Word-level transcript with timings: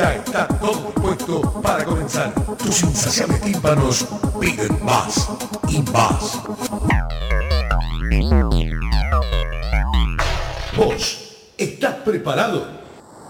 Ya 0.00 0.14
está 0.14 0.48
todo 0.48 0.86
dispuesto 0.86 1.60
para 1.60 1.84
comenzar. 1.84 2.32
Tus 2.56 2.84
insaciables 2.84 3.42
tímpanos 3.42 4.06
piden 4.40 4.82
más 4.82 5.28
y 5.68 5.82
más. 5.92 6.40
¿Vos 10.74 11.36
estás 11.58 11.96
preparado? 11.96 12.66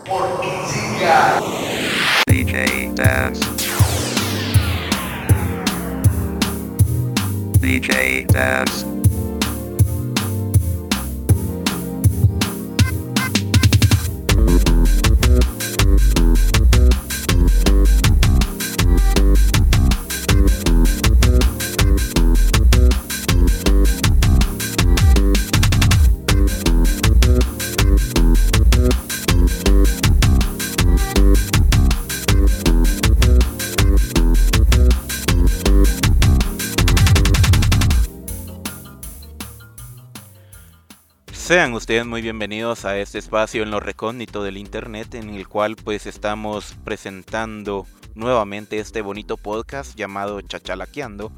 Porque 0.06 0.48
llega 0.72 1.40
DJ 2.28 2.92
Dance. 2.94 3.44
DJ 7.58 8.27
Dance. 8.28 8.89
Sean 41.50 41.74
ustedes 41.74 42.06
muy 42.06 42.22
bienvenidos 42.22 42.84
a 42.84 42.96
este 42.96 43.18
espacio 43.18 43.64
en 43.64 43.72
lo 43.72 43.80
recóndito 43.80 44.44
del 44.44 44.56
internet 44.56 45.16
en 45.16 45.30
el 45.30 45.48
cual 45.48 45.74
pues 45.74 46.06
estamos 46.06 46.76
presentando 46.84 47.88
nuevamente 48.14 48.78
este 48.78 49.02
bonito 49.02 49.36
podcast 49.36 49.96
llamado 49.96 50.40
Chachalaqueando 50.42 51.32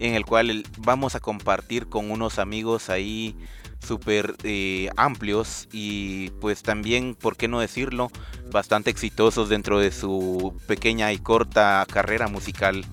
en 0.00 0.14
el 0.14 0.26
cual 0.26 0.64
vamos 0.78 1.14
a 1.14 1.20
compartir 1.20 1.86
con 1.86 2.10
unos 2.10 2.40
amigos 2.40 2.90
ahí 2.90 3.36
súper 3.78 4.34
eh, 4.42 4.90
amplios 4.96 5.68
y 5.70 6.30
pues 6.40 6.64
también, 6.64 7.14
por 7.14 7.36
qué 7.36 7.46
no 7.46 7.60
decirlo, 7.60 8.10
bastante 8.50 8.90
exitosos 8.90 9.48
dentro 9.48 9.78
de 9.78 9.92
su 9.92 10.60
pequeña 10.66 11.12
y 11.12 11.18
corta 11.18 11.86
carrera 11.88 12.26
musical. 12.26 12.84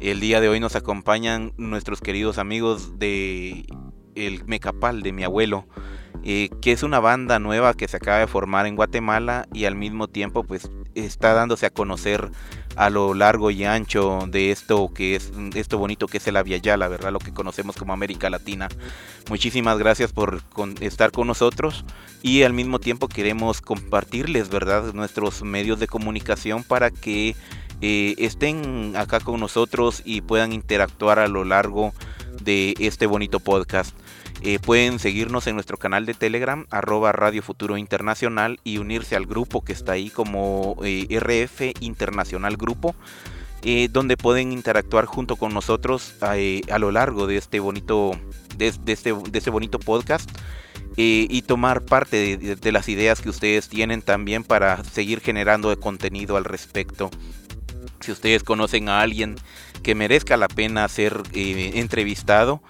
El 0.00 0.18
día 0.18 0.40
de 0.40 0.48
hoy 0.48 0.60
nos 0.60 0.76
acompañan 0.76 1.52
nuestros 1.58 2.00
queridos 2.00 2.38
amigos 2.38 2.98
de 2.98 3.66
el 4.14 4.44
Mecapal 4.44 5.02
de 5.02 5.12
mi 5.12 5.24
abuelo, 5.24 5.66
eh, 6.22 6.50
que 6.60 6.72
es 6.72 6.82
una 6.82 7.00
banda 7.00 7.38
nueva 7.38 7.74
que 7.74 7.88
se 7.88 7.96
acaba 7.96 8.18
de 8.18 8.26
formar 8.26 8.66
en 8.66 8.76
Guatemala 8.76 9.46
y 9.52 9.64
al 9.64 9.74
mismo 9.74 10.08
tiempo 10.08 10.44
pues 10.44 10.70
está 10.94 11.34
dándose 11.34 11.66
a 11.66 11.70
conocer 11.70 12.30
a 12.76 12.90
lo 12.90 13.14
largo 13.14 13.50
y 13.50 13.64
ancho 13.64 14.26
de 14.28 14.50
esto 14.50 14.92
que 14.94 15.16
es 15.16 15.32
esto 15.54 15.78
bonito 15.78 16.06
que 16.06 16.18
es 16.18 16.26
el 16.26 16.34
la 16.34 16.42
¿verdad? 16.42 17.12
Lo 17.12 17.18
que 17.18 17.32
conocemos 17.32 17.76
como 17.76 17.92
América 17.92 18.30
Latina. 18.30 18.68
Muchísimas 19.28 19.78
gracias 19.78 20.12
por 20.12 20.42
estar 20.80 21.10
con 21.10 21.26
nosotros 21.26 21.84
y 22.22 22.42
al 22.42 22.52
mismo 22.52 22.78
tiempo 22.78 23.08
queremos 23.08 23.60
compartirles, 23.60 24.48
¿verdad? 24.50 24.92
Nuestros 24.92 25.42
medios 25.42 25.80
de 25.80 25.86
comunicación 25.86 26.64
para 26.64 26.90
que 26.90 27.34
eh, 27.80 28.14
estén 28.18 28.94
acá 28.96 29.20
con 29.20 29.40
nosotros 29.40 30.02
y 30.04 30.20
puedan 30.20 30.52
interactuar 30.52 31.18
a 31.18 31.28
lo 31.28 31.44
largo 31.44 31.92
de 31.92 32.19
este 32.46 33.06
bonito 33.06 33.40
podcast. 33.40 33.94
Eh, 34.42 34.58
pueden 34.58 34.98
seguirnos 34.98 35.46
en 35.46 35.54
nuestro 35.54 35.76
canal 35.76 36.06
de 36.06 36.14
Telegram, 36.14 36.66
arroba 36.70 37.12
Radio 37.12 37.42
Futuro 37.42 37.76
Internacional, 37.76 38.58
y 38.64 38.78
unirse 38.78 39.14
al 39.14 39.26
grupo 39.26 39.62
que 39.62 39.72
está 39.72 39.92
ahí 39.92 40.08
como 40.08 40.76
eh, 40.82 41.06
RF 41.10 41.74
Internacional 41.80 42.56
Grupo, 42.56 42.94
eh, 43.62 43.88
donde 43.90 44.16
pueden 44.16 44.52
interactuar 44.52 45.04
junto 45.04 45.36
con 45.36 45.52
nosotros 45.52 46.14
a 46.22 46.78
lo 46.78 46.90
largo 46.90 47.26
de 47.26 47.36
este 47.36 47.60
bonito, 47.60 48.12
de, 48.56 48.68
este, 48.86 49.12
de 49.12 49.38
este 49.38 49.50
bonito 49.50 49.78
podcast. 49.78 50.30
y 50.96 51.42
tomar 51.42 51.82
parte 51.82 52.36
de, 52.36 52.56
de, 52.56 52.72
las 52.72 52.88
ideas 52.88 53.22
que 53.22 53.30
ustedes 53.30 53.68
tienen 53.68 54.02
también 54.02 54.44
para 54.44 54.84
seguir 54.84 55.20
generando 55.20 55.74
contenido 55.80 56.36
al 56.36 56.44
respecto. 56.44 57.10
Si 58.00 58.12
ustedes 58.12 58.42
conocen 58.42 58.88
a 58.88 59.00
alguien 59.00 59.36
que 59.82 59.94
merezca 59.94 60.36
la 60.36 60.48
pena 60.48 60.88
ser 60.88 61.22
entrevistado, 61.34 62.62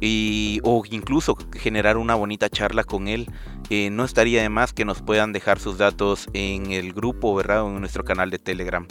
y, 0.00 0.60
o 0.62 0.82
incluso 0.90 1.36
generar 1.54 1.96
una 1.96 2.14
bonita 2.14 2.48
charla 2.48 2.84
con 2.84 3.08
él. 3.08 3.30
Eh, 3.70 3.90
no 3.90 4.04
estaría 4.04 4.42
de 4.42 4.48
más 4.48 4.72
que 4.72 4.84
nos 4.84 5.02
puedan 5.02 5.32
dejar 5.32 5.58
sus 5.58 5.78
datos 5.78 6.28
en 6.32 6.70
el 6.70 6.92
grupo, 6.92 7.34
¿verdad? 7.34 7.66
En 7.66 7.80
nuestro 7.80 8.04
canal 8.04 8.30
de 8.30 8.38
Telegram. 8.38 8.86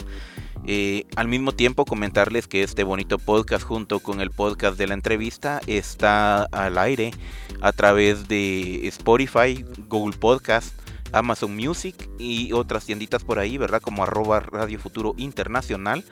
Eh, 0.66 1.06
al 1.16 1.28
mismo 1.28 1.52
tiempo 1.52 1.84
comentarles 1.84 2.46
que 2.46 2.62
este 2.62 2.84
bonito 2.84 3.18
podcast 3.18 3.64
junto 3.64 4.00
con 4.00 4.20
el 4.20 4.30
podcast 4.30 4.76
de 4.76 4.86
la 4.86 4.94
entrevista 4.94 5.60
está 5.66 6.42
al 6.44 6.76
aire 6.78 7.12
a 7.60 7.72
través 7.72 8.28
de 8.28 8.86
Spotify, 8.88 9.64
Google 9.88 10.16
Podcast, 10.18 10.74
Amazon 11.12 11.54
Music 11.56 12.08
y 12.18 12.52
otras 12.52 12.84
tienditas 12.84 13.24
por 13.24 13.38
ahí, 13.38 13.58
¿verdad? 13.58 13.80
Como 13.80 14.02
arroba 14.02 14.40
Radio 14.40 14.78
Futuro 14.78 15.14
Internacional. 15.16 16.04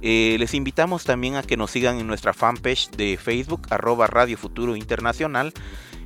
Eh, 0.00 0.36
les 0.38 0.54
invitamos 0.54 1.04
también 1.04 1.36
a 1.36 1.42
que 1.42 1.56
nos 1.56 1.70
sigan 1.70 1.98
en 1.98 2.06
nuestra 2.06 2.32
fanpage 2.32 2.90
de 2.90 3.16
Facebook, 3.16 3.66
arroba 3.70 4.06
Radio 4.06 4.36
Futuro 4.36 4.76
Internacional. 4.76 5.52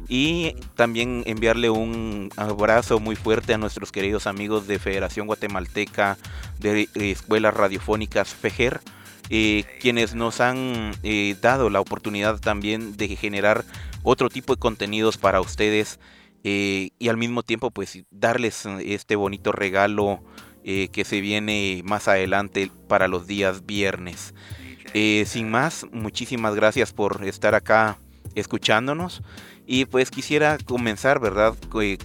Y 0.08 0.54
también 0.76 1.24
enviarle 1.26 1.68
un 1.68 2.30
abrazo 2.36 3.00
muy 3.00 3.16
fuerte 3.16 3.54
a 3.54 3.58
nuestros 3.58 3.90
queridos 3.90 4.28
amigos 4.28 4.68
de 4.68 4.78
Federación 4.78 5.26
Guatemalteca 5.26 6.16
de 6.60 6.88
Escuelas 6.94 7.54
Radiofónicas 7.54 8.32
FEGER. 8.32 8.80
Eh, 9.28 9.64
quienes 9.80 10.14
nos 10.14 10.40
han 10.40 10.92
eh, 11.02 11.34
dado 11.40 11.68
la 11.68 11.80
oportunidad 11.80 12.38
también 12.38 12.96
de 12.96 13.08
generar 13.16 13.64
otro 14.04 14.28
tipo 14.28 14.54
de 14.54 14.60
contenidos 14.60 15.16
para 15.18 15.40
ustedes 15.40 15.98
eh, 16.48 16.90
y 17.00 17.08
al 17.08 17.16
mismo 17.16 17.42
tiempo 17.42 17.72
pues 17.72 18.04
darles 18.12 18.66
eh, 18.66 18.94
este 18.94 19.16
bonito 19.16 19.50
regalo 19.50 20.22
eh, 20.62 20.86
que 20.92 21.04
se 21.04 21.20
viene 21.20 21.82
más 21.84 22.06
adelante 22.06 22.70
para 22.86 23.08
los 23.08 23.26
días 23.26 23.66
viernes. 23.66 24.32
sin 25.24 25.50
más, 25.50 25.86
muchísimas 25.90 26.54
gracias 26.54 26.92
por 26.92 27.24
estar 27.24 27.56
acá 27.56 27.98
escuchándonos 28.36 29.24
y 29.66 29.86
pues 29.86 30.12
quisiera 30.12 30.56
comenzar, 30.64 31.18
¿verdad? 31.18 31.56
Que, 31.72 31.98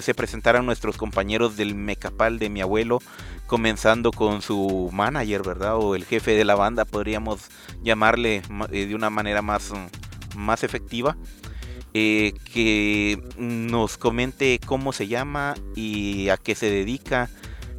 se 0.00 0.14
presentaran 0.14 0.64
nuestros 0.64 0.96
compañeros 0.96 1.56
del 1.56 1.74
Mecapal 1.74 2.38
de 2.38 2.48
mi 2.48 2.60
abuelo, 2.60 3.00
comenzando 3.48 4.12
con 4.12 4.40
su 4.40 4.88
manager, 4.92 5.42
¿verdad? 5.42 5.74
O 5.78 5.96
el 5.96 6.04
jefe 6.04 6.36
de 6.36 6.44
la 6.44 6.54
banda, 6.54 6.84
podríamos 6.84 7.48
llamarle 7.82 8.42
de 8.70 8.94
una 8.94 9.10
manera 9.10 9.42
más, 9.42 9.72
más 10.36 10.62
efectiva. 10.62 11.16
Eh, 11.92 12.34
que 12.52 13.20
nos 13.36 13.98
comente 13.98 14.60
cómo 14.64 14.92
se 14.92 15.08
llama 15.08 15.56
y 15.74 16.28
a 16.28 16.36
qué 16.36 16.54
se 16.54 16.70
dedica 16.70 17.28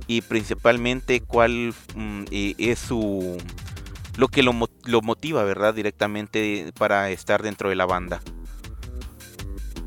y 0.06 0.20
principalmente 0.20 1.22
cuál 1.22 1.74
mm, 1.96 2.24
eh, 2.30 2.54
es 2.58 2.80
su 2.80 3.38
lo 4.18 4.28
que 4.28 4.44
lo, 4.44 4.52
motiva, 4.52 5.46
¿verdad? 5.46 5.74
Directamente 5.74 6.74
para 6.78 7.10
estar 7.10 7.42
dentro 7.42 7.70
de 7.70 7.76
la 7.76 7.86
banda. 7.86 8.22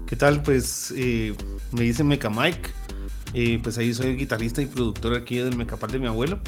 ¿Qué 0.07 0.17
tal? 0.17 0.43
Pues 0.43 0.95
eh, 0.97 1.35
me 1.73 1.83
dice 1.83 2.03
Meca 2.03 2.31
Mike. 2.31 2.71
pues 3.63 3.77
ahí 3.77 3.93
soy 3.93 4.07
el 4.07 4.17
guitarrista 4.17 4.63
y 4.63 4.67
productor 4.67 5.15
aquí 5.15 5.37
del 5.37 5.55
Mecapal 5.55 5.91
de 5.91 5.99
mi 5.99 6.07
abuelo. 6.07 6.41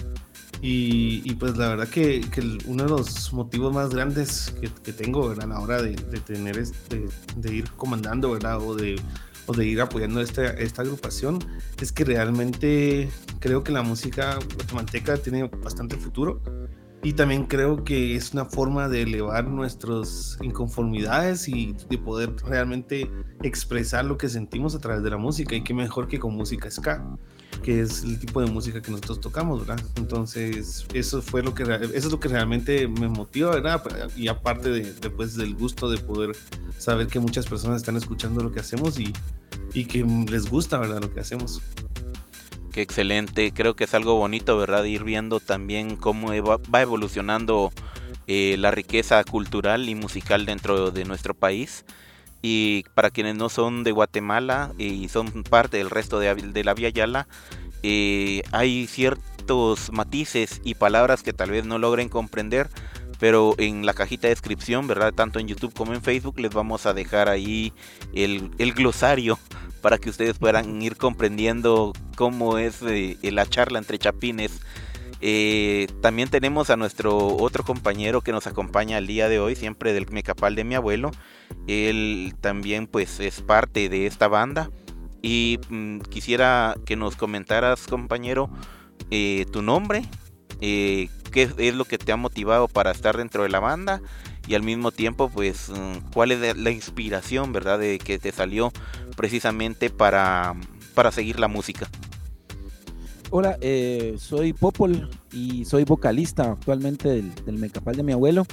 Y, 0.62 1.35
pues 1.35 1.56
la 1.56 1.69
verdad 1.69 1.88
que, 1.88 2.25
uno 2.67 2.85
de 2.85 2.88
los 2.88 3.32
motivos 3.32 3.73
más 3.75 3.91
grandes 3.91 4.55
que, 4.82 4.93
tengo 4.93 5.31
a 5.31 5.47
la 5.47 5.61
hora 5.61 5.82
de, 5.82 5.94
tener 5.94 6.58
este, 6.58 7.06
de 7.37 7.55
ir 7.55 7.70
comandando 7.73 8.32
¿verdad? 8.32 8.61
O, 8.61 8.75
de, 8.75 8.97
o 9.47 9.53
de 9.53 9.67
ir 9.67 9.81
apoyando 9.81 10.20
esta, 10.20 10.47
esta 10.47 10.82
agrupación 10.82 11.38
es 11.81 11.93
que 11.93 12.05
realmente 12.05 13.08
creo 13.38 13.62
que 13.62 13.73
la 13.73 13.82
música 13.82 14.38
guatemalteca 14.56 15.19
tiene 15.19 15.44
bastante 15.44 15.97
futuro 15.97 16.41
y 17.06 17.12
también 17.12 17.44
creo 17.44 17.85
que 17.85 18.17
es 18.17 18.32
una 18.32 18.47
forma 18.47 18.88
de 18.88 19.03
elevar 19.03 19.47
nuestras 19.47 20.38
inconformidades 20.43 21.49
y 21.49 21.76
de 21.88 21.99
poder 21.99 22.35
realmente 22.44 23.08
expresar 23.44 24.05
lo 24.05 24.19
que 24.19 24.29
sentimos 24.29 24.75
a 24.75 24.81
través 24.81 25.05
de 25.05 25.11
la 25.11 25.17
música. 25.17 25.55
Y 25.55 25.62
qué 25.62 25.73
mejor 25.73 26.08
que 26.08 26.19
con 26.19 26.35
música 26.35 26.69
ska, 26.69 27.17
que 27.62 27.81
es 27.81 28.03
el 28.03 28.19
tipo 28.19 28.41
de 28.41 28.50
música 28.50 28.81
que 28.82 28.91
nosotros 28.91 29.20
tocamos, 29.20 29.67
¿verdad? 29.67 29.85
Entonces, 29.97 30.87
eso 30.93 31.23
fue 31.23 31.43
lo 31.43 31.55
que, 31.55 31.62
eso 31.62 31.93
es 31.94 32.11
lo 32.11 32.20
que 32.20 32.29
realmente 32.29 32.88
me 32.88 33.08
motiva, 33.08 33.50
¿verdad? 33.50 33.82
Y 34.17 34.29
aparte 34.29 34.70
de, 34.70 34.93
después 34.93 35.37
del 35.37 35.55
gusto 35.55 35.91
de 35.91 35.99
poder 35.99 36.37
saber 36.79 37.06
que 37.06 37.20
muchas 37.20 37.47
personas 37.47 37.79
están 37.79 37.97
escuchando 37.97 38.43
lo 38.43 38.53
que 38.53 38.61
hacemos 38.61 38.99
y, 38.99 39.12
y 39.75 39.85
que 39.87 40.05
les 40.05 40.49
gusta, 40.49 40.79
¿verdad? 40.79 41.00
Lo 41.00 41.12
que 41.12 41.20
hacemos 41.20 41.62
excelente. 42.81 43.53
Creo 43.53 43.75
que 43.75 43.85
es 43.85 43.94
algo 43.94 44.17
bonito, 44.17 44.56
¿verdad? 44.58 44.85
Ir 44.85 45.05
viendo 45.05 45.41
también 45.41 45.97
cómo 45.97 46.29
va 46.29 46.82
evolucionando 46.82 47.73
eh, 48.26 48.56
la 48.58 48.70
riqueza 48.70 49.23
cultural 49.25 49.88
y 49.88 49.94
musical 49.94 50.47
dentro 50.47 50.91
de 50.91 51.05
nuestro 51.05 51.35
país. 51.35 51.85
Y 52.42 52.84
para 52.94 53.10
quienes 53.10 53.34
no 53.34 53.48
son 53.48 53.82
de 53.82 53.92
Guatemala 53.92 54.72
y 54.78 55.08
son 55.08 55.42
parte 55.42 55.78
del 55.78 55.90
resto 55.90 56.18
de, 56.20 56.64
la 56.64 56.74
Vía 56.74 56.90
Yala, 56.90 57.26
eh, 57.82 58.42
hay 58.52 58.86
ciertos 58.86 59.92
matices 59.92 60.60
y 60.64 60.74
palabras 60.74 61.22
que 61.22 61.32
tal 61.32 61.50
vez 61.50 61.64
no 61.64 61.78
logren 61.78 62.08
comprender, 62.08 62.68
pero 63.18 63.54
en 63.58 63.86
la 63.86 63.94
cajita 63.94 64.28
de 64.28 64.34
descripción, 64.34 64.86
¿verdad? 64.86 65.12
Tanto 65.12 65.38
en 65.38 65.48
YouTube 65.48 65.74
como 65.74 65.94
en 65.94 66.02
Facebook 66.02 66.38
les 66.38 66.52
vamos 66.52 66.86
a 66.86 66.94
dejar 66.94 67.28
ahí 67.28 67.72
el, 68.14 68.50
el 68.58 68.72
glosario 68.74 69.38
para 69.86 69.98
que 69.98 70.10
ustedes 70.10 70.36
puedan 70.38 70.82
ir 70.82 70.96
comprendiendo 70.96 71.92
cómo 72.16 72.58
es 72.58 72.82
eh, 72.82 73.16
la 73.22 73.46
charla 73.46 73.78
entre 73.78 73.98
chapines. 73.98 74.60
Eh, 75.20 75.88
también 76.02 76.28
tenemos 76.28 76.70
a 76.70 76.76
nuestro 76.76 77.36
otro 77.36 77.64
compañero 77.64 78.20
que 78.20 78.32
nos 78.32 78.46
acompaña 78.46 78.98
el 78.98 79.06
día 79.06 79.28
de 79.28 79.38
hoy, 79.38 79.56
siempre 79.56 79.92
del 79.92 80.10
Mecapal 80.10 80.54
de 80.54 80.64
mi 80.64 80.74
abuelo. 80.74 81.10
Él 81.66 82.34
también 82.40 82.86
pues 82.86 83.20
es 83.20 83.40
parte 83.40 83.88
de 83.88 84.06
esta 84.06 84.28
banda. 84.28 84.70
Y 85.22 85.58
mm, 85.68 86.00
quisiera 86.00 86.76
que 86.84 86.96
nos 86.96 87.16
comentaras, 87.16 87.86
compañero, 87.86 88.50
eh, 89.10 89.46
tu 89.52 89.62
nombre, 89.62 90.04
qué 90.60 91.10
es 91.34 91.74
lo 91.74 91.84
que 91.84 91.98
te 91.98 92.12
ha 92.12 92.16
motivado 92.16 92.69
para 92.69 92.90
estar 92.90 93.16
dentro 93.16 93.42
de 93.42 93.48
la 93.48 93.60
banda 93.60 94.00
y 94.46 94.54
al 94.54 94.62
mismo 94.62 94.92
tiempo 94.92 95.28
pues 95.28 95.69
mm, 95.70 96.12
cuál 96.12 96.32
es 96.32 96.56
la 96.56 96.70
inspiración, 96.70 97.52
¿verdad? 97.52 97.78
De 97.78 97.98
que 97.98 98.19
te 98.19 98.32
salió 98.32 98.72
precisamente 99.16 99.90
para, 99.90 100.54
para 100.94 101.10
seguir 101.10 101.40
la 101.40 101.48
música. 101.48 101.88
Hola, 103.31 103.58
eh, 103.61 104.14
soy 104.19 104.52
Popol 104.52 105.11
y 105.32 105.64
soy 105.64 105.82
vocalista 105.82 106.52
actualmente 106.52 107.08
del, 107.08 107.34
del 107.44 107.58
Mecapal 107.58 107.96
de 107.96 108.05
mi 108.05 108.12
abuelo. 108.12 108.46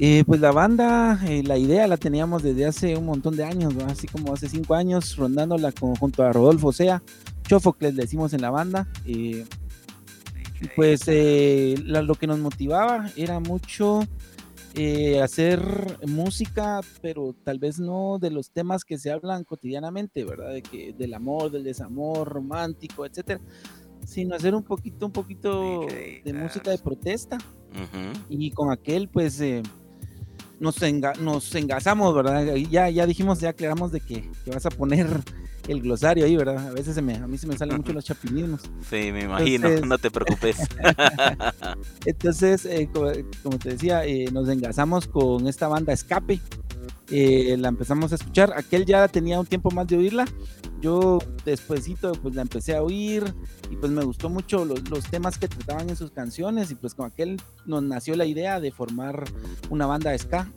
Eh, 0.00 0.24
pues 0.26 0.40
la 0.40 0.50
banda, 0.50 1.20
eh, 1.28 1.44
la 1.44 1.58
idea 1.58 1.86
la 1.86 1.96
teníamos 1.96 2.42
desde 2.42 2.66
hace 2.66 2.96
un 2.96 3.06
montón 3.06 3.36
de 3.36 3.44
años, 3.44 3.74
así 3.86 4.08
como 4.08 4.34
hace 4.34 4.48
cinco 4.48 4.74
años, 4.74 5.16
rondándola 5.16 5.72
junto 5.78 6.24
a 6.24 6.32
Rodolfo 6.32 6.72
Sea, 6.72 7.02
Chofocles 7.46 7.94
le 7.94 8.02
decimos 8.02 8.32
en 8.32 8.42
la 8.42 8.50
banda. 8.50 8.88
pues 10.74 11.06
lo 11.06 12.14
que 12.16 12.26
nos 12.26 12.40
motivaba 12.40 13.10
era 13.16 13.38
mucho 13.38 14.00
eh, 14.74 15.20
hacer 15.20 15.60
música, 16.06 16.80
pero 17.00 17.34
tal 17.44 17.58
vez 17.58 17.78
no 17.78 18.18
de 18.18 18.30
los 18.30 18.50
temas 18.50 18.84
que 18.84 18.98
se 18.98 19.10
hablan 19.10 19.44
cotidianamente, 19.44 20.24
¿verdad? 20.24 20.52
De 20.52 20.62
que, 20.62 20.92
del 20.92 21.14
amor, 21.14 21.50
del 21.50 21.64
desamor 21.64 22.28
romántico, 22.28 23.04
etcétera, 23.06 23.40
sino 24.04 24.34
hacer 24.34 24.54
un 24.54 24.62
poquito, 24.62 25.06
un 25.06 25.12
poquito 25.12 25.86
de 25.86 26.32
música 26.32 26.70
de 26.70 26.78
protesta. 26.78 27.38
Y 28.28 28.50
con 28.52 28.70
aquel, 28.70 29.08
pues, 29.08 29.40
eh, 29.40 29.62
nos, 30.60 30.76
nos 31.20 31.54
engasamos, 31.54 32.14
¿verdad? 32.14 32.54
Ya, 32.54 32.88
ya 32.90 33.06
dijimos, 33.06 33.40
ya 33.40 33.50
aclaramos 33.50 33.92
de 33.92 34.00
que, 34.00 34.30
que 34.44 34.50
vas 34.50 34.66
a 34.66 34.70
poner 34.70 35.06
el 35.68 35.82
glosario 35.82 36.24
ahí, 36.24 36.36
¿verdad? 36.36 36.68
A 36.68 36.72
veces 36.72 36.94
se 36.94 37.02
me, 37.02 37.14
a 37.14 37.26
mí 37.26 37.38
se 37.38 37.46
me 37.46 37.56
salen 37.56 37.76
mucho 37.76 37.92
los 37.92 38.04
chapinismos. 38.04 38.62
Sí, 38.88 39.12
me 39.12 39.24
imagino, 39.24 39.68
no 39.80 39.98
te 39.98 40.10
preocupes. 40.10 40.56
Entonces, 42.06 42.64
eh, 42.64 42.88
como, 43.42 43.58
te 43.58 43.70
decía, 43.70 44.04
eh, 44.04 44.26
nos 44.32 44.48
engasamos 44.48 45.06
con 45.06 45.46
esta 45.46 45.68
banda 45.68 45.92
Escape. 45.92 46.40
Eh, 47.10 47.56
la 47.58 47.68
empezamos 47.68 48.12
a 48.12 48.16
escuchar. 48.16 48.52
Aquel 48.56 48.84
ya 48.84 49.08
tenía 49.08 49.40
un 49.40 49.46
tiempo 49.46 49.70
más 49.70 49.86
de 49.86 49.96
oírla. 49.96 50.26
Yo 50.80 51.18
despuesito 51.44 52.12
pues 52.12 52.34
la 52.34 52.42
empecé 52.42 52.76
a 52.76 52.82
oír 52.82 53.34
y 53.70 53.76
pues 53.76 53.90
me 53.90 54.04
gustó 54.04 54.28
mucho 54.28 54.64
los, 54.64 55.04
temas 55.10 55.38
que 55.38 55.48
trataban 55.48 55.88
en 55.90 55.96
sus 55.96 56.10
canciones 56.10 56.70
y 56.70 56.76
pues 56.76 56.94
con 56.94 57.06
aquel 57.06 57.40
nos 57.66 57.82
nació 57.82 58.14
la 58.14 58.26
idea 58.26 58.60
de 58.60 58.70
formar 58.70 59.24
una 59.70 59.86
banda 59.86 60.16
ska. 60.16 60.52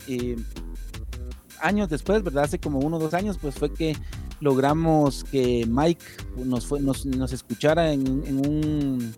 años 1.61 1.89
después, 1.89 2.23
¿verdad? 2.23 2.43
Hace 2.43 2.59
como 2.59 2.79
uno 2.79 2.97
o 2.97 2.99
dos 2.99 3.13
años, 3.13 3.37
pues 3.41 3.55
fue 3.55 3.73
que 3.73 3.95
logramos 4.41 5.23
que 5.23 5.65
Mike 5.67 6.03
nos, 6.43 6.69
nos, 6.71 7.31
escuchara 7.31 7.93
en, 7.93 8.07
un, 8.07 9.13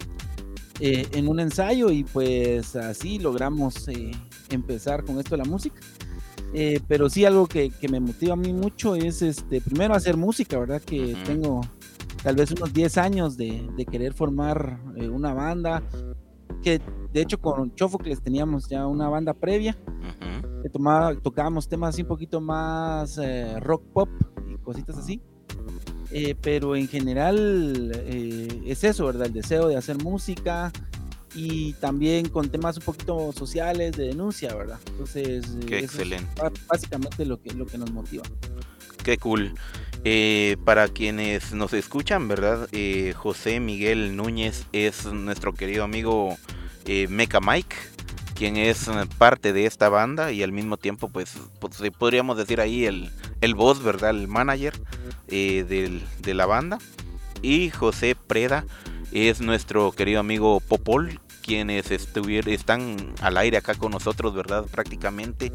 eh, 0.80 1.08
en 1.14 1.28
un 1.28 1.40
ensayo 1.40 1.90
y 1.90 2.04
pues 2.04 2.76
así 2.76 3.18
logramos 3.18 3.88
eh, 3.88 4.12
empezar 4.50 5.04
con 5.06 5.18
esto 5.18 5.32
de 5.32 5.38
la 5.38 5.50
música. 5.50 5.80
Eh, 6.54 6.80
pero 6.88 7.10
sí 7.10 7.26
algo 7.26 7.48
que, 7.48 7.72
me 7.90 8.00
motiva 8.00 8.34
a 8.34 8.38
mí 8.38 8.54
mucho 8.54 8.96
es 8.96 9.22
este 9.22 9.60
primero 9.62 9.96
hacer 9.96 10.18
música, 10.18 10.60
¿verdad? 10.60 10.82
Que 10.82 11.16
tengo 11.26 11.62
tal 12.22 12.36
vez 12.36 12.52
unos 12.52 12.74
10 12.74 12.98
años 12.98 13.38
de, 13.38 13.68
querer 13.92 14.14
formar 14.14 14.80
una 15.12 15.34
banda, 15.34 15.84
que 16.62 16.80
de 17.12 17.22
hecho 17.22 17.40
con 17.40 17.74
Chofocles 17.76 18.22
teníamos 18.22 18.70
ya 18.70 18.88
una 18.88 19.10
banda 19.10 19.34
previa, 19.34 19.76
que 20.62 20.70
tomaba, 20.70 21.16
tocábamos 21.16 21.68
temas 21.68 21.96
así 21.96 22.04
un 22.04 22.08
poquito 22.08 22.40
más 22.40 23.20
rock 23.60 23.84
pop, 23.94 24.10
cositas 24.64 24.98
así. 24.98 25.22
Eh, 26.16 26.36
pero 26.40 26.76
en 26.76 26.88
general 26.88 27.92
eh, 28.06 28.62
es 28.68 28.84
eso, 28.84 29.08
¿verdad? 29.08 29.26
El 29.26 29.34
deseo 29.34 29.68
de 29.68 29.78
hacer 29.78 29.98
música 29.98 30.72
y 31.34 31.74
también 31.74 32.30
con 32.30 32.50
temas 32.50 32.78
un 32.78 32.84
poquito 32.84 33.32
sociales 33.32 33.98
de 33.98 34.08
denuncia, 34.08 34.54
¿verdad? 34.56 34.80
Entonces, 34.88 35.46
Qué 35.68 35.80
excelente. 35.80 36.28
básicamente 36.68 37.26
lo 37.26 37.42
que, 37.42 37.54
lo 37.54 37.66
que 37.66 37.78
nos 37.78 37.92
motiva. 37.92 38.24
Qué 39.04 39.18
cool. 39.18 39.54
Eh, 40.06 40.58
para 40.66 40.88
quienes 40.88 41.54
nos 41.54 41.74
escuchan, 41.74 42.28
¿verdad? 42.28 42.70
José 43.16 43.60
Miguel 43.60 44.16
Núñez 44.16 44.66
es 44.74 45.06
nuestro 45.06 45.54
querido 45.54 45.84
amigo 45.84 46.38
Mecha 47.10 47.40
Mike 47.40 47.75
quien 48.34 48.58
es 48.58 48.90
parte 49.18 49.54
de 49.54 49.66
esta 49.66 49.90
banda 49.90 50.32
y 50.32 50.44
al 50.44 50.52
mismo 50.52 50.78
tiempo, 50.78 51.10
pues, 51.10 51.38
pues 51.60 51.75
podríamos 51.98 52.38
decir 52.38 52.60
ahí 52.60 52.86
el, 52.86 53.12
el 53.42 53.56
boss, 53.56 53.82
¿verdad? 53.84 54.10
El 54.10 54.28
manager 54.28 54.74
eh, 55.28 56.02
de 56.20 56.34
la 56.34 56.46
banda. 56.46 56.80
Y 57.42 57.70
José 57.70 58.16
Preda 58.16 58.66
es 59.12 59.42
nuestro 59.42 59.92
querido 59.92 60.20
amigo 60.20 60.60
Popol, 60.60 61.20
quienes 61.44 61.92
están 61.92 63.14
al 63.22 63.38
aire 63.38 63.58
acá 63.58 63.76
con 63.76 63.92
nosotros, 63.92 64.34
¿verdad? 64.34 64.66
Prácticamente, 64.72 65.52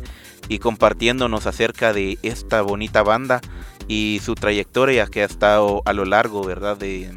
y 0.48 0.58
compartiéndonos 0.58 1.46
acerca 1.46 1.92
de 1.92 2.18
esta 2.22 2.62
bonita 2.62 3.02
banda 3.02 3.40
y 3.88 4.20
su 4.22 4.34
trayectoria 4.34 5.06
que 5.06 5.22
ha 5.22 5.26
estado 5.26 5.82
a 5.86 5.92
lo 5.92 6.04
largo, 6.04 6.44
¿verdad? 6.44 6.76
De, 6.76 7.10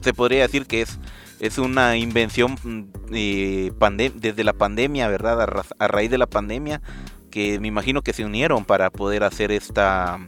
se 0.00 0.14
podría 0.14 0.42
decir 0.42 0.66
que 0.66 0.82
es 0.82 0.98
es 1.40 1.56
una 1.58 1.96
invención 1.96 2.56
mm, 2.62 3.10
desde 3.10 4.44
la 4.44 4.52
pandemia, 4.52 5.08
¿verdad? 5.08 5.64
A, 5.78 5.88
raíz 5.88 6.10
de 6.10 6.18
la 6.18 6.26
pandemia, 6.26 6.82
que 7.30 7.58
me 7.58 7.68
imagino 7.68 8.02
que 8.02 8.12
se 8.12 8.24
unieron 8.24 8.64
para 8.64 8.90
poder 8.90 9.24
hacer 9.24 9.50
esta, 9.50 10.18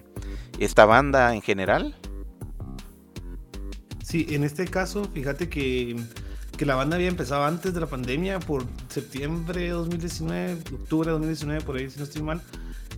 esta 0.59 0.87
banda 0.87 1.35
en 1.35 1.42
general. 1.42 1.95
Sí, 4.02 4.26
en 4.31 4.42
este 4.42 4.66
caso, 4.66 5.04
fíjate 5.12 5.49
que, 5.49 5.97
que 6.62 6.66
la 6.66 6.76
banda 6.76 6.95
había 6.95 7.09
empezado 7.09 7.42
antes 7.42 7.75
de 7.75 7.81
la 7.81 7.88
pandemia, 7.88 8.38
por 8.38 8.64
septiembre 8.88 9.62
de 9.62 9.71
2019, 9.71 10.62
octubre 10.75 11.09
de 11.09 11.12
2019, 11.14 11.61
por 11.62 11.76
ahí 11.76 11.90
si 11.90 11.99
no 11.99 12.04
estoy 12.04 12.23
mal 12.23 12.40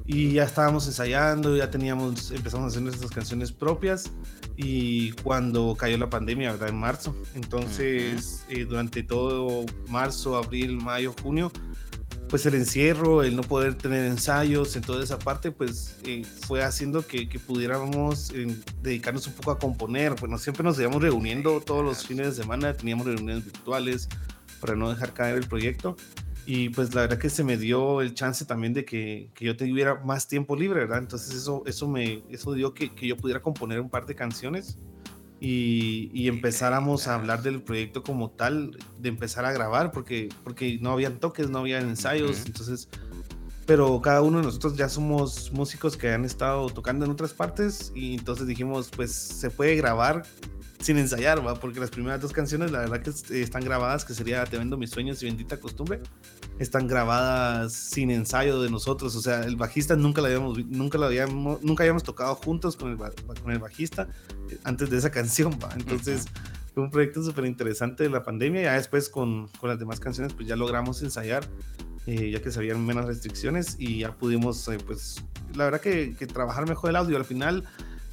y 0.06 0.32
ya 0.32 0.44
estábamos 0.44 0.86
ensayando, 0.86 1.56
ya 1.56 1.70
teníamos, 1.70 2.30
empezamos 2.30 2.66
a 2.66 2.68
hacer 2.68 2.82
nuestras 2.82 3.10
canciones 3.10 3.52
propias 3.52 4.12
y 4.54 5.12
cuando 5.12 5.74
cayó 5.78 5.96
la 5.96 6.10
pandemia, 6.10 6.52
¿verdad? 6.52 6.68
En 6.68 6.76
marzo. 6.76 7.16
Entonces, 7.34 8.44
eh, 8.50 8.66
durante 8.66 9.02
todo 9.02 9.64
marzo, 9.88 10.36
abril, 10.36 10.76
mayo, 10.76 11.14
junio, 11.22 11.50
pues 12.28 12.46
el 12.46 12.54
encierro, 12.54 13.22
el 13.22 13.36
no 13.36 13.42
poder 13.42 13.74
tener 13.74 14.04
ensayos 14.06 14.74
en 14.76 14.82
toda 14.82 15.04
esa 15.04 15.18
parte, 15.18 15.52
pues 15.52 15.96
eh, 16.04 16.24
fue 16.24 16.62
haciendo 16.62 17.06
que, 17.06 17.28
que 17.28 17.38
pudiéramos 17.38 18.30
eh, 18.30 18.56
dedicarnos 18.82 19.26
un 19.26 19.34
poco 19.34 19.52
a 19.52 19.58
componer. 19.58 20.14
Bueno, 20.18 20.38
siempre 20.38 20.64
nos 20.64 20.78
íbamos 20.78 21.02
reuniendo 21.02 21.60
todos 21.60 21.84
los 21.84 22.06
fines 22.06 22.26
de 22.28 22.42
semana, 22.42 22.74
teníamos 22.74 23.06
reuniones 23.06 23.44
virtuales, 23.44 24.08
para 24.60 24.76
no 24.76 24.88
dejar 24.88 25.12
caer 25.12 25.36
el 25.36 25.46
proyecto. 25.46 25.96
Y 26.46 26.70
pues 26.70 26.94
la 26.94 27.02
verdad 27.02 27.18
que 27.18 27.30
se 27.30 27.44
me 27.44 27.56
dio 27.56 28.00
el 28.00 28.14
chance 28.14 28.44
también 28.44 28.72
de 28.72 28.84
que, 28.84 29.30
que 29.34 29.44
yo 29.44 29.56
tuviera 29.56 29.96
más 30.04 30.26
tiempo 30.26 30.56
libre, 30.56 30.80
¿verdad? 30.80 30.98
Entonces 30.98 31.34
eso, 31.34 31.62
eso, 31.66 31.88
me, 31.88 32.22
eso 32.30 32.52
dio 32.52 32.74
que, 32.74 32.94
que 32.94 33.06
yo 33.06 33.16
pudiera 33.16 33.40
componer 33.40 33.80
un 33.80 33.90
par 33.90 34.06
de 34.06 34.14
canciones 34.14 34.78
y, 35.44 36.10
y, 36.14 36.28
empezáramos 36.28 37.06
a 37.06 37.16
hablar 37.16 37.42
del 37.42 37.60
proyecto 37.60 38.02
como 38.02 38.30
tal, 38.30 38.78
de 38.98 39.10
empezar 39.10 39.44
a 39.44 39.52
grabar, 39.52 39.90
porque, 39.90 40.30
porque 40.42 40.78
no 40.80 40.90
habían 40.90 41.20
toques, 41.20 41.50
no 41.50 41.58
había 41.58 41.80
ensayos, 41.80 42.46
entonces, 42.46 42.88
pero 43.66 44.00
cada 44.00 44.22
uno 44.22 44.38
de 44.38 44.44
nosotros 44.44 44.74
ya 44.74 44.88
somos 44.88 45.52
músicos 45.52 45.98
que 45.98 46.10
han 46.10 46.24
estado 46.24 46.70
tocando 46.70 47.04
en 47.04 47.10
otras 47.10 47.34
partes 47.34 47.92
y 47.94 48.14
entonces 48.14 48.46
dijimos, 48.46 48.90
pues 48.96 49.12
se 49.12 49.50
puede 49.50 49.76
grabar 49.76 50.22
sin 50.80 50.96
ensayar, 50.96 51.46
¿va? 51.46 51.54
porque 51.60 51.78
las 51.78 51.90
primeras 51.90 52.22
dos 52.22 52.32
canciones, 52.32 52.70
la 52.70 52.78
verdad 52.78 53.02
que 53.02 53.42
están 53.42 53.64
grabadas, 53.64 54.06
que 54.06 54.14
sería 54.14 54.44
Te 54.46 54.56
vendo 54.56 54.78
mis 54.78 54.88
sueños 54.88 55.22
y 55.22 55.26
Bendita 55.26 55.60
Costumbre, 55.60 56.00
están 56.58 56.86
grabadas 56.86 57.72
sin 57.72 58.10
ensayo 58.10 58.60
de 58.62 58.70
nosotros, 58.70 59.16
o 59.16 59.20
sea, 59.20 59.44
el 59.44 59.56
bajista 59.56 59.96
nunca 59.96 60.20
lo 60.20 60.28
habíamos, 60.28 60.64
nunca 60.66 60.98
lo 60.98 61.06
habíamos, 61.06 61.62
nunca 61.62 61.82
habíamos 61.82 62.02
tocado 62.02 62.34
juntos 62.36 62.76
con 62.76 62.92
el, 62.92 62.96
con 62.96 63.52
el 63.52 63.58
bajista 63.58 64.08
eh, 64.50 64.58
antes 64.64 64.90
de 64.90 64.98
esa 64.98 65.10
canción, 65.10 65.58
¿va? 65.62 65.70
entonces 65.76 66.26
fue 66.72 66.82
un 66.82 66.90
proyecto 66.90 67.22
súper 67.22 67.46
interesante 67.46 68.04
de 68.04 68.10
la 68.10 68.22
pandemia, 68.22 68.62
ya 68.62 68.72
después 68.74 69.08
con, 69.08 69.48
con, 69.60 69.68
las 69.68 69.78
demás 69.78 70.00
canciones 70.00 70.32
pues 70.32 70.46
ya 70.46 70.56
logramos 70.56 71.02
ensayar, 71.02 71.44
eh, 72.06 72.30
ya 72.30 72.40
que 72.40 72.50
se 72.50 72.58
habían 72.58 72.84
menos 72.84 73.06
restricciones 73.06 73.76
y 73.78 74.00
ya 74.00 74.12
pudimos, 74.12 74.68
eh, 74.68 74.78
pues, 74.84 75.24
la 75.54 75.64
verdad 75.64 75.80
que, 75.80 76.14
que 76.16 76.26
trabajar 76.26 76.68
mejor 76.68 76.90
el 76.90 76.96
audio, 76.96 77.16
al 77.16 77.24
final 77.24 77.64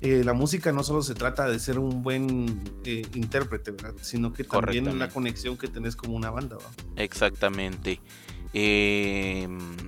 eh, 0.02 0.24
la 0.24 0.34
música 0.34 0.72
no 0.72 0.84
solo 0.84 1.04
se 1.04 1.14
trata 1.14 1.48
de 1.48 1.60
ser 1.60 1.78
un 1.78 2.02
buen 2.02 2.60
eh, 2.86 3.04
intérprete, 3.14 3.70
¿verdad? 3.70 3.94
sino 4.02 4.34
que 4.34 4.44
también 4.44 4.98
la 4.98 5.10
conexión 5.10 5.58
que 5.58 5.68
tenés 5.68 5.96
como 5.96 6.16
una 6.16 6.32
banda. 6.32 6.58
¿va? 6.58 6.72
Exactamente. 6.96 8.00
Eh, 8.54 9.48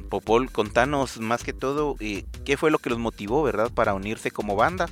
Popol, 0.09 0.51
contanos 0.51 1.19
más 1.19 1.43
que 1.43 1.53
todo 1.53 1.95
eh, 1.99 2.25
qué 2.45 2.57
fue 2.57 2.71
lo 2.71 2.79
que 2.79 2.89
los 2.89 2.99
motivó, 2.99 3.43
¿verdad?, 3.43 3.71
para 3.73 3.93
unirse 3.93 4.31
como 4.31 4.55
banda. 4.55 4.87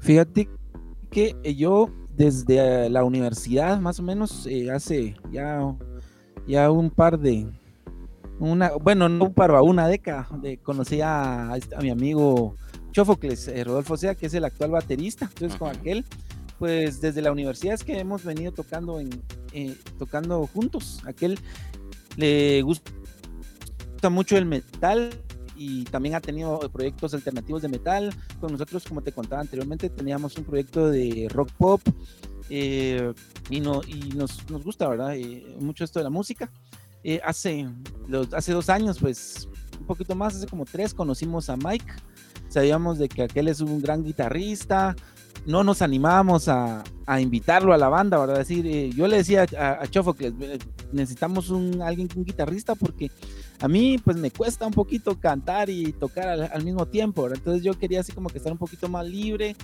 Fíjate 0.00 0.48
que 1.10 1.36
yo 1.56 1.90
desde 2.16 2.88
la 2.88 3.04
universidad, 3.04 3.80
más 3.80 3.98
o 4.00 4.02
menos, 4.02 4.48
hace 4.72 5.16
ya, 5.30 5.60
ya 6.46 6.70
un 6.70 6.90
par 6.90 7.18
de, 7.18 7.46
una, 8.38 8.72
bueno, 8.72 9.08
no 9.08 9.26
un 9.26 9.34
par, 9.34 9.52
una 9.52 9.86
década, 9.86 10.26
de, 10.40 10.56
conocí 10.58 11.00
a, 11.02 11.52
a 11.52 11.80
mi 11.82 11.90
amigo 11.90 12.56
Chofocles, 12.90 13.48
eh, 13.48 13.64
Rodolfo 13.64 13.96
Sea, 13.96 14.14
que 14.14 14.26
es 14.26 14.34
el 14.34 14.44
actual 14.44 14.70
baterista. 14.70 15.26
Entonces, 15.26 15.58
con 15.58 15.68
aquel, 15.68 16.04
pues 16.60 17.00
desde 17.00 17.22
la 17.22 17.32
universidad 17.32 17.72
es 17.72 17.82
que 17.82 17.98
hemos 17.98 18.22
venido 18.22 18.52
tocando, 18.52 19.00
en, 19.00 19.08
eh, 19.52 19.74
tocando 19.98 20.46
juntos. 20.46 21.00
Aquel 21.06 21.40
le 22.18 22.60
gusta 22.60 22.90
mucho 24.10 24.36
el 24.36 24.44
metal 24.44 25.10
y 25.56 25.84
también 25.84 26.14
ha 26.16 26.20
tenido 26.20 26.60
proyectos 26.70 27.14
alternativos 27.14 27.62
de 27.62 27.68
metal. 27.68 28.14
Con 28.42 28.52
nosotros, 28.52 28.84
como 28.86 29.00
te 29.02 29.10
contaba 29.10 29.40
anteriormente, 29.40 29.88
teníamos 29.88 30.36
un 30.36 30.44
proyecto 30.44 30.90
de 30.90 31.28
rock 31.30 31.50
pop 31.56 31.80
eh, 32.50 33.10
y, 33.48 33.60
no, 33.60 33.80
y 33.86 34.10
nos, 34.10 34.48
nos 34.50 34.62
gusta, 34.62 34.86
¿verdad? 34.86 35.14
mucho 35.60 35.82
esto 35.82 35.98
de 35.98 36.04
la 36.04 36.10
música. 36.10 36.52
hace, 37.24 37.70
los, 38.06 38.34
hace 38.34 38.52
dos 38.52 38.68
años, 38.68 38.98
pues 38.98 39.48
un 39.80 39.86
poquito 39.86 40.14
más, 40.14 40.36
hace 40.36 40.46
como 40.46 40.66
tres, 40.66 40.92
conocimos 40.92 41.48
a 41.48 41.56
Mike 41.56 41.90
sabíamos 42.50 42.98
de 42.98 43.08
que 43.08 43.22
aquel 43.22 43.48
es 43.48 43.60
un 43.60 43.80
gran 43.80 44.04
guitarrista, 44.04 44.94
no 45.46 45.64
nos 45.64 45.82
animábamos 45.82 46.48
a, 46.48 46.84
a 47.06 47.20
invitarlo 47.20 47.72
a 47.72 47.78
la 47.78 47.88
banda, 47.88 48.18
¿verdad? 48.18 48.38
decir, 48.38 48.66
eh, 48.66 48.90
yo 48.90 49.08
le 49.08 49.16
decía 49.16 49.46
a, 49.58 49.82
a 49.82 49.86
Chofo 49.88 50.14
que 50.14 50.32
necesitamos 50.92 51.50
un 51.50 51.82
alguien 51.82 52.08
un 52.14 52.24
guitarrista 52.24 52.74
porque 52.74 53.10
a 53.60 53.68
mí 53.68 53.98
pues 53.98 54.16
me 54.16 54.30
cuesta 54.30 54.66
un 54.66 54.72
poquito 54.72 55.18
cantar 55.18 55.70
y 55.70 55.92
tocar 55.92 56.28
al, 56.28 56.64
mismo 56.64 56.86
tiempo, 56.86 57.22
¿verdad? 57.22 57.38
Entonces 57.38 57.62
yo 57.62 57.78
quería 57.78 58.00
así 58.00 58.12
como 58.12 58.28
que 58.28 58.38
estar 58.38 58.52
un 58.52 58.58
poquito 58.58 58.88
más 58.88 59.06
libre 59.06 59.56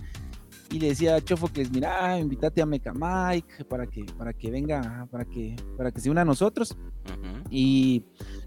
y 0.70 0.78
le 0.80 0.88
decía 0.88 1.16
a 1.16 1.20
Chofocles, 1.20 1.70
mira, 1.70 2.18
invítate 2.18 2.60
a 2.60 2.66
Meca 2.66 2.92
Mike 2.92 3.64
para 3.64 3.86
que, 3.86 4.04
para 4.18 4.32
que 4.32 4.50
venga, 4.50 5.06
para 5.10 5.24
que, 5.24 5.56
para 5.76 5.92
que 5.92 6.00
se 6.00 6.10
una 6.10 6.22
a 6.22 6.24
nosotros. 6.24 6.76
Y 7.48 8.04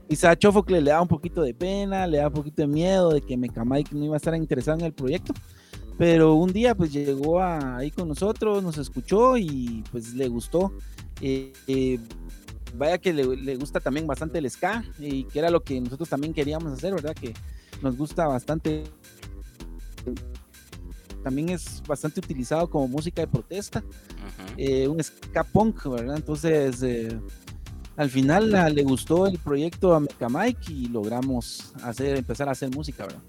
quizá 0.10 0.32
a 0.32 0.36
Chofocles 0.36 0.84
le 0.84 0.92
da 0.92 1.02
un 1.02 1.08
poquito 1.08 1.42
de 1.42 1.54
pena, 1.54 2.06
le 2.06 2.18
da 2.18 2.28
un 2.28 2.34
poquito 2.34 2.62
de 2.62 2.68
miedo 2.68 3.12
de 3.12 3.22
que 3.22 3.38
Meca 3.38 3.64
Mike 3.64 3.96
no 3.96 4.06
iba 4.06 4.16
a 4.16 4.18
estar 4.18 4.36
interesado 4.36 4.78
en 4.80 4.86
el 4.86 4.94
proyecto. 4.94 5.34
Pero 6.00 6.34
un 6.34 6.52
día 6.52 6.74
pues 6.74 6.92
llegó 6.92 7.44
ahí 7.44 7.92
con 7.92 8.08
nosotros, 8.08 8.64
nos 8.64 8.80
escuchó 8.80 9.38
y 9.38 9.84
pues 9.92 10.16
le 10.16 10.28
gustó. 10.28 10.74
Eh, 11.22 11.54
eh, 11.68 12.00
vaya 12.76 12.98
que 12.98 13.14
le, 13.14 13.36
le, 13.36 13.56
gusta 13.58 13.80
también 13.80 14.08
bastante 14.08 14.40
el 14.40 14.50
ska 14.50 14.84
y 14.98 15.26
que 15.26 15.38
era 15.40 15.52
lo 15.52 15.62
que 15.62 15.80
nosotros 15.80 16.10
también 16.10 16.34
queríamos 16.34 16.72
hacer, 16.74 16.96
¿verdad? 16.96 17.14
Que 17.14 17.34
nos 17.84 17.98
gusta 17.98 18.26
bastante 18.26 18.86
también 21.24 21.50
es 21.50 21.84
bastante 21.86 22.20
utilizado 22.20 22.70
como 22.70 22.88
música 22.88 23.22
de 23.22 23.28
protesta, 23.28 23.84
eh, 24.58 24.88
un 24.88 25.04
ska 25.04 25.44
punk, 25.44 25.86
¿verdad? 25.86 26.16
Entonces, 26.16 26.82
eh, 26.82 27.20
al 27.98 28.10
final 28.10 28.52
la, 28.52 28.70
le 28.70 28.84
gustó 28.84 29.28
el 29.28 29.38
proyecto 29.38 29.94
a 29.94 30.00
Mecha 30.00 30.30
Mike 30.30 30.72
y 30.72 30.88
logramos 30.88 31.74
hacer, 31.84 32.18
empezar 32.18 32.48
a 32.48 32.52
hacer 32.52 32.70
música, 32.74 33.06
¿verdad? 33.06 33.22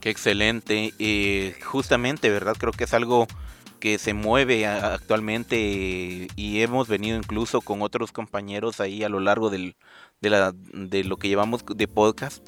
Qué 0.00 0.10
excelente. 0.10 0.92
Eh, 0.98 1.56
justamente, 1.64 2.30
¿verdad? 2.30 2.56
Creo 2.58 2.72
que 2.72 2.84
es 2.84 2.94
algo 2.94 3.26
que 3.80 3.98
se 3.98 4.14
mueve 4.14 4.66
actualmente 4.66 6.28
y 6.34 6.60
hemos 6.60 6.88
venido 6.88 7.18
incluso 7.18 7.60
con 7.60 7.82
otros 7.82 8.10
compañeros 8.10 8.80
ahí 8.80 9.04
a 9.04 9.08
lo 9.08 9.20
largo 9.20 9.50
de, 9.50 9.74
la, 10.22 10.54
de 10.72 11.04
lo 11.04 11.18
que 11.18 11.28
llevamos 11.28 11.62
de 11.66 11.86
podcast 11.86 12.42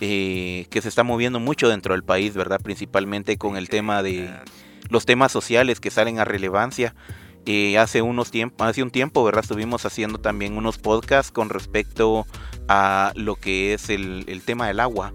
eh, 0.00 0.66
que 0.70 0.80
se 0.80 0.88
está 0.88 1.02
moviendo 1.02 1.40
mucho 1.40 1.68
dentro 1.68 1.92
del 1.92 2.02
país, 2.02 2.34
¿verdad? 2.34 2.60
Principalmente 2.62 3.36
con 3.36 3.56
el 3.56 3.68
tema 3.68 4.02
de 4.02 4.30
los 4.88 5.04
temas 5.04 5.30
sociales 5.30 5.80
que 5.80 5.90
salen 5.90 6.18
a 6.18 6.24
relevancia. 6.24 6.94
Eh, 7.46 7.78
hace 7.78 8.00
unos 8.02 8.30
tiempo, 8.30 8.64
hace 8.64 8.82
un 8.82 8.90
tiempo, 8.90 9.22
¿verdad? 9.24 9.42
Estuvimos 9.42 9.84
haciendo 9.84 10.18
también 10.18 10.56
unos 10.56 10.78
podcasts 10.78 11.32
con 11.32 11.50
respecto 11.50 12.26
a 12.68 13.12
lo 13.14 13.36
que 13.36 13.74
es 13.74 13.90
el, 13.90 14.24
el 14.26 14.42
tema 14.42 14.68
del 14.68 14.80
agua. 14.80 15.12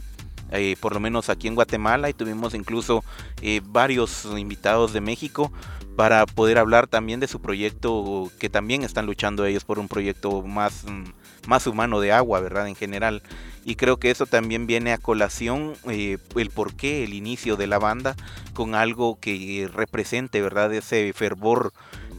Eh, 0.58 0.76
por 0.80 0.94
lo 0.94 1.00
menos 1.00 1.30
aquí 1.30 1.48
en 1.48 1.56
Guatemala 1.56 2.10
y 2.10 2.14
tuvimos 2.14 2.54
incluso 2.54 3.04
eh, 3.42 3.62
varios 3.64 4.26
invitados 4.38 4.94
de 4.94 5.02
México 5.02 5.52
para 5.96 6.26
poder 6.26 6.58
hablar 6.58 6.88
también 6.88 7.20
de 7.20 7.28
su 7.28 7.40
proyecto 7.40 8.30
que 8.40 8.50
también 8.50 8.84
están 8.84 9.06
luchando 9.06 9.46
ellos 9.46 9.64
por 9.64 9.80
un 9.80 9.88
proyecto 9.88 10.42
más, 10.42 10.84
mm, 10.84 11.04
más 11.48 11.68
humano 11.68 12.00
de 12.02 12.12
agua, 12.12 12.42
¿verdad? 12.42 12.68
En 12.68 12.76
general. 12.76 13.22
Y 13.64 13.76
creo 13.76 13.98
que 13.98 14.12
eso 14.12 14.26
también 14.26 14.68
viene 14.68 14.92
a 14.92 14.98
colación 14.98 15.74
eh, 15.90 16.18
el 16.36 16.50
porqué, 16.50 17.04
el 17.04 17.14
inicio 17.14 17.56
de 17.56 17.68
la 17.68 17.80
banda 17.80 18.16
con 18.54 18.76
algo 18.76 19.20
que 19.20 19.70
represente, 19.74 20.42
¿verdad? 20.42 20.74
Ese 20.74 21.14
fervor 21.14 21.74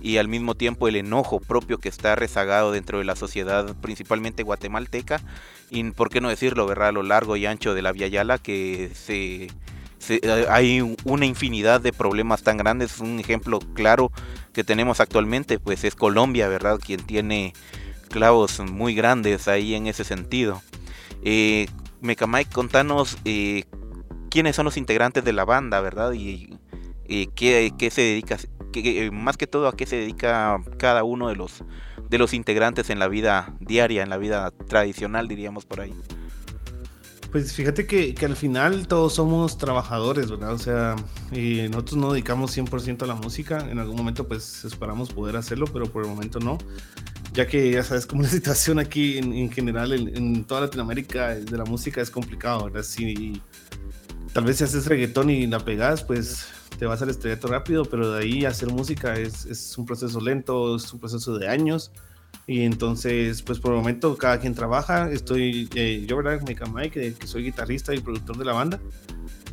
y 0.06 0.18
al 0.18 0.28
mismo 0.28 0.54
tiempo 0.54 0.86
el 0.86 0.94
enojo 0.94 1.40
propio 1.40 1.78
que 1.78 1.88
está 1.88 2.14
rezagado 2.14 2.70
dentro 2.70 2.98
de 2.98 3.04
la 3.04 3.16
sociedad, 3.16 3.74
principalmente 3.80 4.44
guatemalteca, 4.44 5.20
y 5.68 5.82
por 5.90 6.10
qué 6.10 6.20
no 6.20 6.28
decirlo, 6.28 6.64
¿verdad? 6.64 6.88
A 6.88 6.92
lo 6.92 7.02
largo 7.02 7.36
y 7.36 7.44
ancho 7.44 7.74
de 7.74 7.82
la 7.82 7.90
Via 7.90 8.06
Yala, 8.06 8.38
que 8.38 8.92
se 8.94 9.48
eh, 10.08 10.46
hay 10.48 10.96
una 11.02 11.26
infinidad 11.26 11.80
de 11.80 11.92
problemas 11.92 12.44
tan 12.44 12.56
grandes. 12.56 13.00
Un 13.00 13.18
ejemplo 13.18 13.58
claro 13.74 14.12
que 14.52 14.62
tenemos 14.62 15.00
actualmente, 15.00 15.58
pues 15.58 15.82
es 15.82 15.96
Colombia, 15.96 16.46
¿verdad? 16.46 16.78
Quien 16.78 17.00
tiene 17.04 17.52
clavos 18.08 18.60
muy 18.60 18.94
grandes 18.94 19.48
ahí 19.48 19.74
en 19.74 19.88
ese 19.88 20.04
sentido. 20.04 20.62
Eh, 21.24 21.66
contanos 22.52 23.18
eh, 23.24 23.64
quiénes 24.30 24.54
son 24.54 24.66
los 24.66 24.76
integrantes 24.76 25.24
de 25.24 25.32
la 25.32 25.44
banda, 25.44 25.80
¿verdad? 25.80 26.12
Y, 26.12 26.56
qué, 27.34 27.90
se 27.90 28.00
dedica, 28.02 28.38
más 29.12 29.36
que 29.36 29.46
todo 29.46 29.68
a 29.68 29.76
qué 29.76 29.86
se 29.86 29.96
dedica 29.96 30.60
cada 30.78 31.04
uno 31.04 31.28
de 31.28 31.36
los, 31.36 31.64
de 32.08 32.18
los 32.18 32.34
integrantes 32.34 32.90
en 32.90 32.98
la 32.98 33.08
vida 33.08 33.54
diaria, 33.60 34.02
en 34.02 34.10
la 34.10 34.18
vida 34.18 34.50
tradicional, 34.50 35.28
diríamos 35.28 35.64
por 35.64 35.80
ahí. 35.80 35.94
Pues 37.32 37.52
fíjate 37.52 37.86
que, 37.86 38.14
que, 38.14 38.24
al 38.24 38.36
final 38.36 38.86
todos 38.86 39.14
somos 39.14 39.58
trabajadores, 39.58 40.30
¿verdad? 40.30 40.52
O 40.52 40.58
sea, 40.58 40.96
nosotros 41.30 41.96
no 41.96 42.12
dedicamos 42.12 42.56
100% 42.56 43.02
a 43.02 43.06
la 43.06 43.14
música. 43.14 43.58
En 43.70 43.78
algún 43.78 43.96
momento 43.96 44.26
pues 44.26 44.64
esperamos 44.64 45.12
poder 45.12 45.36
hacerlo, 45.36 45.66
pero 45.72 45.86
por 45.86 46.04
el 46.04 46.08
momento 46.08 46.38
no. 46.38 46.56
Ya 47.32 47.46
que 47.46 47.72
ya 47.72 47.82
sabes 47.82 48.06
cómo 48.06 48.22
la 48.22 48.28
situación 48.30 48.78
aquí 48.78 49.18
en, 49.18 49.32
en 49.32 49.50
general 49.50 49.92
en, 49.92 50.16
en, 50.16 50.44
toda 50.44 50.62
Latinoamérica 50.62 51.34
de 51.34 51.58
la 51.58 51.64
música 51.64 52.00
es 52.00 52.10
complicado, 52.10 52.64
¿verdad? 52.64 52.84
Si 52.84 53.42
tal 54.32 54.44
vez 54.44 54.58
si 54.58 54.64
haces 54.64 54.86
reggaetón 54.86 55.28
y 55.30 55.46
la 55.46 55.60
pegas, 55.60 56.04
pues 56.04 56.46
te 56.78 56.86
vas 56.86 57.02
al 57.02 57.10
estrellato 57.10 57.48
rápido, 57.48 57.84
pero 57.84 58.12
de 58.12 58.22
ahí 58.22 58.44
hacer 58.44 58.70
música 58.70 59.14
es, 59.14 59.46
es 59.46 59.76
un 59.78 59.86
proceso 59.86 60.20
lento, 60.20 60.76
es 60.76 60.92
un 60.92 61.00
proceso 61.00 61.38
de 61.38 61.48
años. 61.48 61.90
Y 62.46 62.62
entonces, 62.62 63.42
pues 63.42 63.58
por 63.58 63.72
el 63.72 63.78
momento 63.78 64.16
cada 64.16 64.38
quien 64.38 64.54
trabaja. 64.54 65.10
Estoy, 65.10 65.68
eh, 65.74 66.04
yo, 66.06 66.16
¿verdad? 66.16 66.40
Mike, 66.72 66.90
que, 66.90 67.14
que 67.14 67.26
soy 67.26 67.44
guitarrista 67.44 67.94
y 67.94 68.00
productor 68.00 68.38
de 68.38 68.44
la 68.44 68.52
banda. 68.52 68.80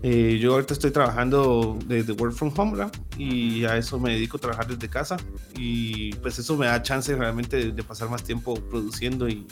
Eh, 0.03 0.37
yo 0.39 0.53
ahorita 0.53 0.73
estoy 0.73 0.91
trabajando 0.91 1.79
desde 1.87 2.11
Work 2.11 2.33
from 2.33 2.53
Home, 2.55 2.71
¿verdad? 2.73 2.91
Y 3.17 3.63
a 3.65 3.77
eso 3.77 3.99
me 3.99 4.11
dedico 4.11 4.37
a 4.37 4.41
trabajar 4.41 4.67
desde 4.67 4.89
casa. 4.89 5.17
Y 5.55 6.13
pues 6.15 6.37
eso 6.37 6.55
me 6.55 6.67
da 6.67 6.81
chance 6.83 7.15
realmente 7.15 7.57
de, 7.57 7.71
de 7.71 7.83
pasar 7.83 8.09
más 8.09 8.23
tiempo 8.23 8.55
produciendo 8.55 9.27
y, 9.27 9.47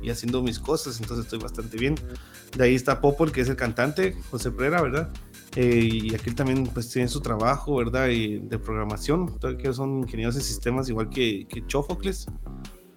y, 0.00 0.10
haciendo 0.10 0.42
mis 0.42 0.60
cosas. 0.60 1.00
Entonces 1.00 1.24
estoy 1.24 1.40
bastante 1.40 1.76
bien. 1.78 1.96
De 2.56 2.64
ahí 2.64 2.76
está 2.76 3.00
Popol, 3.00 3.32
que 3.32 3.40
es 3.40 3.48
el 3.48 3.56
cantante, 3.56 4.14
José 4.30 4.52
Prera, 4.52 4.80
¿verdad? 4.82 5.10
Eh, 5.60 5.88
y 6.04 6.14
aquí 6.14 6.30
también 6.30 6.68
pues 6.68 6.88
tiene 6.88 7.08
su 7.08 7.20
trabajo, 7.20 7.74
¿verdad? 7.74 8.10
Y 8.10 8.38
de 8.38 8.60
programación. 8.60 9.40
Que 9.58 9.72
son 9.72 10.04
ingenieros 10.04 10.36
de 10.36 10.40
sistemas 10.40 10.88
igual 10.88 11.10
que, 11.10 11.48
que 11.48 11.66
Chofocles 11.66 12.28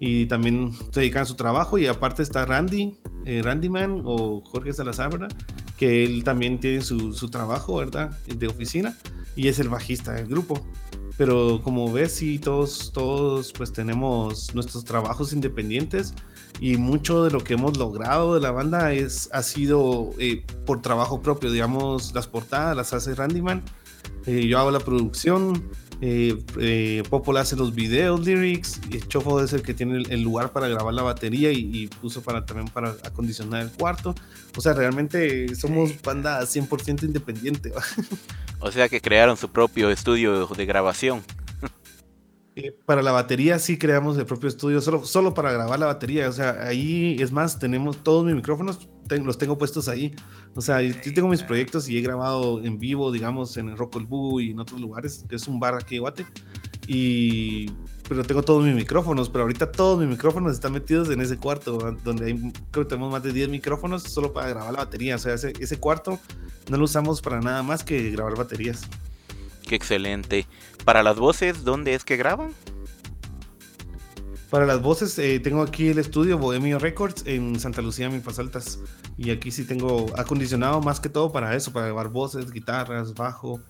y 0.03 0.25
también 0.25 0.73
se 0.91 0.99
dedican 0.99 1.21
a 1.21 1.25
su 1.25 1.35
trabajo 1.35 1.77
y 1.77 1.85
aparte 1.85 2.23
está 2.23 2.43
Randy, 2.43 2.97
eh, 3.23 3.43
Randy 3.43 3.69
Man 3.69 4.01
o 4.03 4.41
Jorge 4.41 4.73
Salazar, 4.73 5.11
¿verdad? 5.11 5.31
Que 5.77 6.03
él 6.03 6.23
también 6.23 6.59
tiene 6.59 6.81
su, 6.81 7.13
su, 7.13 7.29
trabajo, 7.29 7.77
¿verdad? 7.77 8.09
De 8.25 8.47
oficina 8.47 8.97
y 9.35 9.47
es 9.47 9.59
el 9.59 9.69
bajista 9.69 10.13
del 10.13 10.25
grupo. 10.25 10.59
Pero 11.17 11.61
como 11.63 11.93
ves, 11.93 12.13
sí, 12.13 12.39
todos, 12.39 12.91
todos 12.91 13.53
pues 13.53 13.71
tenemos 13.71 14.55
nuestros 14.55 14.83
trabajos 14.85 15.33
independientes 15.33 16.15
y 16.59 16.77
mucho 16.77 17.23
de 17.23 17.29
lo 17.29 17.43
que 17.43 17.53
hemos 17.53 17.77
logrado 17.77 18.33
de 18.33 18.39
la 18.41 18.49
banda 18.49 18.93
es, 18.93 19.29
ha 19.33 19.43
sido 19.43 20.13
eh, 20.17 20.43
por 20.65 20.81
trabajo 20.81 21.21
propio, 21.21 21.51
digamos, 21.51 22.15
las 22.15 22.25
portadas 22.25 22.75
las 22.75 22.93
hace 22.93 23.13
Randy 23.13 23.43
Man, 23.43 23.63
eh, 24.25 24.47
yo 24.47 24.59
hago 24.59 24.71
la 24.71 24.79
producción, 24.79 25.63
eh, 26.01 26.41
eh, 26.59 27.03
Popol 27.09 27.37
hace 27.37 27.55
los 27.55 27.75
videos, 27.75 28.25
lyrics, 28.25 28.81
y 28.89 28.99
Chofo 28.99 29.41
es 29.43 29.53
el 29.53 29.61
que 29.61 29.73
tiene 29.73 29.97
el, 29.97 30.11
el 30.11 30.21
lugar 30.23 30.51
para 30.51 30.67
grabar 30.67 30.93
la 30.93 31.03
batería 31.03 31.51
y, 31.51 31.69
y, 31.71 31.87
puso 31.87 32.23
para 32.23 32.45
también 32.45 32.67
para 32.69 32.95
acondicionar 33.03 33.61
el 33.61 33.71
cuarto. 33.71 34.15
O 34.57 34.61
sea, 34.61 34.73
realmente 34.73 35.55
somos 35.55 36.01
banda 36.01 36.41
100% 36.41 37.03
independiente. 37.03 37.69
¿va? 37.69 37.83
O 38.59 38.71
sea 38.71 38.89
que 38.89 39.01
crearon 39.01 39.37
su 39.37 39.49
propio 39.49 39.89
estudio 39.89 40.47
de 40.47 40.65
grabación. 40.65 41.23
Eh, 42.53 42.75
para 42.85 43.01
la 43.01 43.13
batería 43.13 43.59
sí 43.59 43.77
creamos 43.77 44.17
el 44.17 44.25
propio 44.25 44.49
estudio, 44.49 44.81
solo, 44.81 45.05
solo 45.05 45.33
para 45.33 45.53
grabar 45.53 45.79
la 45.79 45.85
batería. 45.85 46.27
O 46.27 46.33
sea, 46.33 46.63
ahí 46.63 47.15
es 47.19 47.31
más, 47.31 47.59
tenemos 47.59 48.03
todos 48.03 48.25
mis 48.25 48.35
micrófonos, 48.35 48.89
los 49.09 49.37
tengo 49.37 49.57
puestos 49.57 49.87
ahí. 49.87 50.13
O 50.55 50.61
sea, 50.61 50.81
yo 50.81 51.13
tengo 51.13 51.29
mis 51.29 51.43
proyectos 51.43 51.87
y 51.87 51.97
he 51.97 52.01
grabado 52.01 52.63
en 52.63 52.77
vivo, 52.77 53.11
digamos, 53.11 53.55
en 53.55 53.69
el 53.69 53.77
Rock 53.77 53.95
el 53.95 54.05
Boo 54.05 54.41
y 54.41 54.51
en 54.51 54.59
otros 54.59 54.81
lugares, 54.81 55.25
que 55.29 55.37
es 55.37 55.47
un 55.47 55.59
bar 55.59 55.75
aquí 55.75 55.95
de 55.95 55.99
Guate. 55.99 56.25
Y, 56.87 57.71
pero 58.09 58.23
tengo 58.23 58.43
todos 58.43 58.65
mis 58.65 58.75
micrófonos, 58.75 59.29
pero 59.29 59.43
ahorita 59.43 59.71
todos 59.71 59.99
mis 59.99 60.09
micrófonos 60.09 60.51
están 60.51 60.73
metidos 60.73 61.09
en 61.09 61.21
ese 61.21 61.37
cuarto, 61.37 61.95
donde 62.03 62.25
hay, 62.25 62.51
creo 62.71 62.85
que 62.85 62.89
tenemos 62.89 63.11
más 63.11 63.23
de 63.23 63.31
10 63.31 63.47
micrófonos 63.47 64.03
solo 64.03 64.33
para 64.33 64.49
grabar 64.49 64.73
la 64.73 64.79
batería. 64.79 65.15
O 65.15 65.19
sea, 65.19 65.35
ese, 65.35 65.53
ese 65.59 65.79
cuarto 65.79 66.19
no 66.69 66.75
lo 66.75 66.83
usamos 66.83 67.21
para 67.21 67.39
nada 67.39 67.63
más 67.63 67.85
que 67.85 68.09
grabar 68.11 68.35
baterías. 68.35 68.87
Qué 69.71 69.75
excelente. 69.75 70.47
Para 70.85 71.03
las 71.03 71.17
voces, 71.17 71.63
¿dónde 71.63 71.93
es 71.93 72.03
que 72.03 72.17
graban? 72.17 72.53
Para 74.49 74.65
las 74.65 74.81
voces, 74.81 75.17
eh, 75.19 75.39
tengo 75.39 75.61
aquí 75.61 75.87
el 75.87 75.99
estudio 75.99 76.37
Bohemio 76.37 76.77
Records 76.77 77.23
en 77.25 77.57
Santa 77.59 77.81
Lucía, 77.81 78.09
Milpas 78.09 78.37
Altas. 78.37 78.79
Y 79.17 79.29
aquí 79.31 79.51
sí 79.51 79.63
tengo 79.63 80.07
acondicionado 80.17 80.81
más 80.81 80.99
que 80.99 81.07
todo 81.07 81.31
para 81.31 81.55
eso, 81.55 81.71
para 81.71 81.85
grabar 81.85 82.09
voces, 82.09 82.51
guitarras, 82.51 83.13
bajo, 83.13 83.61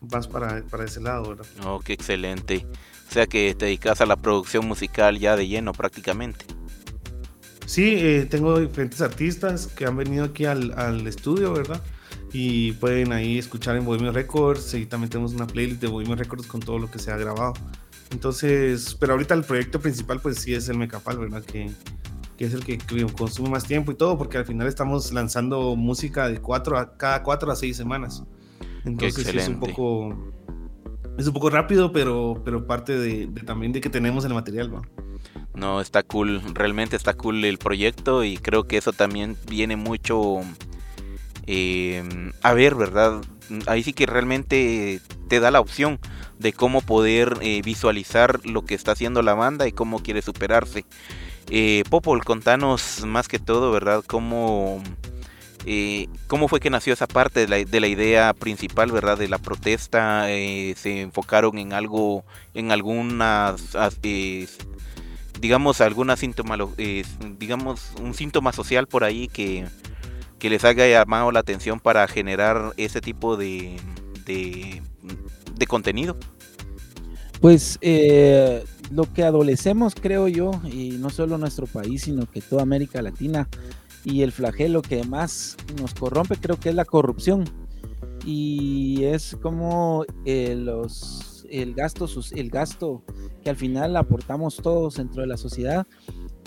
más 0.00 0.26
para, 0.26 0.62
para 0.64 0.84
ese 0.84 1.00
lado, 1.00 1.28
¿verdad? 1.28 1.46
Oh, 1.64 1.78
qué 1.78 1.92
excelente. 1.92 2.66
O 3.08 3.12
sea 3.12 3.26
que 3.26 3.54
te 3.54 3.66
dedicas 3.66 4.00
a 4.00 4.06
la 4.06 4.16
producción 4.16 4.66
musical 4.66 5.18
ya 5.18 5.36
de 5.36 5.46
lleno 5.46 5.72
prácticamente. 5.72 6.46
Sí, 7.66 7.94
eh, 7.96 8.26
tengo 8.28 8.58
diferentes 8.58 9.00
artistas 9.00 9.68
que 9.68 9.86
han 9.86 9.96
venido 9.96 10.24
aquí 10.24 10.46
al, 10.46 10.76
al 10.76 11.06
estudio, 11.06 11.52
¿verdad? 11.52 11.80
Y 12.34 12.72
pueden 12.72 13.12
ahí 13.12 13.38
escuchar 13.38 13.76
en 13.76 13.84
Bohemio 13.84 14.10
Records 14.10 14.74
y 14.74 14.86
también 14.86 15.08
tenemos 15.08 15.34
una 15.34 15.46
playlist 15.46 15.80
de 15.80 15.86
Bohemio 15.86 16.16
Records 16.16 16.48
con 16.48 16.58
todo 16.58 16.80
lo 16.80 16.90
que 16.90 16.98
se 16.98 17.12
ha 17.12 17.16
grabado. 17.16 17.54
Entonces, 18.10 18.96
pero 18.98 19.12
ahorita 19.12 19.34
el 19.34 19.44
proyecto 19.44 19.78
principal 19.80 20.20
pues 20.20 20.38
sí 20.38 20.52
es 20.52 20.68
el 20.68 20.76
Mecapal, 20.76 21.16
¿verdad? 21.16 21.44
Que, 21.44 21.70
que 22.36 22.46
es 22.46 22.52
el 22.52 22.64
que 22.64 22.78
consume 23.16 23.50
más 23.50 23.64
tiempo 23.64 23.92
y 23.92 23.94
todo, 23.94 24.18
porque 24.18 24.36
al 24.36 24.46
final 24.46 24.66
estamos 24.66 25.12
lanzando 25.12 25.76
música 25.76 26.28
de 26.28 26.40
cuatro 26.40 26.76
a 26.76 26.96
cada 26.96 27.22
cuatro 27.22 27.52
a 27.52 27.54
seis 27.54 27.76
semanas. 27.76 28.24
Entonces 28.84 29.28
sí 29.28 29.38
es 29.38 29.48
un 29.48 29.60
poco 29.60 30.34
es 31.16 31.28
un 31.28 31.34
poco 31.34 31.50
rápido, 31.50 31.92
pero, 31.92 32.42
pero 32.44 32.66
parte 32.66 32.98
de, 32.98 33.28
de 33.28 33.42
también 33.42 33.70
de 33.70 33.80
que 33.80 33.90
tenemos 33.90 34.24
el 34.24 34.34
material, 34.34 34.72
¿no? 34.72 34.82
No, 35.54 35.80
está 35.80 36.02
cool, 36.02 36.42
realmente 36.52 36.96
está 36.96 37.14
cool 37.14 37.44
el 37.44 37.58
proyecto 37.58 38.24
y 38.24 38.38
creo 38.38 38.64
que 38.64 38.76
eso 38.76 38.92
también 38.92 39.36
viene 39.48 39.76
mucho 39.76 40.40
eh, 41.46 42.02
a 42.42 42.54
ver, 42.54 42.74
¿verdad? 42.74 43.22
Ahí 43.66 43.82
sí 43.82 43.92
que 43.92 44.06
realmente 44.06 45.00
te 45.28 45.40
da 45.40 45.50
la 45.50 45.60
opción 45.60 45.98
de 46.38 46.52
cómo 46.52 46.80
poder 46.80 47.36
eh, 47.40 47.62
visualizar 47.64 48.40
lo 48.44 48.64
que 48.64 48.74
está 48.74 48.92
haciendo 48.92 49.22
la 49.22 49.34
banda 49.34 49.66
y 49.66 49.72
cómo 49.72 50.02
quiere 50.02 50.22
superarse. 50.22 50.84
Eh, 51.50 51.84
Popol, 51.90 52.24
contanos 52.24 53.04
más 53.06 53.28
que 53.28 53.38
todo, 53.38 53.70
¿verdad? 53.70 54.02
¿Cómo, 54.06 54.82
eh, 55.66 56.08
¿Cómo 56.26 56.48
fue 56.48 56.60
que 56.60 56.70
nació 56.70 56.92
esa 56.92 57.06
parte 57.06 57.40
de 57.40 57.48
la, 57.48 57.56
de 57.70 57.80
la 57.80 57.86
idea 57.86 58.32
principal, 58.32 58.90
¿verdad? 58.90 59.18
De 59.18 59.28
la 59.28 59.38
protesta. 59.38 60.30
Eh, 60.30 60.74
se 60.76 61.02
enfocaron 61.02 61.58
en 61.58 61.72
algo, 61.72 62.24
en 62.54 62.72
algunas, 62.72 63.76
digamos, 65.40 65.80
alguna 65.80 66.16
digamos, 67.38 67.92
un 68.00 68.14
síntoma 68.14 68.52
social 68.52 68.86
por 68.86 69.04
ahí 69.04 69.28
que 69.28 69.66
que 70.44 70.50
les 70.50 70.62
haya 70.66 70.86
llamado 70.86 71.32
la 71.32 71.40
atención 71.40 71.80
para 71.80 72.06
generar 72.06 72.74
ese 72.76 73.00
tipo 73.00 73.38
de, 73.38 73.80
de, 74.26 75.66
contenido? 75.66 76.18
Pues 77.40 77.78
eh, 77.80 78.62
lo 78.90 79.10
que 79.10 79.24
adolecemos, 79.24 79.94
creo 79.94 80.28
yo, 80.28 80.50
y 80.62 80.98
no 80.98 81.08
solo 81.08 81.38
nuestro 81.38 81.66
país, 81.66 82.02
sino 82.02 82.30
que 82.30 82.42
toda 82.42 82.60
América 82.60 83.00
Latina, 83.00 83.48
y 84.04 84.20
el 84.20 84.32
flagelo 84.32 84.82
que 84.82 85.02
más 85.04 85.56
nos 85.80 85.94
corrompe, 85.94 86.36
creo 86.36 86.60
que 86.60 86.68
es 86.68 86.74
la 86.74 86.84
corrupción. 86.84 87.44
Y 88.26 89.02
es 89.04 89.38
como 89.40 90.04
eh, 90.26 90.54
los, 90.56 91.46
el, 91.48 91.72
gasto, 91.72 92.06
el 92.32 92.50
gasto 92.50 93.02
que 93.42 93.48
al 93.48 93.56
final 93.56 93.96
aportamos 93.96 94.56
todos 94.56 94.96
dentro 94.96 95.22
de 95.22 95.26
la 95.26 95.38
sociedad, 95.38 95.86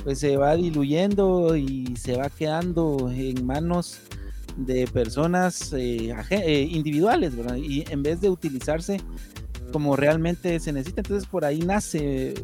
pues 0.07 0.19
se 0.19 0.37
va 0.37 0.55
diluyendo 0.55 1.57
y 1.57 1.97
se 1.97 2.15
va 2.15 2.29
quedando 2.29 3.11
en 3.13 3.45
manos 3.45 3.99
de 4.55 4.87
personas 4.87 5.73
eh, 5.73 6.15
eh, 6.29 6.61
individuales, 6.71 7.35
¿verdad? 7.35 7.57
Y 7.57 7.83
en 7.89 8.03
vez 8.03 8.21
de 8.21 8.29
utilizarse 8.29 9.01
como 9.73 9.97
realmente 9.97 10.61
se 10.61 10.71
necesita, 10.71 11.01
entonces 11.01 11.27
por 11.27 11.43
ahí 11.43 11.59
nace, 11.59 12.35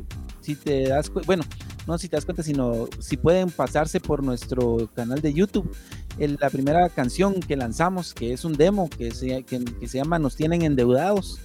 si 0.42 0.56
te 0.56 0.90
das 0.90 1.10
cuenta, 1.10 1.26
bueno, 1.26 1.44
no 1.88 1.98
si 1.98 2.10
te 2.10 2.18
das 2.18 2.26
cuenta, 2.26 2.44
sino 2.44 2.90
si 3.00 3.16
pueden 3.16 3.50
pasarse 3.50 4.02
por 4.02 4.24
nuestro 4.24 4.90
canal 4.94 5.22
de 5.22 5.34
YouTube. 5.34 5.74
La 6.18 6.50
primera 6.50 6.90
canción 6.90 7.36
que 7.40 7.56
lanzamos, 7.56 8.14
que 8.14 8.34
es 8.34 8.44
un 8.44 8.58
demo, 8.58 8.90
que 8.90 9.12
se, 9.12 9.44
que, 9.44 9.64
se 9.88 10.00
llama 10.00 10.20
Nos 10.20 10.36
tienen 10.36 10.64
endeudados, 10.64 11.40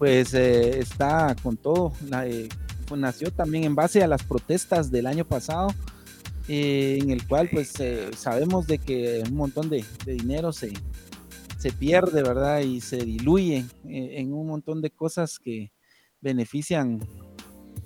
pues 0.00 0.34
eh, 0.34 0.80
está 0.80 1.36
con 1.44 1.56
todo, 1.56 1.92
nació 2.96 3.30
también 3.30 3.64
en 3.64 3.74
base 3.74 4.02
a 4.02 4.06
las 4.06 4.22
protestas 4.22 4.90
del 4.90 5.06
año 5.06 5.24
pasado, 5.24 5.68
eh, 6.48 6.98
en 7.00 7.10
el 7.10 7.26
cual 7.26 7.48
pues 7.52 7.78
eh, 7.78 8.10
sabemos 8.16 8.66
de 8.66 8.78
que 8.78 9.22
un 9.28 9.36
montón 9.36 9.68
de, 9.70 9.84
de, 10.04 10.14
dinero 10.14 10.52
se, 10.52 10.72
se 11.58 11.72
pierde, 11.72 12.22
¿verdad? 12.22 12.60
Y 12.60 12.80
se 12.80 12.98
diluye 12.98 13.64
eh, 13.88 14.14
en 14.18 14.32
un 14.32 14.48
montón 14.48 14.82
de 14.82 14.90
cosas 14.90 15.38
que 15.38 15.72
benefician 16.20 17.00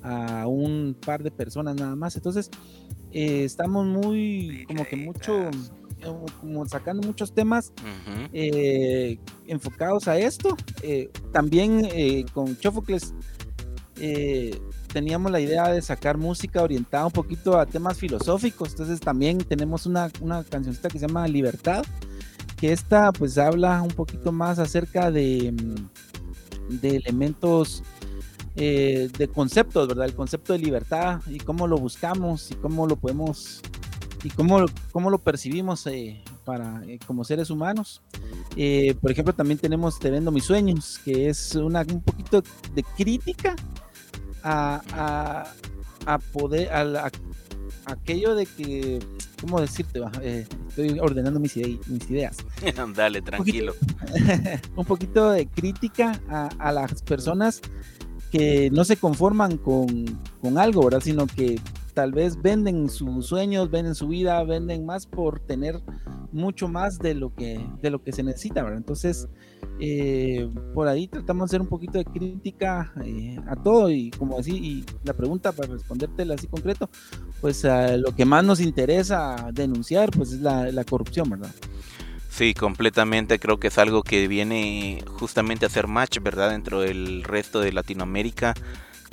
a 0.02 0.46
un 0.46 0.96
par 1.04 1.22
de 1.22 1.30
personas 1.30 1.76
nada 1.76 1.96
más. 1.96 2.16
Entonces, 2.16 2.50
eh, 3.12 3.44
estamos 3.44 3.86
muy, 3.86 4.64
como 4.68 4.84
que 4.86 4.96
mucho, 4.96 5.50
como 6.40 6.66
sacando 6.66 7.06
muchos 7.06 7.34
temas 7.34 7.72
uh 7.82 8.30
-huh. 8.32 9.18
enfocados 9.46 10.08
a 10.08 10.18
esto. 10.18 10.56
también 11.32 11.86
con 12.32 12.56
Chofocles 12.58 13.14
teníamos 14.96 15.30
la 15.30 15.40
idea 15.40 15.68
de 15.68 15.82
sacar 15.82 16.16
música 16.16 16.62
orientada 16.62 17.04
un 17.04 17.12
poquito 17.12 17.58
a 17.58 17.66
temas 17.66 17.98
filosóficos, 17.98 18.70
entonces 18.70 18.98
también 18.98 19.36
tenemos 19.36 19.84
una, 19.84 20.10
una 20.22 20.42
cancioncita 20.42 20.88
que 20.88 20.98
se 20.98 21.06
llama 21.06 21.28
Libertad, 21.28 21.84
que 22.56 22.72
esta 22.72 23.12
pues 23.12 23.36
habla 23.36 23.82
un 23.82 23.90
poquito 23.90 24.32
más 24.32 24.58
acerca 24.58 25.10
de, 25.10 25.52
de 26.70 26.96
elementos, 26.96 27.82
eh, 28.56 29.10
de 29.18 29.28
conceptos, 29.28 29.86
¿verdad? 29.86 30.06
El 30.06 30.14
concepto 30.14 30.54
de 30.54 30.60
libertad 30.60 31.20
y 31.26 31.40
cómo 31.40 31.66
lo 31.66 31.76
buscamos 31.76 32.50
y 32.50 32.54
cómo 32.54 32.86
lo 32.86 32.96
podemos 32.96 33.60
y 34.24 34.30
cómo, 34.30 34.64
cómo 34.92 35.10
lo 35.10 35.18
percibimos 35.18 35.86
eh, 35.88 36.24
para, 36.46 36.82
eh, 36.86 36.98
como 37.06 37.22
seres 37.22 37.50
humanos. 37.50 38.00
Eh, 38.56 38.94
por 39.02 39.10
ejemplo, 39.10 39.34
también 39.34 39.58
tenemos 39.58 39.98
Te 39.98 40.10
vendo 40.10 40.32
mis 40.32 40.44
sueños, 40.44 40.98
que 41.04 41.28
es 41.28 41.54
una, 41.54 41.82
un 41.82 42.00
poquito 42.00 42.42
de 42.74 42.82
crítica 42.82 43.54
a, 44.46 44.80
a, 46.06 46.12
a 46.14 46.18
poder, 46.18 46.72
a, 46.72 46.84
la, 46.84 47.06
a, 47.06 47.10
aquello 47.92 48.34
de 48.34 48.46
que 48.46 49.00
¿cómo 49.40 49.60
decirte? 49.60 50.00
va? 50.00 50.10
Eh, 50.22 50.46
estoy 50.68 50.98
ordenando 51.00 51.38
mis, 51.40 51.56
ide- 51.56 51.80
mis 51.88 52.08
ideas. 52.10 52.36
Dale, 52.94 53.22
tranquilo. 53.22 53.74
un 54.76 54.84
poquito 54.84 55.30
de 55.30 55.46
crítica 55.46 56.20
a, 56.28 56.48
a 56.58 56.72
las 56.72 57.02
personas 57.02 57.60
que 58.30 58.70
no 58.70 58.84
se 58.84 58.96
conforman 58.96 59.56
con, 59.58 60.04
con 60.40 60.58
algo, 60.58 60.84
¿verdad? 60.84 61.00
Sino 61.02 61.26
que 61.26 61.60
tal 61.96 62.12
vez 62.12 62.42
venden 62.42 62.90
sus 62.90 63.24
sueños, 63.24 63.70
venden 63.70 63.94
su 63.94 64.08
vida, 64.08 64.44
venden 64.44 64.84
más 64.84 65.06
por 65.06 65.40
tener 65.40 65.80
mucho 66.30 66.68
más 66.68 66.98
de 66.98 67.14
lo 67.14 67.34
que, 67.34 67.58
de 67.80 67.88
lo 67.88 68.04
que 68.04 68.12
se 68.12 68.22
necesita, 68.22 68.62
¿verdad? 68.62 68.76
Entonces, 68.76 69.30
eh, 69.80 70.46
por 70.74 70.88
ahí 70.88 71.08
tratamos 71.08 71.48
de 71.48 71.56
hacer 71.56 71.62
un 71.62 71.68
poquito 71.68 71.96
de 71.96 72.04
crítica 72.04 72.92
eh, 73.02 73.38
a 73.48 73.56
todo 73.56 73.88
y 73.88 74.10
como 74.10 74.38
así, 74.38 74.54
y 74.54 74.84
la 75.04 75.14
pregunta 75.14 75.52
para 75.52 75.72
respondértela 75.72 76.34
así 76.34 76.48
concreto, 76.48 76.90
pues 77.40 77.64
ah, 77.64 77.96
lo 77.96 78.14
que 78.14 78.26
más 78.26 78.44
nos 78.44 78.60
interesa 78.60 79.48
denunciar, 79.54 80.10
pues 80.10 80.32
es 80.32 80.42
la, 80.42 80.70
la 80.70 80.84
corrupción, 80.84 81.30
¿verdad? 81.30 81.50
Sí, 82.28 82.52
completamente. 82.52 83.38
Creo 83.38 83.58
que 83.58 83.68
es 83.68 83.78
algo 83.78 84.02
que 84.02 84.28
viene 84.28 85.02
justamente 85.18 85.64
a 85.64 85.68
hacer 85.68 85.86
match, 85.86 86.18
¿verdad? 86.20 86.50
Dentro 86.50 86.82
del 86.82 87.22
resto 87.22 87.60
de 87.60 87.72
Latinoamérica, 87.72 88.52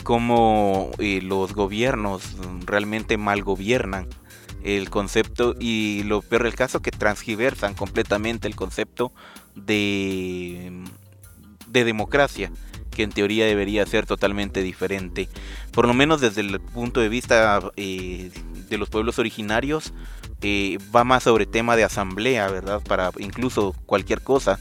cómo 0.04 0.92
eh, 1.00 1.22
los 1.22 1.54
gobiernos 1.54 2.36
realmente 2.66 3.18
mal 3.18 3.44
gobiernan 3.44 4.08
el 4.64 4.90
concepto 4.90 5.56
y 5.60 6.04
lo 6.04 6.22
peor 6.22 6.44
del 6.44 6.56
caso 6.56 6.82
que 6.82 6.92
transgiversan 6.92 7.74
completamente 7.74 8.48
el 8.48 8.56
concepto 8.56 9.12
de, 9.56 10.84
de 11.68 11.84
democracia 11.84 12.52
que 12.94 13.04
en 13.04 13.12
teoría 13.12 13.46
debería 13.46 13.86
ser 13.86 14.06
totalmente 14.06 14.62
diferente. 14.62 15.28
Por 15.72 15.88
lo 15.88 15.94
menos 15.94 16.22
desde 16.22 16.42
el 16.42 16.60
punto 16.62 17.00
de 17.00 17.10
vista 17.10 17.60
eh, 17.76 18.32
de 18.70 18.78
los 18.78 18.90
pueblos 18.90 19.20
originarios 19.20 19.94
eh, 20.42 20.78
va 20.96 21.04
más 21.04 21.24
sobre 21.24 21.46
tema 21.46 21.76
de 21.76 21.84
asamblea 21.84 22.50
verdad 22.50 22.82
para 22.82 23.12
incluso 23.18 23.74
cualquier 23.86 24.22
cosa 24.22 24.60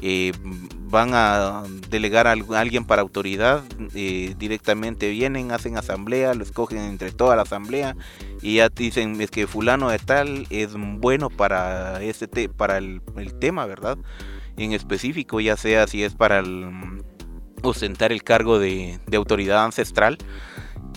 eh, 0.00 0.32
van 0.90 1.10
a 1.12 1.62
delegar 1.90 2.26
a 2.26 2.32
al- 2.32 2.44
a 2.54 2.60
alguien 2.60 2.84
para 2.84 3.02
autoridad, 3.02 3.64
eh, 3.94 4.34
directamente 4.38 5.10
vienen, 5.10 5.52
hacen 5.52 5.76
asamblea, 5.76 6.34
lo 6.34 6.42
escogen 6.44 6.78
entre 6.78 7.12
toda 7.12 7.36
la 7.36 7.42
asamblea 7.42 7.96
y 8.40 8.56
ya 8.56 8.68
dicen 8.68 9.20
es 9.20 9.30
que 9.30 9.46
fulano 9.46 9.90
de 9.90 9.98
tal 9.98 10.46
es 10.50 10.70
bueno 10.74 11.28
para 11.30 12.02
este 12.02 12.26
te- 12.28 12.48
para 12.48 12.78
el, 12.78 13.02
tema, 13.38 13.66
¿verdad? 13.66 13.98
En 14.56 14.72
específico, 14.72 15.40
ya 15.40 15.56
sea 15.56 15.86
si 15.86 16.02
es 16.02 16.14
para 16.14 16.38
el- 16.40 17.02
ostentar 17.62 18.12
el 18.12 18.22
cargo 18.22 18.58
de 19.06 19.16
autoridad 19.16 19.64
ancestral 19.64 20.16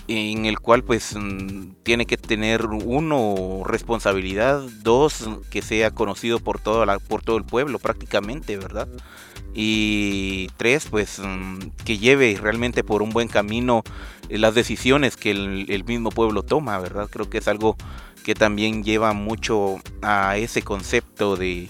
en 0.08 0.46
el 0.46 0.58
cual 0.60 0.82
pues 0.84 1.14
mm, 1.16 1.74
tiene 1.82 2.06
que 2.06 2.16
tener 2.16 2.66
uno 2.66 3.62
responsabilidad, 3.64 4.62
dos 4.82 5.28
que 5.50 5.62
sea 5.62 5.90
conocido 5.92 6.40
por 6.40 6.60
toda 6.60 6.86
la, 6.86 6.98
por 6.98 7.22
todo 7.22 7.36
el 7.36 7.44
pueblo 7.44 7.78
prácticamente, 7.78 8.56
¿verdad? 8.56 8.88
Y 9.54 10.48
tres 10.56 10.86
pues 10.90 11.18
mm, 11.18 11.58
que 11.84 11.98
lleve 11.98 12.38
realmente 12.40 12.84
por 12.84 13.02
un 13.02 13.10
buen 13.10 13.28
camino 13.28 13.82
eh, 14.28 14.38
las 14.38 14.54
decisiones 14.54 15.16
que 15.16 15.30
el, 15.32 15.84
mismo 15.84 16.10
pueblo 16.10 16.42
toma, 16.42 16.78
¿verdad? 16.78 17.08
Creo 17.10 17.28
que 17.28 17.38
es 17.38 17.48
algo 17.48 17.76
que 18.24 18.34
también 18.34 18.82
lleva 18.84 19.12
mucho 19.12 19.76
a 20.02 20.36
ese 20.38 20.62
concepto 20.62 21.36
de, 21.36 21.68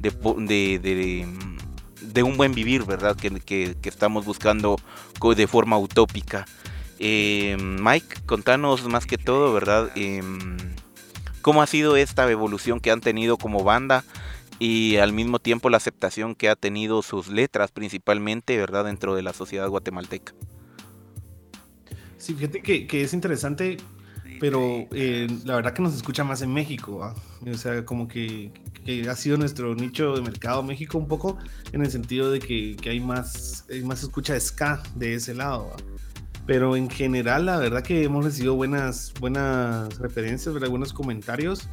de, 0.00 0.10
de- 0.38 0.78
de, 0.78 1.26
de 2.00 2.22
un 2.22 2.36
buen 2.36 2.54
vivir, 2.54 2.84
¿verdad? 2.84 3.16
Que, 3.16 3.30
que- 3.40 3.76
que 3.80 3.88
estamos 3.88 4.24
buscando 4.24 4.76
de 5.36 5.46
forma 5.46 5.78
utópica. 5.78 6.46
Eh, 7.04 7.56
Mike, 7.58 8.20
contanos 8.26 8.86
más 8.86 9.06
que 9.06 9.18
todo, 9.18 9.52
¿verdad? 9.52 9.90
Em, 9.96 10.56
¿Cómo 11.40 11.60
ha 11.60 11.66
sido 11.66 11.96
esta 11.96 12.30
evolución 12.30 12.78
que 12.78 12.92
han 12.92 13.00
tenido 13.00 13.38
como 13.38 13.64
banda 13.64 14.04
y 14.60 14.98
al 14.98 15.12
mismo 15.12 15.40
tiempo 15.40 15.68
la 15.68 15.78
aceptación 15.78 16.36
que 16.36 16.48
ha 16.48 16.54
tenido 16.54 17.02
sus 17.02 17.26
letras 17.26 17.72
principalmente, 17.72 18.56
¿verdad? 18.56 18.84
Dentro 18.84 19.16
de 19.16 19.22
la 19.22 19.32
sociedad 19.32 19.68
guatemalteca. 19.68 20.32
Sí, 22.18 22.34
fíjate 22.34 22.62
que, 22.62 23.02
es 23.02 23.12
interesante, 23.12 23.78
pero 24.38 24.86
eh, 24.92 25.26
la 25.44 25.56
verdad 25.56 25.72
que 25.72 25.82
nos 25.82 25.96
escucha 25.96 26.22
más 26.22 26.40
en 26.42 26.54
México. 26.54 27.16
O 27.44 27.54
sea, 27.54 27.84
como 27.84 28.06
que, 28.06 28.52
ha 29.10 29.16
sido 29.16 29.36
nuestro 29.38 29.74
nicho 29.74 30.14
de 30.14 30.22
mercado 30.22 30.62
México 30.62 30.98
un 30.98 31.08
poco, 31.08 31.36
en 31.72 31.82
el 31.82 31.90
sentido 31.90 32.30
de 32.30 32.38
que, 32.38 32.76
que 32.80 32.90
hay, 32.90 33.00
más, 33.00 33.66
hay 33.68 33.82
más 33.82 34.04
escucha 34.04 34.34
de 34.34 34.40
ska 34.40 34.80
de 34.94 35.14
ese 35.14 35.34
lado, 35.34 35.70
¿va? 35.70 35.76
Pero 36.46 36.76
en 36.76 36.90
general, 36.90 37.46
la 37.46 37.58
verdad 37.58 37.82
que 37.82 38.02
hemos 38.02 38.24
recibido 38.24 38.54
buenas, 38.54 39.12
buenas 39.20 39.96
referencias, 39.98 40.52
¿verdad? 40.52 40.68
buenos 40.70 40.92
comentarios. 40.92 41.68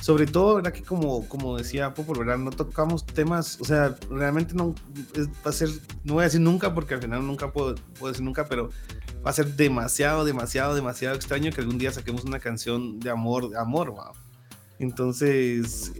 Sobre 0.00 0.26
todo, 0.26 0.56
¿verdad? 0.56 0.72
Que 0.72 0.82
como, 0.82 1.26
como 1.26 1.56
decía 1.56 1.94
Popo, 1.94 2.14
¿verdad? 2.14 2.36
No 2.38 2.50
tocamos 2.50 3.04
temas, 3.06 3.58
o 3.60 3.64
sea, 3.64 3.96
realmente 4.10 4.54
no 4.54 4.74
es- 5.14 5.28
va 5.28 5.50
a 5.50 5.52
ser, 5.52 5.70
no 6.04 6.14
voy 6.14 6.22
a 6.22 6.24
decir 6.24 6.40
nunca 6.40 6.74
porque 6.74 6.94
al 6.94 7.00
final 7.02 7.26
nunca 7.26 7.50
puedo, 7.50 7.74
puedo 7.98 8.12
decir 8.12 8.24
nunca, 8.24 8.46
pero 8.46 8.70
va 9.26 9.30
a 9.30 9.32
ser 9.32 9.56
demasiado, 9.56 10.24
demasiado, 10.24 10.74
demasiado 10.74 11.16
extraño 11.16 11.50
que 11.50 11.62
algún 11.62 11.78
día 11.78 11.90
saquemos 11.92 12.24
una 12.24 12.38
canción 12.38 13.00
de 13.00 13.10
amor, 13.10 13.48
de 13.50 13.58
amor, 13.58 13.90
wow. 13.90 14.12
Entonces, 14.78 15.92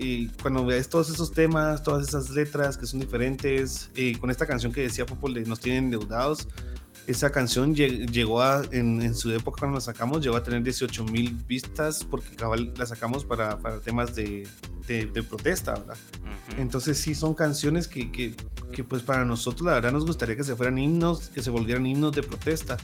cuando 0.42 0.64
veas 0.66 0.88
todos 0.88 1.08
esos 1.08 1.32
temas, 1.32 1.82
todas 1.82 2.06
esas 2.06 2.28
letras 2.30 2.76
que 2.76 2.86
son 2.86 3.00
diferentes, 3.00 3.90
y 3.94 4.14
con 4.16 4.30
esta 4.30 4.46
canción 4.46 4.72
que 4.72 4.82
decía 4.82 5.06
Popo, 5.06 5.30
de 5.30 5.40
Nos 5.46 5.60
tienen 5.60 5.84
endeudados, 5.84 6.46
esa 7.06 7.30
canción 7.30 7.74
lleg- 7.74 8.10
llegó 8.10 8.42
a, 8.42 8.62
en, 8.72 9.00
en 9.02 9.14
su 9.14 9.30
época 9.32 9.60
cuando 9.60 9.76
la 9.76 9.80
sacamos, 9.80 10.22
llegó 10.22 10.36
a 10.36 10.42
tener 10.42 10.62
18 10.62 11.04
mil 11.04 11.34
vistas 11.46 12.04
porque 12.04 12.34
cabal 12.36 12.72
la 12.76 12.86
sacamos 12.86 13.24
para, 13.24 13.58
para 13.58 13.78
temas 13.80 14.14
de, 14.14 14.46
de, 14.86 15.06
de 15.06 15.22
protesta, 15.22 15.74
¿verdad? 15.74 15.96
Ujú. 16.22 16.60
Entonces 16.60 16.98
sí 16.98 17.14
son 17.14 17.34
canciones 17.34 17.86
que, 17.88 18.10
que, 18.10 18.34
que, 18.72 18.84
pues 18.84 19.02
para 19.02 19.24
nosotros 19.24 19.66
la 19.66 19.74
verdad 19.74 19.92
nos 19.92 20.04
gustaría 20.06 20.36
que 20.36 20.44
se 20.44 20.56
fueran 20.56 20.78
himnos, 20.78 21.28
que 21.28 21.42
se 21.42 21.50
volvieran 21.50 21.86
himnos 21.86 22.12
de 22.12 22.22
protesta. 22.22 22.76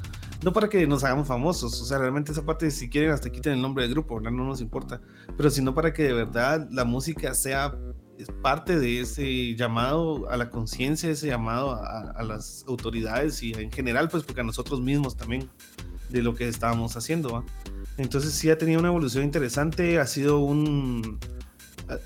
No 0.42 0.52
para 0.52 0.68
que 0.68 0.84
nos 0.88 1.04
hagamos 1.04 1.28
famosos, 1.28 1.80
o 1.80 1.84
sea, 1.84 1.98
realmente 1.98 2.32
esa 2.32 2.44
parte 2.44 2.68
si 2.72 2.88
quieren 2.88 3.10
hasta 3.10 3.30
quiten 3.30 3.52
el 3.52 3.62
nombre 3.62 3.84
del 3.84 3.92
grupo, 3.92 4.16
¿verdad? 4.16 4.32
No 4.32 4.44
nos 4.44 4.60
importa. 4.60 5.00
Pero 5.36 5.50
sino 5.50 5.72
para 5.74 5.92
que 5.92 6.02
de 6.02 6.12
verdad 6.12 6.66
la 6.70 6.84
música 6.84 7.32
sea 7.34 7.72
parte 8.42 8.78
de 8.78 9.00
ese 9.00 9.54
llamado 9.54 10.28
a 10.30 10.36
la 10.36 10.50
conciencia, 10.50 11.10
ese 11.10 11.26
llamado 11.28 11.74
a, 11.74 12.22
las 12.22 12.64
autoridades 12.68 13.42
y 13.42 13.52
en 13.52 13.70
general 13.72 14.08
pues 14.08 14.22
porque 14.24 14.40
a 14.40 14.44
nosotros 14.44 14.80
mismos 14.80 15.16
también 15.16 15.48
de 16.08 16.22
lo 16.22 16.34
que 16.34 16.48
estábamos 16.48 16.96
haciendo. 16.96 17.44
Entonces 17.96 18.32
sí 18.32 18.50
ha 18.50 18.58
tenido 18.58 18.80
una 18.80 18.88
evolución 18.88 19.24
interesante, 19.24 19.98
ha 19.98 20.06
sido 20.06 20.38
un 20.38 21.18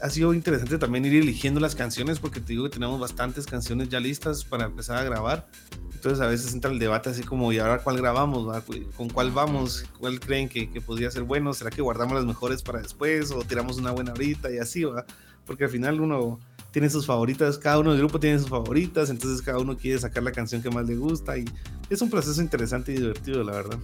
ha- 0.03 0.11
sido 0.11 0.35
interesante 0.35 0.79
también 0.79 1.05
ir 1.05 1.15
eligiendo 1.15 1.61
las 1.61 1.75
canciones 1.75 2.19
porque 2.19 2.41
te 2.41 2.53
digo 2.53 2.65
que 2.65 2.71
tenemos 2.71 2.99
bastantes 2.99 3.47
canciones 3.47 3.89
ya 3.89 4.01
listas 4.01 4.45
para 4.45 4.65
empezar 4.67 4.99
a 4.99 5.05
grabar. 5.05 5.47
Entonces 5.95 6.21
a 6.21 6.27
veces 6.29 6.53
entra 6.53 6.71
el 6.71 6.79
debate 6.79 7.11
así 7.11 7.23
como, 7.23 7.53
¿y 7.53 7.59
ahora 7.59 7.79
cuál 7.83 7.97
grabamos? 7.97 8.63
¿Con 8.97 9.09
cuál 9.09 9.31
vamos? 9.31 9.85
¿Cuál 9.99 10.21
creen 10.21 10.49
que, 10.49 10.71
que 10.71 10.81
podría 10.81 11.11
ser 11.11 11.23
bueno? 11.25 11.53
¿Será 11.53 11.71
que 11.71 11.83
guardamos 11.83 12.15
las 12.15 12.25
mejores 12.25 12.63
para 12.63 12.81
después 12.81 13.31
o 13.33 13.43
tiramos 13.43 13.79
una 13.79 13.91
buena 13.91 14.13
ahorita 14.13 14.53
y 14.53 14.59
así, 14.59 14.85
va? 14.85 15.05
Porque 15.47 15.65
al 15.65 15.71
final 15.71 16.01
uno 16.01 16.39
tiene 16.73 16.91
sus 16.91 17.07
favoritas, 17.07 17.57
cada 17.57 17.79
uno 17.79 17.91
del 17.93 18.01
grupo 18.01 18.21
tiene 18.21 18.39
sus 18.39 18.49
favoritas, 18.49 19.09
entonces 19.09 19.41
cada 19.41 19.59
uno 19.59 19.77
quiere 19.77 19.99
sacar 19.99 20.23
la 20.23 20.33
canción 20.33 20.61
que 20.61 20.69
más 20.71 20.87
le 20.87 20.97
gusta 20.97 21.39
y 21.39 21.45
es 21.89 22.03
un 22.03 22.11
proceso 22.11 22.43
interesante 22.43 22.93
y 22.93 22.97
divertido, 22.97 23.43
la 23.43 23.53
verdad. 23.53 23.79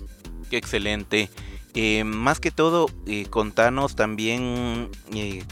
Qué 0.51 0.59
excelente. 0.59 1.31
Eh, 1.75 2.05
más 2.05 2.39
que 2.39 2.51
todo, 2.51 2.91
eh, 3.07 3.25
contanos 3.31 3.97
también 3.97 4.91
eh, 5.15 5.43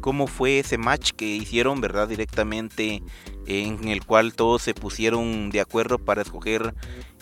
cómo 0.00 0.28
fue 0.28 0.60
ese 0.60 0.78
match 0.78 1.10
que 1.16 1.34
hicieron, 1.34 1.80
¿verdad? 1.80 2.06
Directamente 2.06 3.02
en 3.46 3.88
el 3.88 4.04
cual 4.06 4.34
todos 4.34 4.62
se 4.62 4.72
pusieron 4.72 5.50
de 5.50 5.60
acuerdo 5.60 5.98
para 5.98 6.22
escoger 6.22 6.74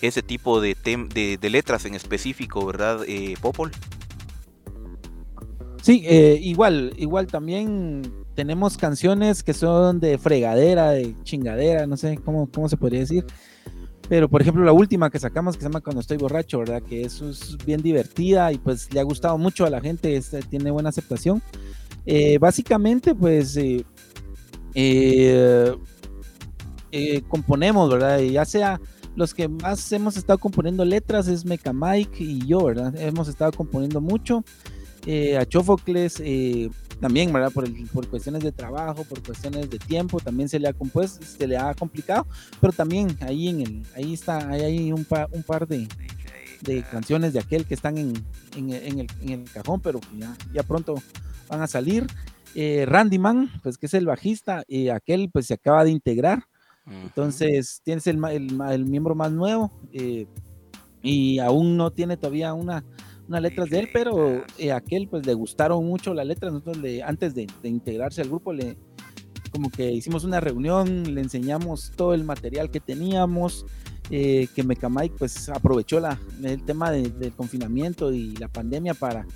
ese 0.03 0.23
tipo 0.23 0.61
de, 0.61 0.77
tem- 0.77 1.09
de, 1.09 1.39
de 1.39 1.49
letras 1.51 1.87
en 1.87 1.95
específico, 1.95 2.67
¿verdad? 2.67 3.05
Eh, 3.07 3.37
Popol. 3.41 3.71
Sí, 5.81 6.03
eh, 6.05 6.39
igual, 6.43 6.93
igual 6.97 7.27
también 7.27 8.03
tenemos 8.35 8.77
canciones 8.77 9.43
que 9.43 9.53
son 9.53 10.01
de 10.01 10.19
fregadera, 10.19 10.91
de 10.91 11.15
chingadera, 11.23 11.87
no 11.87 11.97
sé 11.97 12.19
cómo, 12.25 12.49
cómo 12.51 12.69
se 12.69 12.77
podría 12.77 13.01
decir. 13.01 13.25
Pero 14.09 14.29
por 14.29 14.43
ejemplo 14.43 14.65
la 14.65 14.73
última 14.73 15.11
que 15.11 15.19
sacamos 15.19 15.57
que 15.57 15.63
se 15.63 15.69
llama 15.69 15.81
Cuando 15.81 16.01
estoy 16.01 16.17
borracho, 16.17 16.59
¿verdad? 16.59 16.83
Que 16.83 17.03
eso 17.03 17.31
es 17.31 17.57
bien 17.65 17.83
divertida 17.83 18.53
y 18.53 18.59
pues 18.59 18.93
le 18.93 19.01
ha 19.01 19.05
gustado 19.05 19.39
mucho 19.39 19.65
a 19.65 19.71
la 19.71 19.81
gente, 19.81 20.17
este, 20.17 20.43
tiene 20.43 20.71
buena 20.71 20.89
aceptación. 20.89 21.43
Eh, 22.05 22.39
básicamente 22.39 23.15
pues 23.15 23.57
eh, 23.57 23.85
eh, 24.75 25.75
eh, 26.91 27.23
componemos, 27.29 27.91
¿verdad? 27.91 28.19
Ya 28.21 28.45
sea 28.45 28.81
los 29.15 29.35
que 29.35 29.49
más 29.49 29.93
hemos 29.93 30.17
estado 30.17 30.39
componiendo 30.39 30.85
letras 30.85 31.29
es 31.29 31.45
Mecha 31.45 31.73
Mike 31.73 32.23
y 32.23 32.47
yo, 32.47 32.65
¿verdad? 32.65 32.95
Hemos 32.97 33.29
estado 33.29 33.53
componiendo 33.53 34.01
mucho. 34.01 34.45
Eh, 35.05 35.37
a 35.37 35.45
Chofocles 35.45 36.21
eh, 36.25 36.71
también, 37.03 37.33
¿verdad? 37.33 37.51
Por, 37.53 37.65
el- 37.65 37.89
por 37.93 38.07
cuestiones 38.09 38.45
de 38.45 38.53
trabajo, 38.53 39.03
por 39.05 39.21
cuestiones 39.23 39.69
de 39.69 39.79
tiempo, 39.81 40.21
también 40.21 40.49
se 40.49 40.61
le 40.61 40.69
ha 40.69 40.73
compuesto, 40.73 41.27
se 41.27 41.49
le 41.49 41.57
ha 41.59 41.75
complicado, 41.75 42.27
pero 42.61 42.73
también 42.73 43.15
ahí 43.21 43.49
en 43.49 43.61
el, 43.61 43.83
ahí 43.97 44.15
está, 44.15 44.49
ahí 44.49 44.63
hay 44.63 44.93
un, 44.93 45.05
pa- 45.05 45.27
un 45.33 45.43
par 45.43 45.67
de, 45.67 45.89
de 46.61 46.83
canciones 46.85 47.33
de 47.33 47.41
aquel 47.41 47.67
que 47.67 47.75
están 47.75 47.99
en, 47.99 48.15
en, 48.57 48.73
en 48.73 49.01
el, 49.01 49.07
en 49.21 49.29
el 49.31 49.51
cajón, 49.51 49.81
pero 49.81 50.01
ya, 50.17 50.35
ya 50.55 50.63
pronto 50.63 50.95
van 51.49 51.61
a 51.61 51.67
salir. 51.67 52.07
Eh, 52.55 52.85
Randy 52.87 53.19
Man, 53.19 53.51
pues 53.65 53.77
que 53.79 53.87
es 53.87 53.95
el 53.95 54.07
bajista, 54.07 54.63
y 54.69 54.89
aquel 54.89 55.29
pues 55.31 55.47
se 55.47 55.55
acaba 55.55 55.83
de 55.85 55.91
integrar. 55.91 56.45
Entonces 56.87 57.81
tienes 57.85 58.07
el, 58.07 58.23
el, 58.25 58.85
miembro 58.85 59.15
más 59.15 59.31
nuevo 59.33 59.71
eh, 59.93 60.27
y 61.03 61.39
aún 61.39 61.77
no 61.77 61.91
tiene 61.93 62.17
todavía 62.17 62.55
una, 62.55 62.85
una 63.29 63.41
letras 63.41 63.71
de 63.71 63.81
él, 63.81 63.89
pero 63.93 64.45
eh, 64.59 64.73
aquel 64.73 65.09
pues 65.09 65.27
le 65.27 65.35
gustaron 65.35 65.85
mucho 65.87 66.15
las 66.15 66.27
letras. 66.27 66.53
Antes 67.05 67.35
de, 67.35 67.47
de, 67.63 67.69
integrarse 67.69 68.21
al 68.21 68.29
grupo 68.29 68.53
le 68.53 68.77
como 69.53 69.71
que 69.71 69.93
hicimos 69.93 70.25
una 70.25 70.41
reunión, 70.41 71.15
le 71.15 71.21
enseñamos 71.21 71.93
todo 71.95 72.15
el 72.15 72.25
material 72.25 72.71
que 72.71 72.81
teníamos, 72.81 73.67
eh, 74.11 74.49
que 74.55 74.65
Mecamike 74.65 75.15
pues 75.19 75.49
aprovechó 75.51 76.01
la, 76.01 76.19
el 76.43 76.65
tema 76.65 76.91
del 76.91 77.33
confinamiento 77.35 78.13
y 78.13 78.35
la 78.37 78.49
pandemia 78.49 78.95
para 78.95 79.27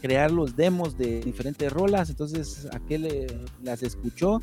crear 0.00 0.30
los 0.30 0.56
demos 0.56 0.96
de 0.96 1.20
diferentes 1.20 1.72
rolas, 1.72 2.10
entonces 2.10 2.66
aquel 2.72 3.06
eh, 3.06 3.26
las 3.62 3.82
escuchó 3.82 4.40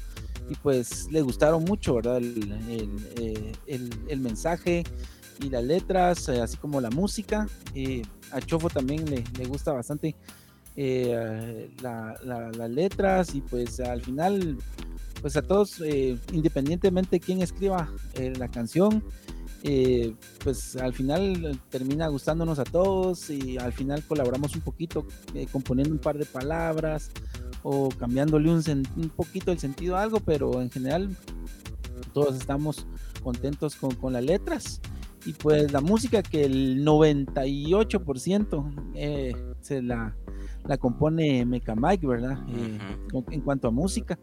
y 0.50 0.56
pues 0.56 1.08
le 1.12 1.22
gustaron 1.22 1.64
mucho, 1.64 1.96
¿verdad? 1.96 2.18
El, 2.18 3.00
el, 3.68 3.90
el, 4.08 4.20
mensaje 4.20 4.84
y 5.42 5.50
las 5.50 5.64
letras, 5.64 6.30
eh, 6.30 6.42
así 6.42 6.58
como 6.58 6.82
la 6.82 6.90
música. 6.90 7.48
a 8.32 8.42
Chofo 8.42 8.70
también 8.70 9.06
le, 9.10 9.24
le 9.38 9.46
gusta 9.46 9.72
bastante 9.74 10.16
las 10.76 12.70
letras 12.70 13.36
y 13.36 13.42
pues 13.42 13.80
al 13.80 14.02
final, 14.02 14.58
pues 15.22 15.38
a 15.38 15.42
todos, 15.42 15.82
independientemente 16.32 17.18
de 17.18 17.20
quién 17.20 17.42
escriba 17.42 17.92
la 18.38 18.48
canción, 18.48 19.04
eh, 19.66 20.14
pues 20.44 20.76
al 20.76 20.94
final 20.94 21.58
termina 21.70 22.08
gustándonos 22.08 22.60
a 22.60 22.66
todos 22.66 23.30
y 23.30 23.58
al 23.58 23.72
final 23.72 24.04
colaboramos 24.04 24.56
un 24.56 24.62
poquito 24.62 25.08
eh, 25.34 25.48
componiendo 25.50 25.94
un 25.94 26.02
par 26.02 26.18
de 26.18 26.26
palabras 26.26 27.12
o 27.64 27.88
cambiándole 27.88 28.52
un, 28.52 28.62
un, 28.98 29.10
poquito 29.10 29.54
el 29.54 29.60
sentido 29.60 29.96
a 29.96 30.02
algo, 30.02 30.20
pero 30.20 30.62
en 30.62 30.70
general 30.70 31.16
todos 32.14 32.36
estamos 32.36 32.86
contentos 33.24 33.78
con, 33.78 33.96
con 33.96 34.12
las 34.12 34.26
letras 34.26 34.82
y 35.26 35.34
pues 35.34 35.72
la 35.72 35.82
música 35.82 36.22
que 36.22 36.46
el 36.46 36.86
98% 36.86 38.92
eh, 38.96 39.36
se 39.62 39.82
la, 39.82 40.16
la 40.66 40.78
compone 40.78 41.46
Mecha 41.46 41.76
Mike, 41.76 42.06
¿verdad? 42.06 42.38
en 42.50 43.42
cuanto 43.42 43.68
a 43.68 43.72
música 43.72 44.20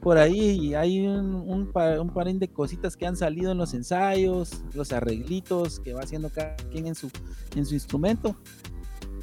por 0.00 0.16
ahí 0.16 0.74
hay 0.74 1.06
un, 1.06 1.34
un, 1.34 1.72
par, 1.72 2.32
de 2.32 2.48
cositas 2.48 2.96
que 2.96 3.06
han 3.06 3.16
salido 3.16 3.52
en 3.52 3.58
los 3.58 3.74
ensayos, 3.74 4.62
los 4.74 4.92
arreglitos 4.92 5.80
que 5.80 5.92
va 5.92 6.02
haciendo 6.02 6.30
cada 6.30 6.56
quien 6.70 6.86
en 6.86 6.94
su, 6.94 7.10
en 7.56 7.66
su 7.66 7.74
instrumento. 7.74 8.36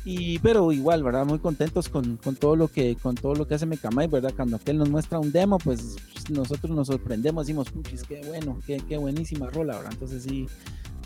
Y, 0.04 0.38
pero 0.40 0.72
igual, 0.72 1.02
¿verdad? 1.02 1.26
Muy 1.26 1.40
contentos 1.40 1.90
con, 1.90 2.18
con 2.18 2.36
todo 2.36 2.56
lo 2.56 2.68
que 2.68 2.96
con 2.96 3.16
todo 3.16 3.34
lo 3.34 3.48
que 3.48 3.56
hace 3.56 3.66
Mecamay, 3.66 4.08
¿verdad? 4.08 4.34
Cuando 4.36 4.58
aquel 4.58 4.78
nos 4.78 4.90
muestra 4.90 5.18
un 5.18 5.32
demo, 5.32 5.58
pues 5.58 5.96
nosotros 6.30 6.76
nos 6.76 6.88
sorprendemos, 6.88 7.48
decimos, 7.48 7.72
puchis, 7.72 8.04
qué 8.04 8.22
bueno, 8.28 8.60
qué, 8.68 8.78
qué 8.88 8.98
buenísima 8.98 9.50
rola, 9.50 9.78
¿verdad? 9.78 9.94
Entonces 9.94 10.24
sí, 10.24 10.46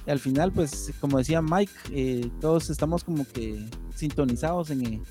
al 0.10 0.19
final, 0.19 0.52
pues 0.52 0.91
como 1.00 1.17
decía 1.17 1.41
Mike, 1.41 1.72
eh, 1.91 2.30
todos 2.41 2.69
estamos 2.69 3.04
como 3.04 3.26
que 3.26 3.65
sintonizados 3.95 4.69
en 4.72 4.86
el, 4.86 5.02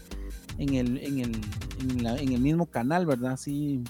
en 0.59 0.75
el, 0.75 0.99
en 0.99 1.19
el, 1.21 1.41
en, 1.81 2.07
en 2.07 2.33
el 2.33 2.41
mismo 2.41 2.67
canal, 2.67 3.07
¿verdad? 3.07 3.37
Sí, 3.37 3.83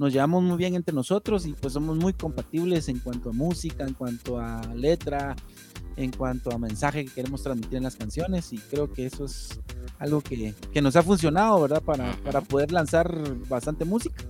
nos 0.00 0.12
llevamos 0.12 0.42
muy 0.42 0.56
bien 0.56 0.74
entre 0.74 0.94
nosotros 0.94 1.44
y 1.46 1.52
pues 1.52 1.74
somos 1.74 1.96
muy 1.98 2.14
compatibles 2.14 2.88
en 2.88 3.00
cuanto 3.00 3.30
a 3.30 3.32
música, 3.32 3.84
en 3.84 3.92
cuanto 3.92 4.40
a 4.40 4.62
letra, 4.74 5.36
en 5.96 6.10
cuanto 6.10 6.50
a 6.52 6.58
mensaje 6.58 7.04
que 7.04 7.12
queremos 7.12 7.42
transmitir 7.42 7.76
en 7.76 7.82
las 7.82 7.96
canciones 7.96 8.52
y 8.52 8.58
creo 8.58 8.90
que 8.92 9.04
eso 9.04 9.26
es 9.26 9.60
algo 9.98 10.22
que, 10.22 10.54
que 10.72 10.80
nos 10.80 10.96
ha 10.96 11.02
funcionado, 11.02 11.60
¿verdad? 11.60 11.82
Para, 11.82 12.16
para, 12.24 12.40
poder 12.40 12.72
lanzar 12.72 13.14
bastante 13.46 13.84
música. 13.84 14.24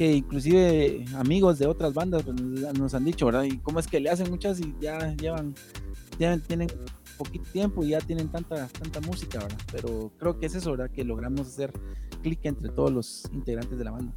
Que 0.00 0.12
inclusive 0.12 1.04
amigos 1.14 1.58
de 1.58 1.66
otras 1.66 1.92
bandas 1.92 2.22
pues, 2.22 2.40
nos 2.40 2.94
han 2.94 3.04
dicho, 3.04 3.26
¿verdad? 3.26 3.42
Y 3.42 3.58
cómo 3.58 3.80
es 3.80 3.86
que 3.86 4.00
le 4.00 4.08
hacen 4.08 4.30
muchas 4.30 4.58
y 4.58 4.74
ya 4.80 5.14
llevan, 5.16 5.54
ya 6.18 6.38
tienen 6.38 6.68
poquito 7.18 7.44
tiempo 7.52 7.84
y 7.84 7.90
ya 7.90 8.00
tienen 8.00 8.30
tanta, 8.30 8.66
tanta 8.68 9.02
música, 9.02 9.40
¿verdad? 9.40 9.58
Pero 9.70 10.10
creo 10.18 10.38
que 10.38 10.46
es 10.46 10.54
eso, 10.54 10.70
¿verdad? 10.70 10.90
Que 10.90 11.04
logramos 11.04 11.48
hacer 11.48 11.74
clic 12.22 12.40
entre 12.44 12.70
todos 12.70 12.90
los 12.90 13.24
integrantes 13.34 13.76
de 13.76 13.84
la 13.84 13.90
banda. 13.90 14.14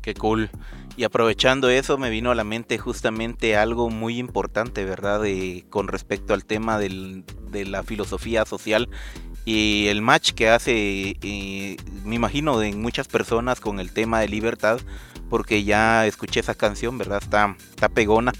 Qué 0.00 0.14
cool. 0.14 0.48
Y 0.96 1.04
aprovechando 1.04 1.68
eso, 1.68 1.98
me 1.98 2.08
vino 2.08 2.30
a 2.30 2.34
la 2.34 2.44
mente 2.44 2.78
justamente 2.78 3.58
algo 3.58 3.90
muy 3.90 4.16
importante, 4.18 4.86
¿verdad? 4.86 5.20
De, 5.20 5.66
con 5.68 5.88
respecto 5.88 6.32
al 6.32 6.46
tema 6.46 6.78
del, 6.78 7.26
de 7.50 7.66
la 7.66 7.82
filosofía 7.82 8.46
social 8.46 8.88
y 9.44 9.86
el 9.88 10.00
match 10.02 10.32
que 10.32 10.48
hace, 10.48 11.16
me 12.04 12.14
imagino, 12.14 12.58
de 12.58 12.72
muchas 12.72 13.08
personas 13.08 13.60
con 13.60 13.80
el 13.80 13.92
tema 13.92 14.20
de 14.20 14.28
libertad, 14.28 14.80
porque 15.28 15.64
ya 15.64 16.06
escuché 16.06 16.40
esa 16.40 16.54
canción, 16.54 16.98
¿verdad? 16.98 17.20
Está, 17.22 17.56
está 17.70 17.88
pegona 17.88 18.32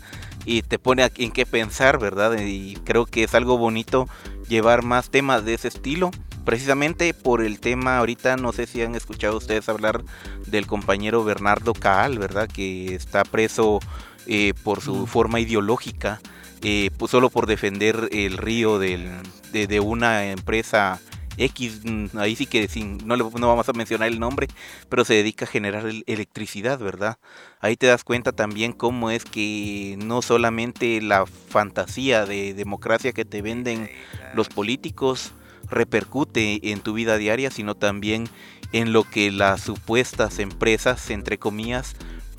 y 0.45 0.63
te 0.63 0.79
pone 0.79 1.11
en 1.17 1.33
qué 1.33 1.47
pensar, 1.47 1.99
¿verdad? 1.99 2.39
Y 2.39 2.77
creo 2.85 3.07
que 3.07 3.25
es 3.25 3.35
algo 3.35 3.59
bonito 3.59 4.09
llevar 4.49 4.83
más 4.83 5.11
temas 5.11 5.45
de 5.45 5.55
ese 5.55 5.69
estilo 5.69 6.11
precisamente 6.45 7.15
por 7.15 7.43
el 7.43 7.59
tema, 7.59 7.99
ahorita 7.99 8.37
no 8.37 8.53
sé 8.53 8.67
si 8.67 8.83
han 8.83 8.95
escuchado 8.95 9.37
ustedes 9.37 9.69
hablar 9.69 10.05
del 10.47 10.67
compañero 10.67 11.25
Bernardo 11.25 11.73
Caal, 11.75 12.19
¿verdad? 12.19 12.49
Que 12.49 12.95
está 12.95 13.25
preso 13.25 13.81
eh, 14.27 14.53
por 14.63 14.81
su 14.81 15.07
forma 15.07 15.41
ideológica, 15.41 16.21
eh, 16.63 16.91
pues 16.97 17.11
solo 17.11 17.31
por 17.31 17.47
defender 17.47 18.09
el 18.13 18.37
río 18.37 18.79
del, 18.79 19.11
de, 19.55 19.81
una 19.81 20.27
empresa 20.27 21.01
X, 21.37 21.81
mm, 21.85 22.19
ahí 22.19 22.37
sí 22.37 22.47
que 22.47 22.69
sin, 22.69 22.99
no, 23.07 23.17
le, 23.17 23.25
no 23.25 23.49
vamos 23.49 23.69
a 23.69 23.73
mencionar 23.73 24.09
el 24.09 24.21
nombre, 24.21 24.49
pero 24.89 25.05
se 25.05 25.15
dedica 25.15 25.45
a 25.45 25.49
generar 25.49 25.85
electricidad, 26.07 26.79
¿verdad? 26.79 27.19
Ahí 27.61 27.77
te 27.77 27.87
das 27.87 28.05
cuenta 28.05 28.33
también 28.33 28.73
cómo 28.73 29.11
es 29.11 29.25
que 29.25 29.97
no 30.05 30.23
solamente 30.23 31.01
la 31.01 31.27
fantasía 31.27 32.27
de 32.27 32.55
democracia 32.55 33.13
que 33.13 33.25
te 33.25 33.43
venden 33.43 33.91
los 34.35 34.49
políticos, 34.49 35.33
repercute 35.71 36.71
en 36.71 36.81
tu 36.81 36.93
vida 36.93 37.17
diaria, 37.17 37.51
sino 37.51 37.75
también 37.75 38.29
en 38.73 38.93
lo 38.93 39.05
que 39.05 39.31
las 39.31 39.63
supuestas 39.63 40.39
empresas, 40.39 41.11
entre 41.11 41.39
comillas, 41.39 41.95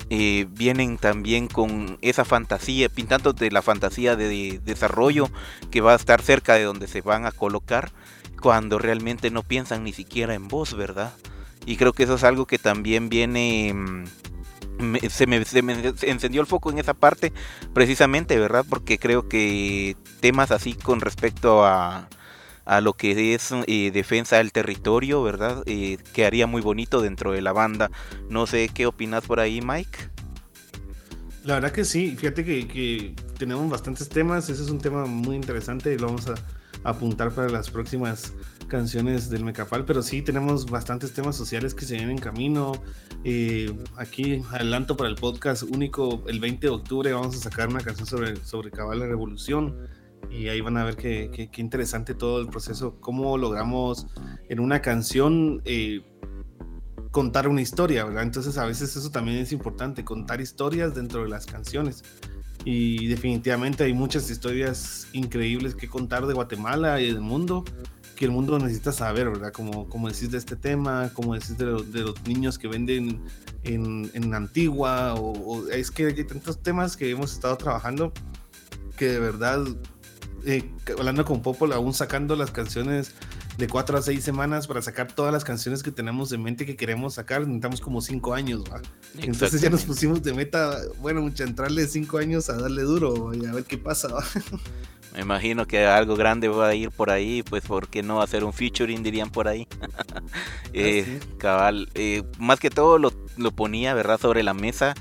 eh, 0.08 0.46
vienen 0.50 0.98
también 0.98 1.48
con 1.48 1.98
esa 2.00 2.24
fantasía, 2.24 2.88
pintando 2.88 3.32
de 3.32 3.50
la 3.50 3.60
fantasía 3.60 4.14
de, 4.14 4.60
desarrollo 4.64 5.28
que 5.70 5.80
va 5.80 5.92
a 5.92 5.96
estar 5.96 6.22
cerca 6.22 6.54
de 6.54 6.62
donde 6.62 6.86
se 6.86 7.00
van 7.00 7.26
a 7.26 7.32
colocar, 7.32 7.90
cuando 8.40 8.78
realmente 8.78 9.30
no 9.30 9.42
piensan 9.42 9.82
ni 9.82 9.92
siquiera 9.92 10.34
en 10.34 10.46
vos, 10.46 10.74
¿verdad? 10.76 11.12
Y 11.64 11.76
creo 11.76 11.92
que 11.92 12.04
eso 12.04 12.14
es 12.14 12.24
algo 12.24 12.46
que 12.46 12.58
también 12.58 13.08
viene... 13.08 13.72
Mm, 13.74 14.04
se, 15.08 15.26
me, 15.26 15.44
se, 15.44 15.62
me, 15.62 15.72
encendió 16.02 16.42
el 16.42 16.46
foco 16.46 16.70
en 16.70 16.78
esa 16.78 16.92
parte 16.94 17.32
precisamente, 17.72 18.38
¿verdad? 18.38 18.64
Porque 18.68 18.98
creo 18.98 19.26
que 19.26 19.96
temas 20.20 20.50
así 20.50 20.74
con 20.74 21.00
respecto 21.00 21.64
a, 21.64 22.08
a 22.66 22.80
lo 22.80 22.92
que 22.94 23.34
es 23.34 23.52
eh, 23.66 23.90
defensa 23.92 24.36
del 24.36 24.52
territorio, 24.52 25.22
¿verdad? 25.22 25.62
Eh, 25.66 25.98
quedaría 26.12 26.46
muy 26.46 26.60
bonito 26.60 27.00
dentro 27.00 27.32
de 27.32 27.40
la 27.40 27.52
banda. 27.52 27.90
No 28.28 28.46
sé 28.46 28.68
qué 28.74 28.86
opinas 28.86 29.24
por 29.24 29.40
ahí, 29.40 29.60
Mike. 29.62 30.10
La 31.44 31.54
verdad 31.54 31.70
que 31.70 31.84
sí, 31.84 32.16
fíjate 32.16 32.44
que, 32.44 33.14
tenemos 33.38 33.70
bastantes 33.70 34.08
temas, 34.08 34.48
ese 34.50 34.62
es 34.62 34.70
un 34.70 34.78
tema 34.78 35.06
muy 35.06 35.36
interesante 35.36 35.94
y 35.94 35.98
lo 35.98 36.06
vamos 36.06 36.26
a, 36.28 36.34
apuntar 36.82 37.32
para 37.32 37.48
las 37.48 37.68
próximas 37.68 38.32
canciones 38.68 39.28
del 39.28 39.44
Mecapal, 39.44 39.84
pero 39.84 40.02
sí 40.02 40.22
tenemos 40.22 40.66
bastantes 40.66 41.12
temas 41.12 41.34
sociales 41.34 41.74
que 41.74 41.84
se 41.84 41.94
vienen 41.94 42.12
en 42.12 42.18
camino. 42.18 42.80
Eh, 43.24 43.74
aquí 43.96 44.42
adelanto 44.52 44.96
para 44.96 45.10
el 45.10 45.16
podcast 45.16 45.64
único, 45.64 46.22
el 46.28 46.38
20 46.38 46.66
de 46.66 46.72
octubre 46.72 47.12
vamos 47.12 47.36
a 47.36 47.40
sacar 47.40 47.68
una 47.68 47.80
canción 47.80 48.06
sobre, 48.06 48.36
sobre 48.44 48.70
Cabal 48.70 49.00
la 49.00 49.06
Revolución 49.06 49.88
y 50.30 50.48
ahí 50.48 50.60
van 50.60 50.76
a 50.76 50.84
ver 50.84 50.96
qué, 50.96 51.50
interesante 51.56 52.14
todo 52.14 52.40
el 52.40 52.48
proceso, 52.48 53.00
cómo 53.00 53.38
logramos 53.38 54.06
en 54.48 54.60
una 54.60 54.80
canción 54.82 55.62
eh, 55.64 56.02
contar 57.10 57.48
una 57.48 57.62
historia, 57.62 58.04
¿verdad? 58.04 58.22
Entonces 58.22 58.58
a 58.58 58.66
veces 58.66 58.94
eso 58.96 59.10
también 59.10 59.38
es 59.38 59.52
importante, 59.52 60.04
contar 60.04 60.40
historias 60.40 60.94
dentro 60.94 61.22
de 61.22 61.28
las 61.28 61.46
canciones. 61.46 62.04
Y 62.64 63.06
definitivamente 63.06 63.84
hay 63.84 63.92
muchas 63.92 64.28
historias 64.28 65.08
increíbles 65.12 65.74
que 65.74 65.88
contar 65.88 66.26
de 66.26 66.34
Guatemala 66.34 67.00
y 67.00 67.06
del 67.06 67.20
mundo, 67.20 67.64
que 68.16 68.24
el 68.24 68.32
mundo 68.32 68.58
necesita 68.58 68.92
saber, 68.92 69.30
¿verdad? 69.30 69.52
Como, 69.52 69.88
como 69.88 70.08
decís 70.08 70.30
de 70.30 70.38
este 70.38 70.56
tema, 70.56 71.10
como 71.14 71.34
decís 71.34 71.56
de, 71.56 71.66
de 71.66 72.00
los 72.00 72.20
niños 72.26 72.58
que 72.58 72.66
venden 72.66 73.22
en, 73.62 74.10
en 74.14 74.34
Antigua, 74.34 75.14
o, 75.14 75.32
o, 75.32 75.68
es 75.68 75.90
que 75.90 76.06
hay 76.06 76.24
tantos 76.24 76.62
temas 76.62 76.96
que 76.96 77.08
hemos 77.10 77.32
estado 77.32 77.56
trabajando 77.56 78.12
que 78.96 79.08
de 79.08 79.20
verdad 79.20 79.64
eh, 80.46 80.70
hablando 80.96 81.24
con 81.24 81.42
Popol, 81.42 81.72
aún 81.72 81.92
sacando 81.92 82.36
las 82.36 82.50
canciones 82.52 83.14
de 83.58 83.66
cuatro 83.66 83.98
a 83.98 84.02
seis 84.02 84.22
semanas 84.22 84.66
para 84.66 84.80
sacar 84.80 85.12
todas 85.12 85.32
las 85.32 85.44
canciones 85.44 85.82
que 85.82 85.90
tenemos 85.90 86.30
de 86.30 86.38
mente 86.38 86.64
que 86.64 86.76
queremos 86.76 87.14
sacar, 87.14 87.40
necesitamos 87.40 87.80
como 87.80 88.00
cinco 88.00 88.32
años, 88.32 88.62
¿va? 88.72 88.80
Entonces 89.18 89.60
ya 89.60 89.70
nos 89.70 89.84
pusimos 89.84 90.22
de 90.22 90.34
meta, 90.34 90.78
bueno, 91.00 91.20
mucha 91.20 91.44
entrarle 91.44 91.86
cinco 91.88 92.18
años 92.18 92.48
a 92.48 92.56
darle 92.56 92.82
duro 92.82 93.34
y 93.34 93.44
a 93.44 93.52
ver 93.52 93.64
qué 93.64 93.76
pasa, 93.76 94.08
Me 95.14 95.22
imagino 95.22 95.66
que 95.66 95.86
algo 95.86 96.14
grande 96.14 96.46
va 96.48 96.68
a 96.68 96.74
ir 96.74 96.90
por 96.90 97.10
ahí, 97.10 97.42
pues 97.42 97.64
¿por 97.64 97.88
qué 97.88 98.02
no 98.02 98.20
hacer 98.20 98.44
un 98.44 98.52
featuring 98.52 99.02
dirían 99.02 99.30
por 99.30 99.48
ahí? 99.48 99.66
eh, 100.74 101.20
cabal, 101.38 101.88
eh, 101.94 102.22
más 102.38 102.60
que 102.60 102.68
todo 102.68 102.98
lo, 102.98 103.12
lo, 103.38 103.50
ponía, 103.50 103.94
¿verdad? 103.94 104.20
Sobre 104.20 104.42
la 104.42 104.52
mesa, 104.52 104.94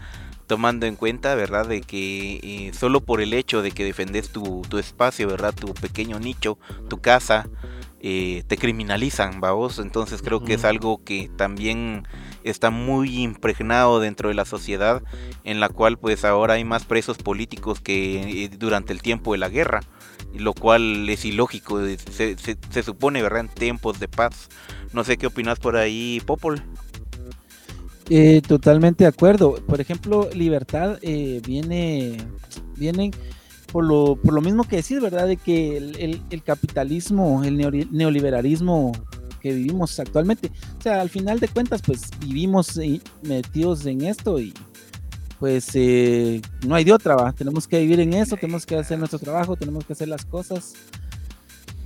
tomando 0.48 0.86
en 0.86 0.96
cuenta, 0.96 1.36
¿verdad? 1.36 1.68
De 1.68 1.82
que 1.82 2.40
eh, 2.44 2.72
solo 2.74 3.02
por 3.02 3.22
el 3.22 3.34
hecho 3.34 3.62
de 3.62 3.72
que 3.72 3.84
defendes 3.84 4.30
tu, 4.30 4.62
tu, 4.70 4.78
espacio, 4.78 5.28
¿verdad? 5.28 5.54
Tu 5.54 5.74
pequeño 5.74 6.20
nicho, 6.20 6.58
tu 6.90 7.00
casa, 7.00 7.48
eh, 8.00 8.44
te 8.48 8.58
criminalizan, 8.58 9.42
vamos. 9.42 9.80
Entonces 9.80 10.22
creo 10.22 10.38
uh 10.38 10.42
-huh. 10.42 10.46
que 10.46 10.54
es 10.56 10.66
algo 10.66 11.04
que 11.04 11.30
también 11.36 12.08
está 12.44 12.70
muy 12.70 13.22
impregnado 13.24 14.00
dentro 14.00 14.30
de 14.30 14.36
la 14.36 14.46
sociedad, 14.46 15.02
en 15.44 15.60
la 15.60 15.70
cual 15.70 15.98
pues 15.98 16.24
ahora 16.26 16.56
hay 16.56 16.64
más 16.64 16.86
presos 16.86 17.18
políticos 17.18 17.82
que 17.82 18.50
durante 18.58 18.94
el 18.94 19.02
tiempo 19.02 19.32
de 19.32 19.40
la 19.40 19.50
guerra 19.50 19.82
lo 20.38 20.54
cual 20.54 21.08
es 21.10 21.26
ilógico, 21.26 21.80
se, 21.80 22.38
se, 22.38 22.58
se, 22.70 22.84
supone, 22.84 23.22
¿verdad? 23.22 23.42
En 23.42 23.48
tiempos 23.48 24.00
de 24.00 24.08
paz. 24.08 24.50
No 24.94 25.04
sé 25.04 25.18
qué 25.18 25.28
opinas 25.28 25.60
por 25.60 25.78
ahí, 25.78 26.22
Popol. 26.26 26.62
Eh, 28.10 28.42
totalmente 28.48 29.04
de 29.04 29.08
acuerdo. 29.08 29.56
Por 29.68 29.82
ejemplo, 29.82 30.30
libertad 30.34 30.98
eh, 31.02 31.42
viene, 31.46 32.18
viene 32.78 33.12
por 33.72 33.84
lo, 33.84 34.16
por 34.16 34.34
lo 34.34 34.42
mismo 34.42 34.64
que 34.64 34.78
decís, 34.78 35.02
¿verdad? 35.02 35.28
De 35.28 35.38
que 35.38 35.78
el, 35.78 36.44
capitalismo, 36.44 37.44
el 37.44 37.58
neoliberalismo 37.92 38.92
que 39.42 39.54
vivimos 39.54 40.00
actualmente, 40.00 40.52
o 40.78 40.82
sea, 40.82 41.02
al 41.02 41.10
final 41.10 41.40
de 41.40 41.48
cuentas, 41.48 41.82
pues 41.86 42.10
vivimos 42.20 42.80
metidos 43.24 43.86
en 43.86 44.02
esto 44.02 44.40
y 44.40 44.54
pues 45.40 45.70
eh, 45.74 46.42
no 46.66 46.76
hay 46.76 46.84
de 46.84 46.94
otra, 46.94 47.16
¿va? 47.16 47.34
tenemos 47.34 47.68
que 47.68 47.80
vivir 47.80 48.00
en 48.00 48.14
eso, 48.14 48.38
tenemos 48.38 48.66
que 48.66 48.76
hacer 48.78 48.98
nuestro 48.98 49.20
trabajo, 49.20 49.56
tenemos 49.56 49.86
que 49.86 49.94
hacer 49.94 50.08
las 50.08 50.26
cosas, 50.26 50.74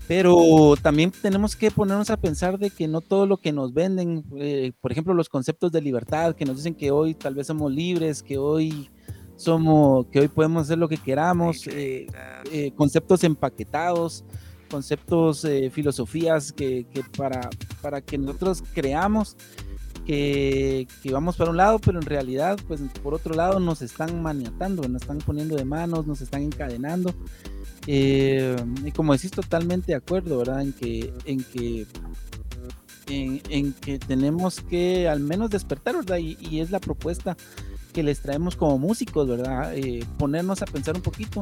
pero 0.09 0.73
también 0.81 1.11
tenemos 1.11 1.55
que 1.55 1.69
ponernos 1.69 2.09
a 2.09 2.17
pensar 2.17 2.57
de 2.57 2.71
que 2.71 2.87
no 2.87 2.99
todo 2.99 3.27
lo 3.27 3.37
que 3.37 3.51
nos 3.51 3.75
venden, 3.75 4.25
eh, 4.37 4.71
por 4.81 4.91
ejemplo, 4.91 5.13
los 5.13 5.29
conceptos 5.29 5.71
de 5.71 5.83
libertad, 5.83 6.33
que 6.33 6.45
nos 6.45 6.57
dicen 6.57 6.73
que 6.73 6.89
hoy 6.89 7.13
tal 7.13 7.35
vez 7.35 7.45
somos 7.45 7.71
libres, 7.71 8.23
que 8.23 8.39
hoy 8.39 8.89
somos, 9.35 10.07
que 10.07 10.21
hoy 10.21 10.27
podemos 10.27 10.63
hacer 10.63 10.79
lo 10.79 10.89
que 10.89 10.97
queramos, 10.97 11.67
eh, 11.67 12.07
conceptos 12.75 13.23
empaquetados, 13.23 14.25
conceptos, 14.71 15.45
filosofías 15.71 16.53
que, 16.53 16.87
que 16.91 17.03
para, 17.15 17.47
para 17.79 18.01
que 18.01 18.17
nosotros 18.17 18.63
creamos 18.73 19.37
que, 20.07 20.87
que, 21.03 21.11
vamos 21.11 21.37
para 21.37 21.51
un 21.51 21.57
lado, 21.57 21.77
pero 21.77 21.99
en 21.99 22.05
realidad, 22.07 22.57
pues 22.67 22.81
por 23.03 23.13
otro 23.13 23.35
lado 23.35 23.59
nos 23.59 23.83
están 23.83 24.23
maniatando, 24.23 24.89
nos 24.89 25.03
están 25.03 25.19
poniendo 25.19 25.55
de 25.55 25.65
manos, 25.65 26.07
nos 26.07 26.19
están 26.21 26.41
encadenando. 26.41 27.13
Eh, 27.91 28.55
y 28.85 28.91
como 28.91 29.13
decís, 29.13 29.31
totalmente 29.31 29.87
de 29.87 29.95
acuerdo, 29.95 30.37
¿verdad? 30.37 30.61
En 30.61 30.73
que, 30.73 31.11
en 31.25 31.43
que, 31.43 31.87
en, 33.07 33.73
que 33.73 33.97
tenemos 33.97 34.61
que 34.61 35.09
al 35.09 35.21
menos 35.21 35.49
despertar, 35.49 35.95
¿verdad? 35.95 36.19
Y, 36.19 36.59
es 36.59 36.69
la 36.69 36.79
propuesta 36.79 37.35
que 37.91 38.03
les 38.03 38.21
traemos 38.21 38.55
como 38.55 38.77
músicos, 38.77 39.27
¿verdad? 39.27 39.75
Eh, 39.75 40.05
ponernos 40.19 40.61
a 40.61 40.67
pensar 40.67 40.95
un 40.95 41.01
poquito 41.01 41.39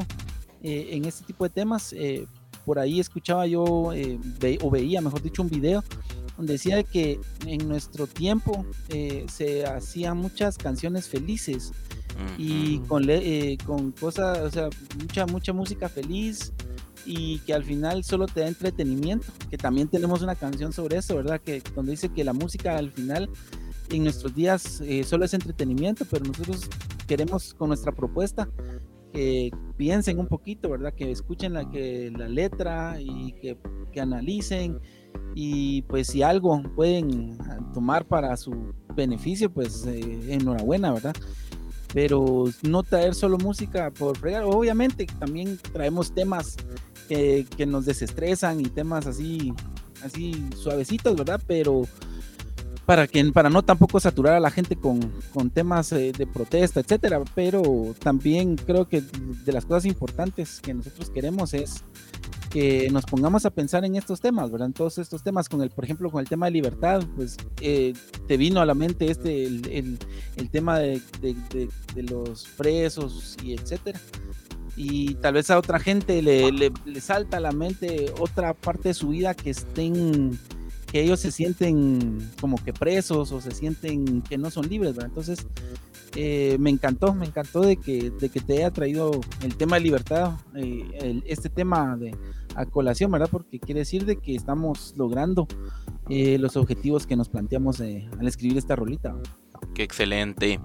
eh, 0.62 0.88
en 0.92 1.04
este 1.04 1.22
tipo 1.26 1.44
de 1.44 1.50
temas. 1.50 1.92
Eh, 1.92 2.26
por 2.64 2.78
ahí 2.78 2.98
escuchaba 2.98 3.46
yo, 3.46 3.64
o 3.64 4.70
veía, 4.70 5.02
mejor 5.02 5.20
dicho, 5.20 5.42
un 5.42 5.50
video 5.50 5.84
donde 6.38 6.54
decía 6.54 6.82
que 6.82 7.20
en 7.46 7.68
nuestro 7.68 8.06
tiempo 8.06 8.64
se 9.28 9.66
hacían 9.66 10.16
muchas 10.16 10.56
canciones 10.56 11.08
felices. 11.08 11.72
Y 12.36 12.78
con, 12.80 13.04
eh, 13.08 13.56
con 13.64 13.92
cosas, 13.92 14.38
o 14.38 14.50
sea, 14.50 14.68
mucha, 15.00 15.26
mucha 15.26 15.52
música 15.52 15.88
feliz 15.88 16.52
y 17.06 17.38
que 17.40 17.54
al 17.54 17.64
final 17.64 18.04
solo 18.04 18.26
te 18.26 18.40
da 18.40 18.48
entretenimiento, 18.48 19.26
que 19.50 19.56
también 19.56 19.88
tenemos 19.88 20.22
una 20.22 20.34
canción 20.34 20.72
sobre 20.72 20.98
eso, 20.98 21.16
¿verdad? 21.16 21.40
Que 21.40 21.62
donde 21.74 21.92
dice 21.92 22.10
que 22.10 22.24
la 22.24 22.32
música 22.32 22.76
al 22.76 22.90
final 22.90 23.30
en 23.90 24.04
nuestros 24.04 24.34
días 24.34 24.80
eh, 24.82 25.04
solo 25.04 25.24
es 25.24 25.34
entretenimiento, 25.34 26.04
pero 26.10 26.24
nosotros 26.24 26.68
queremos 27.06 27.54
con 27.54 27.68
nuestra 27.68 27.92
propuesta 27.92 28.48
que 29.12 29.50
piensen 29.76 30.18
un 30.18 30.26
poquito, 30.26 30.68
¿verdad? 30.68 30.92
Que 30.94 31.10
escuchen 31.10 31.54
la, 31.54 31.70
que, 31.70 32.12
la 32.14 32.28
letra 32.28 33.00
y 33.00 33.32
que, 33.40 33.56
que 33.92 34.00
analicen 34.00 34.80
y 35.34 35.82
pues 35.82 36.08
si 36.08 36.22
algo 36.22 36.62
pueden 36.74 37.38
tomar 37.72 38.06
para 38.06 38.36
su 38.36 38.74
beneficio, 38.94 39.50
pues 39.50 39.86
eh, 39.86 40.34
enhorabuena, 40.34 40.92
¿verdad? 40.92 41.14
Pero 41.94 42.44
no 42.62 42.82
traer 42.82 43.14
solo 43.14 43.38
música 43.38 43.90
por 43.90 44.18
fregar, 44.18 44.44
obviamente 44.44 45.06
también 45.18 45.58
traemos 45.72 46.14
temas 46.14 46.56
que, 47.08 47.46
que 47.56 47.66
nos 47.66 47.86
desestresan 47.86 48.60
y 48.60 48.64
temas 48.64 49.06
así, 49.06 49.54
así 50.02 50.48
suavecitos, 50.54 51.16
¿verdad? 51.16 51.40
Pero 51.46 51.84
para 52.88 53.06
que 53.06 53.22
para 53.32 53.50
no 53.50 53.62
tampoco 53.62 54.00
saturar 54.00 54.34
a 54.34 54.40
la 54.40 54.50
gente 54.50 54.74
con, 54.74 55.12
con 55.34 55.50
temas 55.50 55.92
eh, 55.92 56.10
de 56.10 56.26
protesta, 56.26 56.80
etcétera, 56.80 57.22
pero 57.34 57.94
también 57.98 58.56
creo 58.56 58.88
que 58.88 59.02
de 59.02 59.52
las 59.52 59.66
cosas 59.66 59.84
importantes 59.84 60.60
que 60.62 60.72
nosotros 60.72 61.10
queremos 61.10 61.52
es 61.52 61.84
que 62.50 62.88
nos 62.90 63.04
pongamos 63.04 63.44
a 63.46 63.50
pensar 63.50 63.84
en 63.84 63.96
estos 63.96 64.20
temas, 64.20 64.50
¿verdad? 64.50 64.66
En 64.66 64.72
todos 64.72 64.98
estos 64.98 65.22
temas, 65.22 65.48
con 65.48 65.62
el, 65.62 65.70
por 65.70 65.84
ejemplo, 65.84 66.10
con 66.10 66.20
el 66.20 66.28
tema 66.28 66.46
de 66.46 66.52
libertad, 66.52 67.02
pues 67.16 67.36
eh, 67.60 67.94
te 68.26 68.36
vino 68.36 68.60
a 68.60 68.66
la 68.66 68.74
mente 68.74 69.10
este, 69.10 69.44
el, 69.44 69.66
el, 69.68 69.98
el 70.36 70.50
tema 70.50 70.78
de, 70.78 71.00
de, 71.20 71.34
de, 71.50 71.68
de, 71.94 72.02
los 72.02 72.46
presos 72.56 73.36
y 73.42 73.52
etcétera. 73.52 74.00
Y 74.76 75.14
tal 75.16 75.34
vez 75.34 75.50
a 75.50 75.58
otra 75.58 75.80
gente 75.80 76.22
le, 76.22 76.52
le, 76.52 76.72
le, 76.84 77.00
salta 77.00 77.38
a 77.38 77.40
la 77.40 77.52
mente 77.52 78.12
otra 78.20 78.54
parte 78.54 78.90
de 78.90 78.94
su 78.94 79.08
vida 79.08 79.34
que 79.34 79.50
estén, 79.50 80.38
que 80.90 81.02
ellos 81.02 81.20
se 81.20 81.30
sienten 81.30 82.18
como 82.40 82.56
que 82.62 82.72
presos 82.72 83.32
o 83.32 83.40
se 83.40 83.50
sienten 83.50 84.22
que 84.22 84.38
no 84.38 84.50
son 84.50 84.68
libres, 84.68 84.94
¿verdad? 84.94 85.10
Entonces, 85.10 85.46
eh, 86.16 86.56
me 86.58 86.70
encantó, 86.70 87.14
me 87.14 87.26
encantó 87.26 87.60
de 87.60 87.76
que, 87.76 88.10
de 88.10 88.28
que 88.30 88.40
te 88.40 88.54
haya 88.54 88.70
traído 88.70 89.20
el 89.42 89.56
tema 89.56 89.76
de 89.76 89.82
libertad, 89.82 90.32
eh, 90.54 90.88
el, 91.00 91.22
este 91.26 91.50
tema 91.50 91.96
de 91.96 92.16
a 92.54 92.66
colación, 92.66 93.10
¿verdad? 93.10 93.28
Porque 93.30 93.60
quiere 93.60 93.80
decir 93.80 94.04
de 94.04 94.16
que 94.16 94.34
estamos 94.34 94.94
logrando 94.96 95.46
eh, 96.08 96.38
los 96.38 96.56
objetivos 96.56 97.06
que 97.06 97.16
nos 97.16 97.28
planteamos 97.28 97.80
al 97.80 98.26
escribir 98.26 98.56
esta 98.58 98.74
rolita. 98.74 99.14
Qué 99.78 99.84
excelente. 99.84 100.58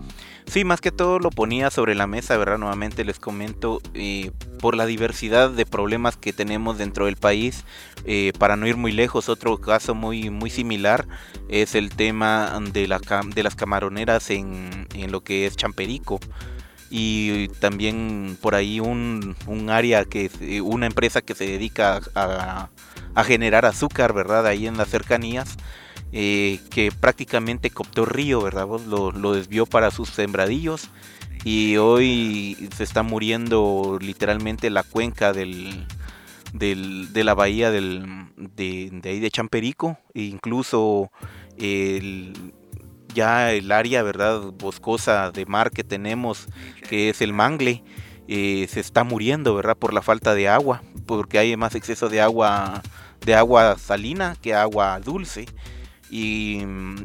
Sí, 0.48 0.64
más 0.64 0.82
que 0.82 0.92
todo 0.92 1.20
lo 1.20 1.30
ponía 1.30 1.70
sobre 1.70 1.94
la 1.94 2.08
mesa, 2.08 2.36
¿verdad? 2.36 2.58
Nuevamente 2.58 3.06
les 3.06 3.20
comento, 3.20 3.80
eh, 3.94 4.32
por 4.60 4.76
la 4.76 4.88
diversidad 4.88 5.52
de 5.52 5.68
problemas 5.68 6.18
que 6.18 6.34
tenemos 6.34 6.80
dentro 6.80 7.06
del 7.06 7.16
país, 7.16 7.64
eh, 8.06 8.34
para 8.40 8.56
no 8.56 8.66
ir 8.66 8.76
muy 8.76 8.92
lejos, 8.92 9.30
otro 9.30 9.60
caso 9.60 9.94
muy, 9.94 10.32
muy 10.32 10.50
similar 10.50 11.06
es 11.48 11.76
el 11.76 11.92
tema 11.92 12.60
de, 12.72 12.88
la, 12.88 13.00
las 13.36 13.56
camaroneras 13.56 14.32
en, 14.32 14.88
lo 15.12 15.22
que 15.22 15.46
es 15.46 15.58
Champerico 15.58 16.20
y 16.90 17.50
también 17.60 18.36
por 18.42 18.56
ahí 18.56 18.80
un, 18.80 19.36
área 19.70 20.06
que 20.06 20.32
una 20.64 20.88
empresa 20.88 21.22
que 21.22 21.36
se 21.36 21.46
dedica 21.46 22.02
a, 22.16 22.70
generar 23.24 23.68
azúcar, 23.68 24.12
¿verdad? 24.12 24.48
Ahí 24.48 24.66
en 24.66 24.76
las 24.76 24.90
cercanías, 24.90 25.56
eh, 26.14 26.60
que 26.70 26.92
prácticamente 26.92 27.72
cooptó 27.72 28.06
río, 28.06 28.42
¿verdad? 28.42 28.68
Lo, 28.88 29.34
desvió 29.34 29.66
para 29.66 29.92
sus 29.92 30.10
sembradillos 30.10 30.90
y 31.44 31.78
hoy 31.78 32.70
se 32.76 32.84
está 32.84 33.04
muriendo 33.04 33.98
literalmente 34.00 34.70
la 34.70 34.84
cuenca 34.84 35.34
del, 35.34 35.88
de 36.54 37.24
la 37.24 37.34
bahía 37.34 37.72
del, 37.72 38.28
de, 38.38 39.02
ahí 39.04 39.20
de 39.20 39.32
Champerico, 39.32 39.98
e 40.14 40.22
incluso 40.22 41.12
ya 43.14 43.52
el 43.52 43.72
área, 43.72 44.04
¿verdad? 44.04 44.42
Boscosa 44.58 45.32
de 45.32 45.46
mar 45.46 45.72
que 45.72 45.84
tenemos, 45.84 46.48
que 46.90 47.10
es 47.10 47.22
el 47.22 47.34
mangle, 47.34 47.84
eh, 48.28 48.68
se 48.70 48.80
está 48.80 49.04
muriendo, 49.04 49.56
¿verdad? 49.56 49.78
Por 49.78 49.94
la 49.94 50.02
falta 50.02 50.34
de 50.34 50.48
agua, 50.48 50.82
porque 51.06 51.40
hay 51.40 51.58
más 51.58 51.76
exceso 51.76 52.10
de 52.10 52.22
agua, 52.22 52.82
de 53.26 53.36
agua 53.36 53.78
salina 53.78 54.36
que 54.42 54.54
agua 54.54 55.00
dulce. 55.00 55.46
Y 56.16 56.60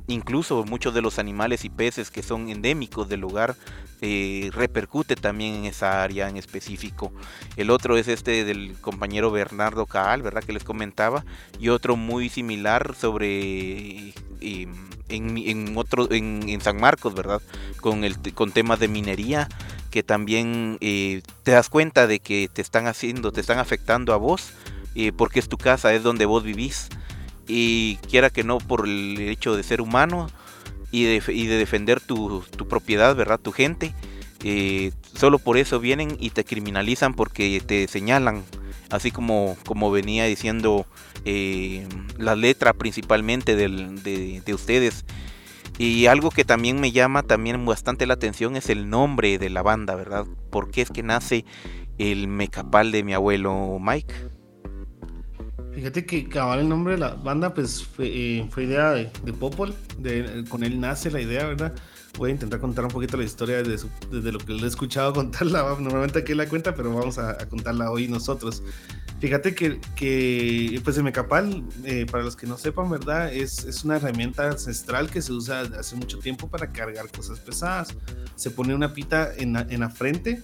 incluso 0.06 0.64
muchos 0.64 0.92
de 0.92 1.00
los 1.00 1.18
animales 1.18 1.64
y 1.64 1.70
peces 1.70 2.10
que 2.10 2.22
son 2.22 2.50
endémicos 2.50 3.08
del 3.08 3.20
lugar 3.20 3.56
eh, 4.02 4.50
repercute 4.52 5.16
también 5.16 5.54
en 5.54 5.64
esa 5.64 6.02
área 6.02 6.28
en 6.28 6.36
específico. 6.36 7.10
El 7.56 7.70
otro 7.70 7.96
es 7.96 8.06
este 8.06 8.44
del 8.44 8.76
compañero 8.82 9.30
Bernardo 9.30 9.86
Caal, 9.86 10.20
¿verdad? 10.20 10.44
Que 10.44 10.52
les 10.52 10.62
comentaba. 10.62 11.24
Y 11.58 11.70
otro 11.70 11.96
muy 11.96 12.28
similar 12.28 12.94
sobre... 12.96 14.12
En, 14.40 15.78
otro, 15.78 16.12
en, 16.12 16.60
San 16.60 16.78
Marcos, 16.78 17.14
¿verdad? 17.14 17.40
Con, 17.80 18.04
el, 18.04 18.18
con 18.34 18.52
temas 18.52 18.78
de 18.78 18.88
minería, 18.88 19.48
que 19.90 20.02
también 20.02 20.76
eh, 20.82 21.22
te 21.44 21.52
das 21.52 21.70
cuenta 21.70 22.06
de 22.06 22.20
que 22.20 22.50
te 22.52 22.60
están 22.60 22.86
haciendo, 22.86 23.32
te 23.32 23.40
están 23.40 23.58
afectando 23.58 24.12
a 24.12 24.18
vos, 24.18 24.52
eh, 24.94 25.12
porque 25.16 25.38
es 25.38 25.48
tu 25.48 25.56
casa, 25.56 25.94
es 25.94 26.02
donde 26.02 26.26
vos 26.26 26.42
vivís. 26.42 26.90
Y 27.48 27.96
quiera 28.08 28.30
que 28.30 28.44
no 28.44 28.58
por 28.58 28.86
el 28.86 29.18
hecho 29.18 29.56
de 29.56 29.62
ser 29.62 29.80
humano 29.80 30.28
y 30.90 31.04
de, 31.04 31.22
y 31.32 31.46
de 31.46 31.56
defender 31.56 32.00
tu, 32.00 32.42
tu, 32.56 32.68
propiedad, 32.68 33.16
¿verdad? 33.16 33.40
Tu 33.40 33.52
gente, 33.52 33.94
eh, 34.44 34.92
solo 35.14 35.38
por 35.38 35.56
eso 35.56 35.80
vienen 35.80 36.16
y 36.20 36.30
te 36.30 36.44
criminalizan 36.44 37.14
porque 37.14 37.62
te 37.64 37.88
señalan 37.88 38.44
así 38.90 39.10
como, 39.10 39.56
como 39.66 39.90
venía 39.90 40.24
diciendo 40.24 40.86
eh, 41.24 41.86
la 42.18 42.36
letra 42.36 42.72
principalmente 42.72 43.56
del, 43.56 44.02
de, 44.02 44.42
de 44.44 44.54
ustedes. 44.54 45.04
Y 45.78 46.06
algo 46.06 46.30
que 46.30 46.44
también 46.44 46.80
me 46.80 46.90
llama 46.90 47.22
también 47.22 47.64
bastante 47.64 48.06
la 48.06 48.14
atención 48.14 48.56
es 48.56 48.68
el 48.68 48.90
nombre 48.90 49.38
de 49.38 49.48
la 49.48 49.62
banda, 49.62 49.94
¿verdad? 49.94 50.26
¿Por 50.50 50.70
qué 50.70 50.82
es 50.82 50.90
que 50.90 51.04
nace 51.04 51.44
el 51.98 52.26
mecapal 52.26 52.90
de 52.90 53.04
mi 53.04 53.14
abuelo 53.14 53.78
Mike? 53.80 54.12
Fíjate 55.78 56.04
que 56.04 56.28
cabal 56.28 56.58
el 56.58 56.68
nombre 56.68 56.94
de 56.94 56.98
la 56.98 57.10
banda 57.14 57.54
pues 57.54 57.84
fue, 57.84 58.08
eh, 58.08 58.48
fue 58.50 58.64
idea 58.64 58.90
de, 58.90 59.12
de 59.22 59.32
Popol, 59.32 59.72
de, 59.96 60.44
con 60.48 60.64
él 60.64 60.80
nace 60.80 61.08
la 61.08 61.20
idea, 61.20 61.46
¿verdad? 61.46 61.72
Voy 62.16 62.30
a 62.30 62.32
intentar 62.32 62.58
contar 62.58 62.84
un 62.84 62.90
poquito 62.90 63.16
la 63.16 63.22
historia 63.22 63.58
desde, 63.58 63.78
su- 63.78 63.90
desde 64.10 64.32
lo 64.32 64.40
que 64.40 64.54
le 64.54 64.64
he 64.64 64.66
escuchado 64.66 65.12
contarla, 65.14 65.62
normalmente 65.78 66.18
aquí 66.18 66.34
la 66.34 66.48
cuenta, 66.48 66.74
pero 66.74 66.92
vamos 66.92 67.18
a, 67.18 67.30
a 67.30 67.48
contarla 67.48 67.92
hoy 67.92 68.08
nosotros. 68.08 68.60
Fíjate 69.20 69.54
que, 69.54 69.80
que 69.94 70.80
pues 70.82 70.96
el 70.96 71.04
mecapal, 71.04 71.62
eh, 71.84 72.06
para 72.10 72.24
los 72.24 72.34
que 72.34 72.48
no 72.48 72.58
sepan, 72.58 72.90
¿verdad? 72.90 73.32
Es, 73.32 73.64
es 73.64 73.84
una 73.84 73.96
herramienta 73.98 74.48
ancestral 74.50 75.08
que 75.10 75.22
se 75.22 75.32
usa 75.32 75.60
hace 75.78 75.94
mucho 75.94 76.18
tiempo 76.18 76.48
para 76.48 76.72
cargar 76.72 77.08
cosas 77.12 77.38
pesadas. 77.38 77.94
Se 78.34 78.50
pone 78.50 78.74
una 78.74 78.94
pita 78.94 79.32
en 79.36 79.52
la, 79.52 79.60
en 79.70 79.78
la 79.78 79.90
frente 79.90 80.42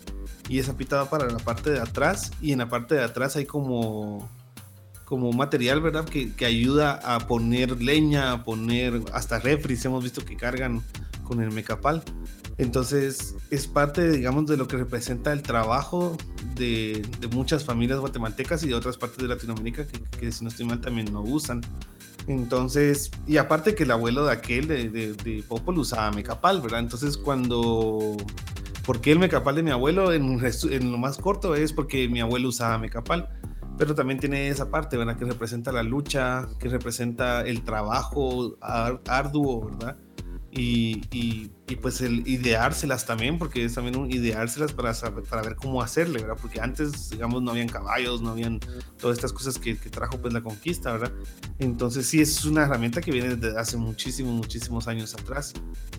y 0.49 0.61
esa 0.61 0.77
pita 0.77 0.97
va 0.99 1.11
para 1.11 1.29
la 1.29 1.39
parte 1.39 1.71
de 1.71 1.81
atrás 1.81 2.31
y 2.41 2.53
en 2.53 2.59
la 2.61 2.69
parte 2.69 2.95
de 2.95 3.03
atrás 3.03 3.35
hay 3.35 3.47
como 3.47 4.29
como 5.15 5.33
material, 5.33 5.81
¿verdad? 5.81 6.07
Que, 6.07 6.33
ayuda 6.45 6.95
a 7.05 7.21
poner 7.29 7.81
leña, 7.81 8.33
a 8.33 8.43
poner 8.43 9.01
hasta 9.13 9.39
refris, 9.39 9.85
hemos 9.85 10.03
visto 10.03 10.25
que 10.25 10.37
cargan 10.37 10.83
con 11.23 11.41
el 11.41 11.53
mecapal. 11.53 12.03
Entonces 12.59 13.37
es 13.53 13.69
parte, 13.69 14.11
digamos, 14.11 14.47
de 14.47 14.57
lo 14.57 14.67
que 14.67 14.77
representa 14.77 15.33
el 15.33 15.43
trabajo 15.43 16.17
de, 16.57 17.07
muchas 17.31 17.63
familias 17.63 18.01
guatemaltecas 18.01 18.65
y 18.65 18.69
de 18.71 18.75
otras 18.75 18.97
partes 18.97 19.19
de 19.19 19.29
Latinoamérica 19.29 19.87
que, 20.19 20.33
si 20.33 20.43
no 20.43 20.51
estoy 20.51 20.67
mal 20.67 20.81
también 20.81 21.13
lo 21.13 21.21
usan. 21.21 21.61
Entonces, 22.27 23.13
y 23.29 23.37
aparte 23.37 23.77
que 23.77 23.85
el 23.85 23.93
abuelo 23.93 24.25
de 24.27 24.33
aquel, 24.33 24.67
de, 24.67 24.89
de, 24.89 25.13
de 25.13 25.45
Popol, 25.45 25.79
usaba 25.79 26.11
mecapal, 26.11 26.61
¿verdad? 26.61 26.81
Entonces 26.81 27.17
cuando... 27.17 28.17
¿Por 28.85 29.01
qué 29.01 29.13
el 29.13 29.21
mecapal 29.21 29.55
de 29.55 29.63
mi 29.63 29.71
abuelo? 29.71 30.13
En, 30.13 30.41
en 30.45 30.93
lo 30.93 30.99
más 30.99 31.19
corto 31.19 31.55
es 31.55 31.73
porque 31.73 32.09
mi 32.09 32.21
abuelo 32.21 32.49
usaba 32.49 32.79
mecapal 32.79 33.31
pero 33.77 33.95
también 33.95 34.19
tiene 34.21 34.49
esa 34.49 34.71
parte, 34.71 34.97
¿verdad? 34.97 35.17
Que 35.17 35.25
representa 35.25 35.73
la 35.73 35.83
lucha, 35.83 36.47
que 36.59 36.69
representa 36.69 37.43
el 37.43 37.63
trabajo 37.65 38.57
ar- 38.61 39.01
arduo, 39.09 39.67
¿verdad? 39.67 39.97
Y, 40.57 41.03
y, 41.11 41.51
pues 41.83 42.01
el 42.01 42.27
ideárselas 42.29 43.05
también, 43.05 43.39
porque 43.39 43.65
es 43.65 43.75
también 43.75 43.97
un 43.97 44.13
ideárselas 44.13 44.73
para, 44.73 44.95
saber, 44.95 45.25
para 45.25 45.43
ver 45.43 45.57
cómo 45.57 45.83
hacerle, 45.83 46.21
¿verdad? 46.21 46.37
Porque 46.41 46.61
antes, 46.61 47.11
digamos, 47.11 47.43
no 47.43 47.51
habían 47.51 47.69
caballos, 47.69 48.23
no 48.23 48.31
habían 48.31 48.61
todas 48.97 49.19
estas 49.19 49.33
cosas 49.33 49.59
que, 49.59 49.77
que 49.77 49.91
trajo 49.91 50.21
pues 50.21 50.33
la 50.33 50.43
conquista, 50.43 50.93
¿verdad? 50.93 51.13
Entonces 51.59 52.07
sí 52.07 52.21
es 52.21 52.45
una 52.45 52.63
herramienta 52.63 53.01
que 53.01 53.11
viene 53.11 53.35
desde 53.35 53.59
hace 53.59 53.77
muchísimos, 53.77 54.33
muchísimos 54.33 54.87
años 54.87 55.15
atrás. 55.15 55.55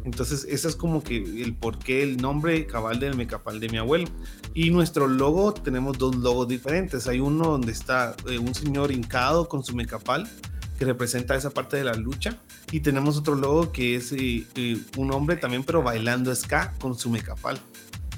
Entonces 0.05 0.45
ese 0.49 0.69
es 0.69 0.75
como 0.77 1.03
que 1.03 1.17
el 1.17 1.55
porqué, 1.55 2.03
el 2.03 2.15
nombre 2.17 2.65
cabal 2.65 2.99
del 2.99 3.15
mecapal 3.15 3.59
de 3.59 3.67
mi 3.67 3.77
abuelo. 3.77 4.07
Y 4.53 4.69
nuestro 4.69 5.07
logo, 5.07 5.53
tenemos 5.53 5.97
dos 5.97 6.15
logos 6.15 6.47
diferentes. 6.47 7.07
Hay 7.07 7.19
uno 7.19 7.49
donde 7.49 7.73
está 7.73 8.15
eh, 8.29 8.39
un 8.39 8.55
señor 8.55 8.91
hincado 8.91 9.49
con 9.49 9.63
su 9.63 9.75
mecapal, 9.75 10.29
que 10.77 10.85
representa 10.85 11.35
esa 11.35 11.49
parte 11.49 11.77
de 11.77 11.83
la 11.83 11.93
lucha. 11.93 12.37
Y 12.71 12.81
tenemos 12.81 13.17
otro 13.17 13.35
logo 13.35 13.71
que 13.71 13.95
es 13.95 14.11
eh, 14.11 14.45
eh, 14.55 14.77
un 14.97 15.11
hombre 15.11 15.37
también, 15.37 15.63
pero 15.63 15.81
bailando 15.81 16.33
ska 16.35 16.73
con 16.79 16.97
su 16.97 17.09
mecapal. 17.09 17.59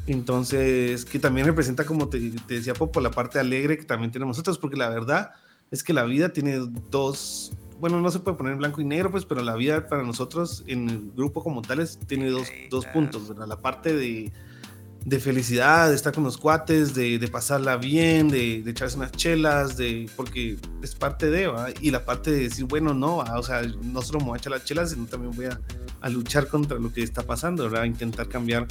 Entonces, 0.08 1.04
que 1.06 1.20
también 1.20 1.48
representa, 1.48 1.86
como 1.86 2.08
te, 2.08 2.32
te 2.48 2.56
decía 2.56 2.74
Popo, 2.74 3.02
la 3.02 3.12
parte 3.12 3.40
alegre 3.40 3.78
que 3.78 3.84
también 3.84 4.12
tenemos 4.12 4.38
nosotros, 4.38 4.58
porque 4.58 4.78
la 4.78 4.90
verdad 4.90 5.32
es 5.70 5.84
que 5.84 5.94
la 5.94 6.04
vida 6.06 6.30
tiene 6.30 6.60
dos, 6.90 7.52
bueno, 7.80 8.00
no 8.00 8.10
se 8.10 8.20
puede 8.20 8.38
poner 8.38 8.54
en 8.54 8.60
blanco 8.60 8.80
y 8.80 8.86
negro, 8.86 9.12
pues, 9.12 9.26
pero 9.26 9.42
la 9.42 9.56
vida 9.56 9.88
para 9.88 10.04
nosotros 10.04 10.64
en 10.68 10.90
el 10.90 11.12
grupo 11.16 11.44
como 11.44 11.62
tales 11.62 12.00
tiene 12.08 12.30
dos, 12.30 12.48
dos 12.70 12.86
puntos, 12.88 13.28
¿verdad? 13.28 13.48
La 13.48 13.62
parte 13.62 13.94
de, 13.94 14.32
de 15.06 15.20
felicidad, 15.20 15.90
de 15.90 15.96
estar 15.96 16.14
con 16.14 16.24
los 16.24 16.38
cuates, 16.38 16.94
de, 16.94 17.18
de 17.18 17.28
pasarla 17.28 17.78
bien, 17.78 18.28
de, 18.28 18.62
de, 18.62 18.72
echarse 18.72 18.98
unas 18.98 19.12
chelas, 19.12 19.78
de, 19.78 20.10
porque 20.16 20.58
es 20.82 20.96
parte 20.96 21.30
de, 21.30 21.48
¿va? 21.48 21.70
y 21.82 21.92
la 21.92 22.04
parte 22.06 22.32
de 22.32 22.40
decir, 22.44 22.66
bueno, 22.66 22.94
no, 22.94 23.18
¿va? 23.18 23.40
o 23.40 23.44
sea, 23.44 23.62
no 23.62 24.02
solo 24.02 24.20
me 24.20 24.26
voy 24.26 24.36
a 24.36 24.38
echar 24.40 24.52
las 24.52 24.66
chelas, 24.66 24.92
sino 24.92 25.06
también 25.06 25.34
voy 25.36 25.46
a, 25.46 25.60
a 26.02 26.10
luchar 26.10 26.48
contra 26.48 26.78
lo 26.78 26.92
que 26.92 27.04
está 27.04 27.24
pasando, 27.24 27.64
¿verdad? 27.64 27.86
Intentar 27.86 28.28
cambiar 28.28 28.68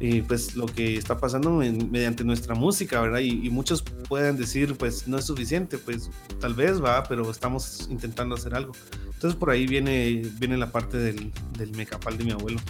eh, 0.00 0.24
pues 0.26 0.56
lo 0.56 0.66
que 0.66 0.96
está 0.96 1.18
pasando 1.18 1.62
en, 1.62 1.90
mediante 1.90 2.24
nuestra 2.24 2.54
música, 2.54 3.00
¿verdad? 3.00 3.20
Y, 3.20 3.46
y, 3.46 3.50
muchos 3.50 3.82
pueden 3.82 4.36
decir, 4.36 4.76
pues 4.76 5.06
no 5.06 5.18
es 5.18 5.24
suficiente, 5.24 5.78
pues 5.78 6.10
tal 6.40 6.54
vez 6.54 6.82
va, 6.82 7.04
pero 7.04 7.30
estamos 7.30 7.86
intentando 7.90 8.34
hacer 8.34 8.54
algo. 8.54 8.72
Entonces 9.12 9.38
por 9.38 9.50
ahí 9.50 9.66
viene, 9.66 10.22
viene 10.38 10.56
la 10.56 10.70
parte 10.70 10.98
del, 10.98 11.32
del 11.56 11.70
mecapal 11.76 12.18
de 12.18 12.24
mi 12.24 12.32
abuelo. 12.32 12.60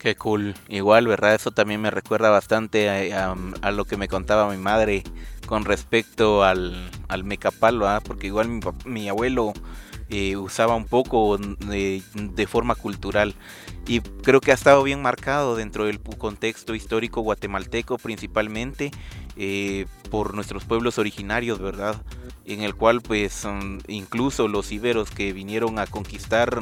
Qué 0.00 0.16
cool. 0.16 0.54
Igual, 0.70 1.06
¿verdad? 1.06 1.34
Eso 1.34 1.50
también 1.50 1.82
me 1.82 1.90
recuerda 1.90 2.30
bastante 2.30 3.12
a, 3.12 3.34
lo 3.70 3.84
que 3.84 3.98
me 3.98 4.08
contaba 4.08 4.50
mi 4.50 4.56
madre 4.56 5.04
con 5.44 5.66
respecto 5.66 6.42
al, 6.42 6.90
al 7.08 7.22
mecapal, 7.22 7.78
¿verdad? 7.78 8.02
Porque 8.02 8.28
igual 8.28 8.48
mi, 8.86 9.10
abuelo 9.10 9.52
eh, 10.08 10.38
usaba 10.38 10.74
un 10.74 10.86
poco 10.86 11.36
de, 11.36 12.02
forma 12.48 12.76
cultural 12.76 13.34
y 13.86 14.00
creo 14.00 14.40
que 14.40 14.52
ha 14.52 14.54
estado 14.54 14.82
bien 14.82 15.02
marcado 15.02 15.54
dentro 15.54 15.84
del 15.84 16.00
contexto 16.00 16.74
histórico 16.74 17.20
guatemalteco 17.20 17.98
principalmente 17.98 18.92
eh, 19.36 19.84
por 20.10 20.32
nuestros 20.34 20.64
pueblos 20.64 20.98
originarios, 20.98 21.58
¿verdad? 21.58 22.02
En 22.46 22.62
el 22.62 22.74
cual 22.74 23.02
pues 23.02 23.46
incluso 23.86 24.48
los 24.48 24.72
iberos 24.72 25.10
que 25.10 25.34
vinieron 25.34 25.78
a 25.78 25.86
conquistar, 25.86 26.58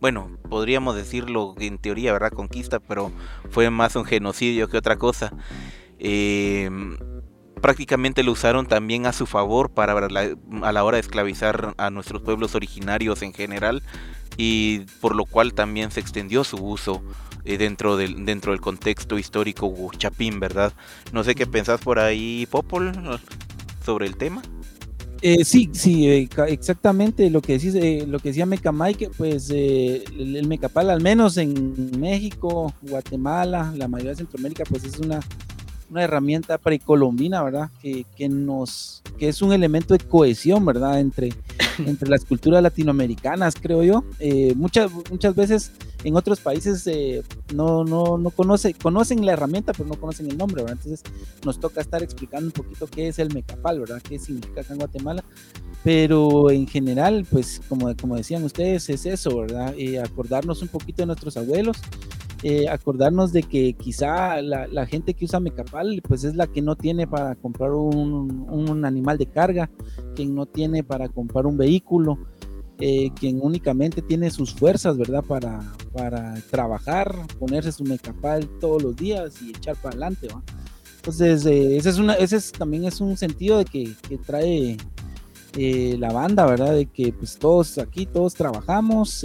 bueno, 0.00 0.38
podríamos 0.48 0.96
decirlo 0.96 1.54
en 1.58 1.78
teoría, 1.78 2.12
¿verdad? 2.12 2.32
Conquista, 2.32 2.80
pero 2.80 3.12
fue 3.50 3.70
más 3.70 3.96
un 3.96 4.04
genocidio 4.04 4.68
que 4.68 4.78
otra 4.78 4.96
cosa. 4.96 5.32
Eh, 5.98 6.70
prácticamente 7.60 8.22
lo 8.22 8.32
usaron 8.32 8.66
también 8.66 9.06
a 9.06 9.12
su 9.12 9.26
favor 9.26 9.70
para 9.70 10.08
la, 10.08 10.34
a 10.62 10.72
la 10.72 10.84
hora 10.84 10.96
de 10.96 11.02
esclavizar 11.02 11.74
a 11.76 11.90
nuestros 11.90 12.22
pueblos 12.22 12.54
originarios 12.54 13.22
en 13.22 13.34
general 13.34 13.82
y 14.36 14.80
por 15.00 15.14
lo 15.14 15.26
cual 15.26 15.52
también 15.52 15.90
se 15.90 16.00
extendió 16.00 16.44
su 16.44 16.56
uso 16.56 17.02
eh, 17.44 17.58
dentro, 17.58 17.96
del, 17.96 18.24
dentro 18.24 18.52
del 18.52 18.60
contexto 18.60 19.18
histórico 19.18 19.70
chapín, 19.96 20.40
¿verdad? 20.40 20.72
No 21.12 21.24
sé 21.24 21.34
qué 21.34 21.46
pensás 21.46 21.80
por 21.80 21.98
ahí, 21.98 22.46
Popol, 22.50 22.92
sobre 23.84 24.06
el 24.06 24.16
tema. 24.16 24.42
Eh, 25.22 25.44
sí, 25.44 25.68
sí, 25.74 26.08
eh, 26.08 26.28
exactamente 26.48 27.28
lo 27.28 27.42
que 27.42 27.54
decís, 27.54 27.74
eh, 27.74 28.06
lo 28.06 28.20
que 28.20 28.30
decía 28.30 28.46
Meca 28.46 28.72
Mike, 28.72 29.10
pues 29.18 29.50
el, 29.50 30.36
el 30.36 30.48
Mecapal, 30.48 30.88
al 30.88 31.02
menos 31.02 31.36
en 31.36 32.00
México, 32.00 32.72
Guatemala, 32.80 33.70
la 33.76 33.86
mayoría 33.86 34.12
de 34.12 34.16
Centroamérica, 34.16 34.64
pues 34.64 34.84
es 34.84 34.98
una 34.98 35.20
una 35.90 36.04
herramienta 36.04 36.58
precolombina, 36.58 37.42
¿verdad? 37.42 37.70
Que, 37.82 38.06
que, 38.16 38.28
nos, 38.28 39.02
que 39.18 39.28
es 39.28 39.42
un 39.42 39.52
elemento 39.52 39.94
de 39.94 40.00
cohesión, 40.04 40.64
¿verdad? 40.64 41.00
Entre, 41.00 41.34
entre 41.78 42.08
las 42.08 42.24
culturas 42.24 42.62
latinoamericanas, 42.62 43.54
creo 43.60 43.82
yo. 43.82 44.04
Eh, 44.18 44.54
muchas, 44.54 44.90
muchas 45.10 45.34
veces 45.34 45.72
en 46.04 46.16
otros 46.16 46.40
países 46.40 46.86
eh, 46.86 47.22
no, 47.54 47.84
no, 47.84 48.18
no 48.18 48.30
conoce, 48.30 48.74
conocen 48.74 49.26
la 49.26 49.32
herramienta, 49.32 49.72
pero 49.72 49.88
no 49.88 49.96
conocen 49.96 50.30
el 50.30 50.38
nombre, 50.38 50.62
¿verdad? 50.62 50.78
Entonces 50.82 51.02
nos 51.44 51.58
toca 51.58 51.80
estar 51.80 52.02
explicando 52.02 52.46
un 52.46 52.52
poquito 52.52 52.86
qué 52.86 53.08
es 53.08 53.18
el 53.18 53.34
mecapal, 53.34 53.80
¿verdad? 53.80 54.00
¿Qué 54.00 54.18
significa 54.18 54.60
acá 54.60 54.72
en 54.72 54.78
Guatemala? 54.78 55.24
Pero 55.82 56.50
en 56.50 56.66
general, 56.66 57.26
pues 57.30 57.60
como, 57.68 57.94
como 57.96 58.16
decían 58.16 58.44
ustedes, 58.44 58.88
es 58.90 59.06
eso, 59.06 59.38
¿verdad? 59.38 59.74
Eh, 59.76 59.98
acordarnos 59.98 60.62
un 60.62 60.68
poquito 60.68 61.02
de 61.02 61.06
nuestros 61.06 61.36
abuelos, 61.36 61.78
eh, 62.42 62.68
acordarnos 62.70 63.32
de 63.32 63.42
que 63.42 63.74
quizá 63.74 64.40
la, 64.40 64.66
la, 64.66 64.86
gente 64.86 65.12
que 65.12 65.26
usa 65.26 65.40
Mecapal 65.40 66.00
pues 66.08 66.24
es 66.24 66.34
la 66.34 66.46
que 66.46 66.62
no 66.62 66.74
tiene 66.74 67.06
para 67.06 67.34
comprar 67.34 67.72
un, 67.72 68.46
un 68.48 68.84
animal 68.86 69.18
de 69.18 69.26
carga, 69.26 69.70
quien 70.14 70.34
no 70.34 70.46
tiene 70.46 70.82
para 70.82 71.10
comprar 71.10 71.46
un 71.46 71.58
vehículo, 71.58 72.18
eh, 72.78 73.10
quien 73.14 73.40
únicamente 73.42 74.00
tiene 74.00 74.30
sus 74.30 74.54
fuerzas, 74.54 74.96
¿verdad? 74.96 75.22
Para, 75.22 75.60
para 75.92 76.34
trabajar, 76.50 77.14
ponerse 77.38 77.72
su 77.72 77.84
Mecapal 77.84 78.48
todos 78.58 78.82
los 78.82 78.96
días 78.96 79.42
y 79.42 79.50
echar 79.50 79.76
para 79.76 79.90
adelante, 79.90 80.28
¿va? 80.28 80.42
Entonces, 80.96 81.44
eh, 81.44 81.76
ese, 81.76 81.90
es 81.90 81.98
una, 81.98 82.14
ese 82.14 82.36
es, 82.36 82.52
también 82.52 82.84
es 82.86 83.02
un 83.02 83.18
sentido 83.18 83.58
de 83.58 83.66
que, 83.66 83.92
que 84.08 84.16
trae 84.16 84.78
la 85.98 86.10
banda, 86.10 86.46
¿verdad? 86.46 86.72
De 86.72 86.86
que 86.86 87.12
pues 87.12 87.36
todos 87.36 87.76
aquí, 87.76 88.06
todos 88.06 88.32
trabajamos, 88.32 89.24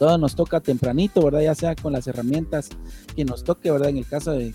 todo 0.00 0.16
nos 0.16 0.34
toca 0.34 0.60
tempranito, 0.60 1.22
¿verdad? 1.22 1.42
Ya 1.42 1.54
sea 1.54 1.76
con 1.76 1.92
las 1.92 2.06
herramientas 2.06 2.70
que 3.14 3.22
nos 3.22 3.44
toque, 3.44 3.70
¿verdad? 3.70 3.90
En 3.90 3.98
el 3.98 4.06
caso 4.06 4.30
de, 4.32 4.54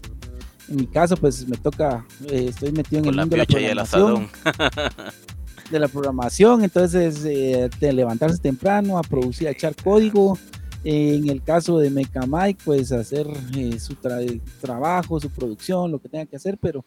en 0.70 0.76
mi 0.76 0.88
caso, 0.88 1.16
pues 1.16 1.48
me 1.48 1.56
toca, 1.56 2.04
eh, 2.28 2.48
estoy 2.50 2.72
metido 2.72 2.98
en 2.98 3.06
con 3.06 3.14
el 3.14 3.18
la 3.18 3.24
mundo 3.24 3.36
de 3.36 3.38
la 3.38 3.46
programación. 3.46 4.28
de 5.70 5.80
la 5.80 5.88
programación, 5.88 6.64
entonces 6.64 7.24
eh, 7.26 7.70
de 7.80 7.94
levantarse 7.94 8.40
temprano, 8.40 8.98
a 8.98 9.04
producir, 9.04 9.48
a 9.48 9.52
echar 9.52 9.76
código. 9.76 10.36
Eh, 10.84 11.14
en 11.16 11.30
el 11.30 11.44
caso 11.44 11.78
de 11.78 11.92
Mecamike, 11.92 12.64
pues 12.66 12.92
hacer 12.92 13.28
eh, 13.56 13.80
su 13.80 13.94
tra 13.94 14.18
trabajo, 14.60 15.20
su 15.20 15.30
producción, 15.30 15.92
lo 15.92 16.00
que 16.00 16.10
tenga 16.10 16.26
que 16.26 16.38
hacer, 16.38 16.58
pero 16.60 16.84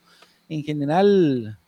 en 0.48 0.64
general 0.64 1.61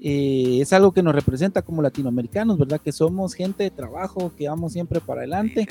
eh, 0.00 0.58
es 0.60 0.72
algo 0.72 0.92
que 0.92 1.02
nos 1.02 1.14
representa 1.14 1.62
como 1.62 1.82
latinoamericanos, 1.82 2.56
¿verdad? 2.56 2.80
Que 2.80 2.92
somos 2.92 3.34
gente 3.34 3.64
de 3.64 3.70
trabajo, 3.70 4.32
que 4.36 4.48
vamos 4.48 4.72
siempre 4.72 5.00
para 5.00 5.22
adelante. 5.22 5.66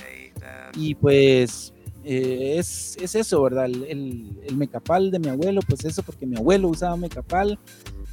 Y 0.76 0.96
pues 0.96 1.74
eh, 2.04 2.56
es, 2.58 2.98
es, 3.02 3.16
eso, 3.16 3.42
¿verdad? 3.42 3.66
El, 3.66 4.38
el, 4.44 4.58
mecapal 4.58 5.12
de 5.12 5.20
mi 5.20 5.30
abuelo, 5.30 5.62
pues 5.68 5.86
eso, 5.86 6.04
porque 6.04 6.26
mi 6.26 6.36
abuelo 6.36 6.68
usaba 6.68 6.98
mecapal, 6.98 7.58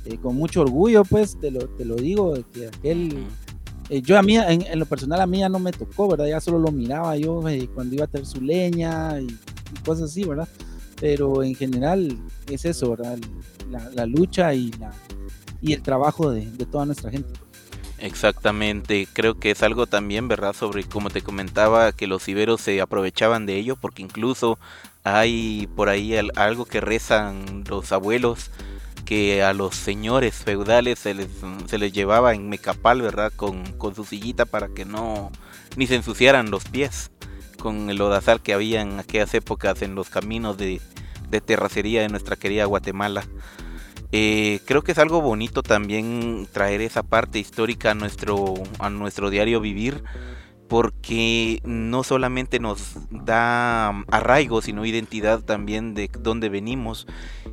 eh, 0.04 0.18
con 0.18 0.36
mucho 0.36 0.60
orgullo, 0.60 1.04
pues 1.04 1.38
te 1.40 1.50
lo, 1.50 1.68
te 1.68 1.84
lo 1.84 1.96
digo, 1.96 2.34
que 2.52 2.68
aquel... 2.68 3.26
yo 4.04 4.16
a 4.16 4.22
mí, 4.22 4.36
en, 4.36 4.78
lo 4.78 4.86
personal, 4.86 5.20
a 5.20 5.26
mí 5.26 5.40
ya 5.40 5.48
no 5.48 5.58
me 5.58 5.72
tocó, 5.72 6.08
¿verdad? 6.08 6.26
Ya 6.26 6.40
solo 6.40 6.60
lo 6.60 6.70
miraba 6.70 7.16
yo 7.16 7.42
cuando 7.74 7.94
iba 7.94 8.04
a 8.04 8.08
tener 8.08 8.26
su 8.26 8.40
leña 8.40 9.20
y, 9.20 9.26
cosas 9.84 10.10
así, 10.10 10.22
¿verdad? 10.22 10.48
Pero 11.00 11.42
en 11.42 11.56
general 11.56 12.16
es 12.48 12.64
eso, 12.64 12.90
¿verdad? 12.90 13.18
La, 13.68 13.90
la 13.90 14.06
lucha 14.06 14.54
y 14.54 14.70
la, 14.72 14.92
y 15.64 15.72
el 15.72 15.82
trabajo 15.82 16.30
de, 16.30 16.44
toda 16.70 16.84
nuestra 16.84 17.10
gente. 17.10 17.40
Exactamente, 17.98 19.08
creo 19.10 19.38
que 19.38 19.50
es 19.50 19.62
algo 19.62 19.86
también, 19.86 20.28
¿verdad? 20.28 20.54
Sobre, 20.54 20.84
como 20.84 21.08
te 21.08 21.22
comentaba, 21.22 21.92
que 21.92 22.06
los 22.06 22.28
iberos 22.28 22.60
se 22.60 22.82
aprovechaban 22.82 23.46
de 23.46 23.56
ello, 23.56 23.76
porque 23.76 24.02
incluso 24.02 24.58
hay 25.04 25.66
por 25.74 25.88
ahí 25.88 26.14
algo 26.36 26.66
que 26.66 26.82
rezan 26.82 27.64
los 27.66 27.92
abuelos, 27.92 28.50
que 29.06 29.42
a 29.42 29.54
los 29.54 29.74
señores 29.74 30.34
feudales 30.34 30.98
se 30.98 31.14
les, 31.14 31.28
se 31.66 31.78
les 31.78 31.92
llevaba 31.94 32.34
en 32.34 32.50
mecapal, 32.50 33.00
¿verdad? 33.00 33.32
Con, 33.34 33.64
con 33.78 33.94
su 33.94 34.04
sillita 34.04 34.44
para 34.44 34.68
que 34.68 34.84
no, 34.84 35.32
ni 35.76 35.86
se 35.86 35.94
ensuciaran 35.94 36.50
los 36.50 36.64
pies, 36.64 37.10
con 37.58 37.88
el 37.88 38.02
odazal 38.02 38.42
que 38.42 38.52
había 38.52 38.82
en 38.82 38.98
aquellas 38.98 39.32
épocas 39.32 39.80
en 39.80 39.94
los 39.94 40.10
caminos 40.10 40.58
de, 40.58 40.82
de 41.30 41.40
terracería 41.40 42.02
de 42.02 42.10
nuestra 42.10 42.36
querida 42.36 42.66
Guatemala. 42.66 43.24
Eh, 44.16 44.60
creo 44.64 44.84
que 44.84 44.92
es 44.92 44.98
algo 44.98 45.20
bonito 45.20 45.64
también 45.64 46.46
traer 46.52 46.82
esa 46.82 47.02
parte 47.02 47.40
histórica 47.40 47.90
a 47.90 47.94
nuestro, 47.94 48.54
a 48.78 48.88
nuestro 48.88 49.28
diario 49.28 49.60
vivir, 49.60 50.04
porque 50.68 51.60
no 51.64 52.04
solamente 52.04 52.60
nos 52.60 52.92
da 53.10 53.88
arraigo, 54.12 54.62
sino 54.62 54.86
identidad 54.86 55.40
también 55.40 55.94
de 55.94 56.08
dónde 56.16 56.48
venimos. 56.48 57.08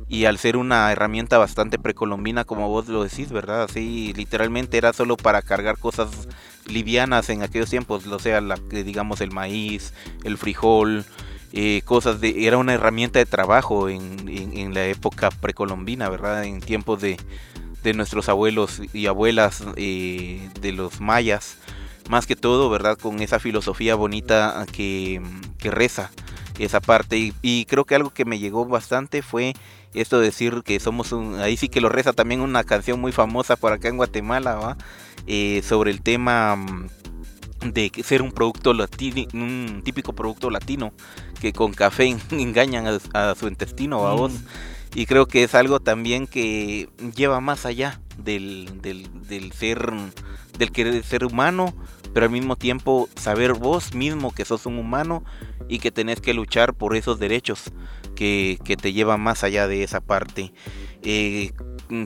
Y 0.06 0.26
al 0.26 0.38
ser 0.38 0.56
una 0.56 0.92
herramienta 0.92 1.36
bastante 1.36 1.80
precolombina, 1.80 2.44
como 2.44 2.68
vos 2.68 2.86
lo 2.86 3.02
decís, 3.02 3.32
¿verdad? 3.32 3.64
Así 3.64 4.12
literalmente 4.14 4.78
era 4.78 4.92
solo 4.92 5.16
para 5.16 5.42
cargar 5.42 5.78
cosas 5.78 6.28
livianas 6.68 7.28
en 7.28 7.42
aquellos 7.42 7.70
tiempos, 7.70 8.06
o 8.06 8.18
sea, 8.20 8.40
la, 8.40 8.54
digamos 8.70 9.20
el 9.20 9.32
maíz, 9.32 9.94
el 10.22 10.38
frijol, 10.38 11.04
eh, 11.52 11.82
cosas 11.84 12.20
de, 12.20 12.46
era 12.46 12.56
una 12.56 12.74
herramienta 12.74 13.18
de 13.18 13.26
trabajo 13.26 13.88
en, 13.88 14.28
en, 14.28 14.72
la 14.72 14.86
época 14.86 15.30
precolombina, 15.30 16.08
¿verdad? 16.08 16.44
En 16.44 16.60
tiempos 16.60 17.00
de, 17.00 17.18
de 17.82 17.94
nuestros 17.94 18.28
abuelos 18.28 18.80
y 18.92 19.06
abuelas 19.06 19.62
eh, 19.76 20.48
de 20.60 20.72
los 20.72 21.00
mayas, 21.00 21.58
más 22.08 22.26
que 22.26 22.36
todo, 22.36 22.70
¿verdad? 22.70 22.96
Con 22.96 23.20
esa 23.20 23.38
filosofía 23.38 23.94
bonita 23.94 24.64
que, 24.72 25.20
que 25.58 25.70
reza 25.70 26.10
esa 26.58 26.80
parte 26.80 27.32
y, 27.42 27.64
creo 27.66 27.84
que 27.84 27.94
algo 27.94 28.10
que 28.10 28.24
me 28.24 28.38
llegó 28.38 28.64
bastante 28.66 29.22
fue 29.22 29.54
esto 29.94 30.20
de 30.20 30.26
decir 30.26 30.62
que 30.64 30.80
somos 30.80 31.12
un, 31.12 31.38
ahí 31.40 31.56
sí 31.56 31.68
que 31.68 31.80
lo 31.80 31.88
reza 31.88 32.12
también 32.12 32.40
una 32.40 32.64
canción 32.64 33.00
muy 33.00 33.12
famosa 33.12 33.56
por 33.56 33.72
acá 33.72 33.88
en 33.88 33.96
Guatemala, 33.96 34.54
¿va? 34.54 34.76
Eh, 35.26 35.62
sobre 35.64 35.90
el 35.90 36.02
tema 36.02 36.58
de 37.64 37.90
ser 38.04 38.22
un 38.22 38.32
producto 38.32 38.72
latino, 38.72 39.26
un 39.34 39.82
típico 39.84 40.12
producto 40.12 40.50
latino 40.50 40.92
que 41.40 41.52
con 41.52 41.72
café 41.72 42.16
engañan 42.30 42.86
a, 43.14 43.34
su 43.34 43.48
intestino, 43.48 44.06
a 44.06 44.14
vos. 44.14 44.32
Mm. 44.32 44.46
Y 44.94 45.06
creo 45.06 45.26
que 45.26 45.42
es 45.42 45.54
algo 45.54 45.80
también 45.80 46.26
que 46.26 46.90
lleva 47.16 47.40
más 47.40 47.64
allá 47.64 48.00
del, 48.18 48.82
del, 48.82 49.52
ser, 49.52 49.90
del 50.58 50.70
querer 50.70 51.02
ser 51.02 51.24
humano, 51.24 51.72
pero 52.12 52.26
al 52.26 52.32
mismo 52.32 52.56
tiempo 52.56 53.08
saber 53.16 53.54
vos 53.54 53.94
mismo 53.94 54.32
que 54.32 54.44
sos 54.44 54.66
un 54.66 54.78
humano 54.78 55.24
y 55.66 55.78
que 55.78 55.90
tenés 55.90 56.20
que 56.20 56.34
luchar 56.34 56.74
por 56.74 56.94
esos 56.94 57.18
derechos 57.18 57.72
que, 58.14 58.58
que 58.64 58.76
te 58.76 58.92
llevan 58.92 59.22
más 59.22 59.44
allá 59.44 59.66
de 59.66 59.82
esa 59.82 60.02
parte. 60.02 60.52
Eh, 61.02 61.52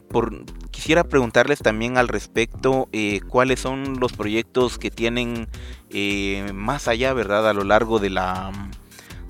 por, 0.09 0.45
quisiera 0.70 1.05
preguntarles 1.05 1.61
también 1.61 1.99
al 1.99 2.09
respecto 2.09 2.89
eh, 2.93 3.20
cuáles 3.28 3.61
son 3.61 3.99
los 4.01 4.12
proyectos 4.12 4.78
que 4.78 4.91
tienen 4.91 5.49
eh, 5.91 6.51
más 6.55 6.89
allá, 6.89 7.12
¿verdad? 7.12 7.49
A 7.49 7.53
lo 7.53 7.64
largo 7.64 7.99
de 7.99 8.11
la 8.11 8.53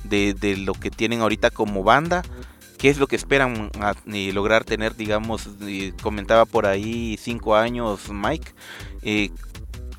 de, 0.05 0.57
lo 0.59 0.75
que 0.75 0.91
tienen 0.91 1.21
ahorita 1.21 1.51
como 1.51 1.83
banda. 1.83 2.23
¿Qué 2.79 2.91
es 2.91 2.99
lo 2.99 3.07
que 3.07 3.17
esperan 3.17 3.71
eh, 4.13 4.33
lograr 4.33 4.65
tener, 4.65 4.97
digamos, 4.97 5.49
comentaba 6.03 6.45
por 6.45 6.67
ahí 6.67 7.17
cinco 7.19 7.57
años 7.57 8.11
Mike? 8.11 8.53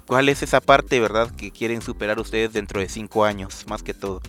¿Cuál 0.05 0.29
es 0.29 0.41
esa 0.43 0.61
parte, 0.61 0.99
verdad, 0.99 1.31
que 1.35 1.51
quieren 1.51 1.81
superar 1.81 2.19
ustedes 2.19 2.53
dentro 2.53 2.79
de 2.79 2.87
cinco 2.87 3.25
años, 3.25 3.65
más 3.67 3.83
que 3.83 3.93
todo? 3.93 4.21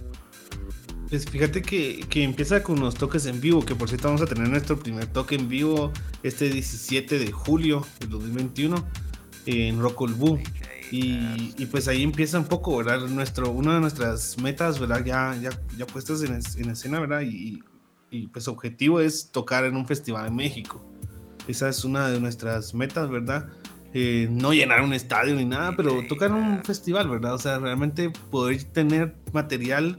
Pues 1.09 1.25
fíjate 1.25 1.63
que, 1.63 2.07
empieza 2.23 2.63
con 2.63 2.81
los 2.81 2.95
toques 2.95 3.25
en 3.25 3.41
vivo, 3.41 3.65
que 3.65 3.75
por 3.75 3.89
cierto 3.89 4.09
vamos 4.09 4.21
a 4.21 4.27
tener 4.27 4.49
nuestro 4.49 4.79
primer 4.79 5.07
toque 5.07 5.37
en 5.37 5.49
vivo 5.49 5.91
este 6.23 6.51
17 6.51 7.19
de 7.19 7.33
julio 7.33 7.87
del 8.01 8.11
2021 8.11 8.85
en 9.47 9.81
Rock 9.81 10.11
Boo. 10.17 10.39
Y, 10.91 11.55
y, 11.59 11.67
pues 11.67 11.87
ahí 11.89 12.03
empieza 12.03 12.39
un 12.39 12.47
poco, 12.47 12.77
¿verdad? 12.79 13.07
Nuestro, 13.09 13.51
una 13.51 13.75
de 13.75 13.81
nuestras 13.81 14.39
metas, 14.39 14.79
¿verdad? 14.79 15.05
Ya, 15.05 15.37
ya, 15.41 15.51
ya 15.77 15.87
puestas 15.87 16.23
en, 16.23 16.41
en 16.57 16.71
escena, 16.71 16.99
¿verdad? 16.99 17.21
Y, 17.23 17.63
y, 18.11 18.27
pues 18.29 18.49
objetivo 18.49 19.01
es 19.01 19.31
tocar 19.31 19.65
en 19.65 19.77
un 19.77 19.87
festival 19.87 20.27
en 20.27 20.37
México. 20.37 20.83
Esa 21.47 21.69
es 21.69 21.85
una 21.85 22.09
de 22.09 22.21
nuestras 22.21 22.75
metas, 22.75 23.11
¿verdad? 23.11 23.49
Eh, 23.95 24.29
no 24.31 24.53
llenar 24.53 24.83
un 24.83 24.93
estadio 24.93 25.35
ni 25.35 25.45
nada, 25.45 25.75
pero 25.77 26.07
tocar 26.07 26.31
en 26.31 26.37
un 26.37 26.65
festival, 26.65 27.09
¿verdad? 27.09 27.35
O 27.35 27.39
sea, 27.39 27.59
realmente 27.59 28.11
poder 28.31 28.63
tener 28.65 29.15
material 29.33 29.99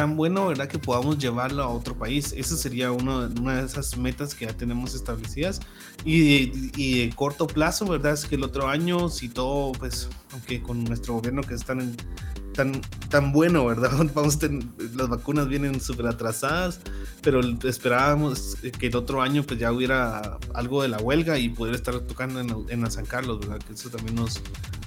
tan 0.00 0.16
bueno, 0.16 0.46
¿verdad? 0.46 0.66
Que 0.66 0.78
podamos 0.78 1.18
llevarlo 1.18 1.62
a 1.62 1.68
otro 1.68 1.94
país. 1.94 2.32
Esa 2.34 2.56
sería 2.56 2.90
una 2.90 3.28
de 3.28 3.66
esas 3.66 3.98
metas 3.98 4.34
que 4.34 4.46
ya 4.46 4.56
tenemos 4.56 4.94
establecidas. 4.94 5.60
Y, 6.06 6.70
y, 6.74 7.06
de 7.06 7.14
corto 7.14 7.46
plazo, 7.46 7.84
¿verdad? 7.84 8.14
Es 8.14 8.24
que 8.24 8.36
el 8.36 8.42
otro 8.42 8.66
año, 8.66 9.10
si 9.10 9.28
todo, 9.28 9.72
pues, 9.72 10.08
aunque 10.32 10.62
con 10.62 10.84
nuestro 10.84 11.12
gobierno 11.12 11.42
que 11.42 11.52
están 11.52 11.94
tan, 12.54 12.80
tan 13.10 13.30
bueno, 13.30 13.66
¿verdad? 13.66 13.90
Vamos 14.14 14.38
las 14.94 15.08
vacunas 15.10 15.48
vienen 15.48 15.82
súper 15.82 16.06
atrasadas, 16.06 16.80
pero 17.20 17.40
esperábamos 17.64 18.56
que 18.78 18.86
el 18.86 18.96
otro 18.96 19.20
año 19.20 19.42
pues 19.42 19.60
ya 19.60 19.70
hubiera 19.70 20.38
algo 20.54 20.80
de 20.80 20.88
la 20.88 20.96
huelga 20.96 21.38
y 21.38 21.50
poder 21.50 21.74
estar 21.74 22.00
tocando 22.00 22.40
en, 22.40 22.48
en 22.70 22.90
San 22.90 23.04
Carlos, 23.04 23.40
¿verdad? 23.40 23.58
Que 23.58 23.74
eso 23.74 23.90
también 23.90 24.14
nos, 24.14 24.40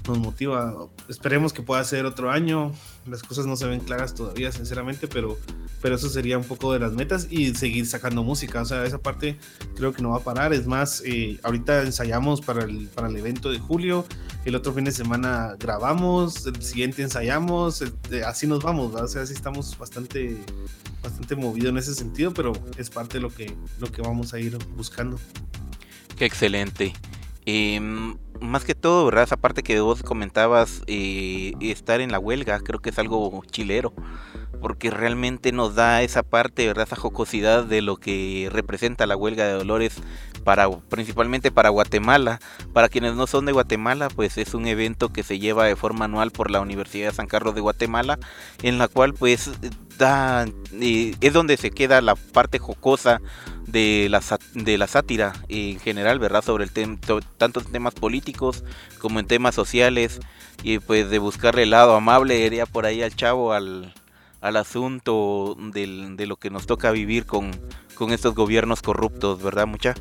nos 0.08 0.20
motiva. 0.20 0.88
Esperemos 1.08 1.54
que 1.54 1.62
pueda 1.62 1.84
ser 1.84 2.06
otro 2.06 2.32
año. 2.32 2.72
Las 3.06 3.24
cosas 3.24 3.46
no 3.46 3.56
se 3.56 3.66
ven 3.68 3.80
claras 3.80 4.14
todavía, 4.14 4.52
sinceramente, 4.52 5.08
pero, 5.08 5.38
pero 5.82 5.96
eso 5.96 6.10
sería 6.10 6.38
un 6.38 6.44
poco 6.44 6.74
de 6.74 6.80
las 6.80 6.94
metas 6.94 7.28
y 7.30 7.54
seguir 7.56 7.86
sacando 7.86 8.24
música. 8.24 8.62
O 8.62 8.66
sea, 8.66 8.86
esa 8.86 8.98
parte 8.98 9.38
creo 9.76 9.94
que 9.94 10.02
no 10.02 10.12
va 10.12 10.18
a 10.18 10.20
parar. 10.22 10.54
Es 10.54 10.68
más, 10.68 11.02
eh, 11.06 11.40
ahorita 11.44 11.84
ensayamos 11.84 12.42
para 12.42 12.64
el, 12.64 12.88
para 12.88 13.08
el 13.08 13.16
evento 13.16 13.52
de 13.52 13.60
julio. 13.60 14.06
El 14.46 14.56
otro 14.56 14.74
fin 14.74 14.86
de 14.86 14.92
semana 14.92 15.56
grabamos. 15.60 16.46
El 16.46 16.62
siguiente 16.62 17.02
ensayamos. 17.02 17.82
Eh, 17.82 18.24
así 18.26 18.48
nos 18.48 18.64
vamos, 18.64 18.94
O 18.96 19.08
sea, 19.08 19.22
así 19.22 19.34
estamos 19.34 19.78
bastante, 19.78 20.38
bastante 21.02 21.36
movidos 21.36 21.70
en 21.70 21.78
ese 21.78 21.96
sentido, 21.96 22.34
pero 22.34 22.54
es 22.78 22.90
parte 22.90 23.18
de 23.18 23.22
lo 23.22 23.30
que, 23.30 23.56
lo 23.80 23.92
que 23.92 24.02
vamos 24.02 24.34
a 24.34 24.40
ir 24.40 24.58
buscando. 24.76 25.20
Qué 26.18 26.26
excelente. 26.26 26.94
Em, 27.46 28.18
más 28.40 28.64
que 28.64 28.76
todo, 28.76 29.06
¿verdad? 29.06 29.24
Esa 29.24 29.38
parte 29.38 29.64
que 29.64 29.80
vos 29.80 30.04
comentabas, 30.04 30.82
eh, 30.88 31.54
estar 31.62 32.02
en 32.02 32.12
la 32.12 32.20
huelga, 32.20 32.60
creo 32.60 32.80
que 32.80 32.90
es 32.90 33.00
algo 33.00 33.44
chilero, 33.50 33.94
porque 34.62 34.90
realmente 34.90 35.52
nos 35.52 35.76
da 35.76 36.02
esa 36.04 36.24
parte, 36.24 36.68
¿verdad? 36.68 36.88
Esa 36.88 36.96
jocosidad 36.96 37.66
de 37.66 37.82
lo 37.82 37.98
que 37.98 38.50
representa 38.52 39.08
la 39.08 39.18
huelga 39.18 39.46
de 39.46 39.54
Dolores, 39.54 40.02
para, 40.44 40.70
principalmente 40.70 41.52
para 41.52 41.70
Guatemala. 41.70 42.40
Para 42.74 42.90
quienes 42.90 43.16
no 43.16 43.28
son 43.28 43.46
de 43.46 43.52
Guatemala, 43.52 44.10
pues 44.10 44.38
es 44.38 44.54
un 44.54 44.68
evento 44.68 45.10
que 45.10 45.24
se 45.24 45.40
lleva 45.40 45.66
de 45.66 45.76
forma 45.76 46.06
anual 46.06 46.32
por 46.32 46.52
la 46.52 46.62
Universidad 46.62 47.10
de 47.10 47.16
San 47.16 47.28
Carlos 47.28 47.56
de 47.56 47.62
Guatemala, 47.62 48.20
en 48.62 48.78
la 48.78 48.88
cual 48.88 49.14
pues 49.14 49.52
es 50.00 51.34
donde 51.34 51.58
se 51.58 51.72
queda 51.72 52.02
la 52.02 52.16
parte 52.16 52.60
jocosa 52.60 53.22
de 53.68 54.08
la, 54.10 54.22
de 54.54 54.78
la 54.78 54.88
sátira 54.88 55.34
en 55.50 55.80
general, 55.80 56.20
¿verdad? 56.20 56.44
Sobre 56.44 56.64
el 56.64 56.72
tema, 56.72 56.98
tanto 57.38 57.60
en 57.62 57.72
temas 57.72 57.94
políticos 57.94 58.64
como 59.00 59.20
en 59.20 59.28
temas 59.28 59.56
sociales 59.56 60.20
y 60.64 60.80
pues 60.80 61.10
de 61.10 61.20
buscarle 61.20 61.64
el 61.64 61.72
lado 61.72 61.96
amable, 61.96 62.40
iría 62.40 62.66
por 62.66 62.86
ahí 62.86 63.02
al 63.02 63.16
chavo, 63.16 63.54
al, 63.54 63.94
al 64.42 64.58
asunto 64.58 65.58
de 65.58 66.26
lo 66.28 66.36
que 66.38 66.50
nos 66.50 66.66
toca 66.66 66.92
vivir 66.92 67.26
con, 67.26 67.52
con 67.96 68.12
estos 68.12 68.36
gobiernos 68.36 68.82
corruptos, 68.82 69.42
¿verdad, 69.42 69.68
mucha? 69.68 69.96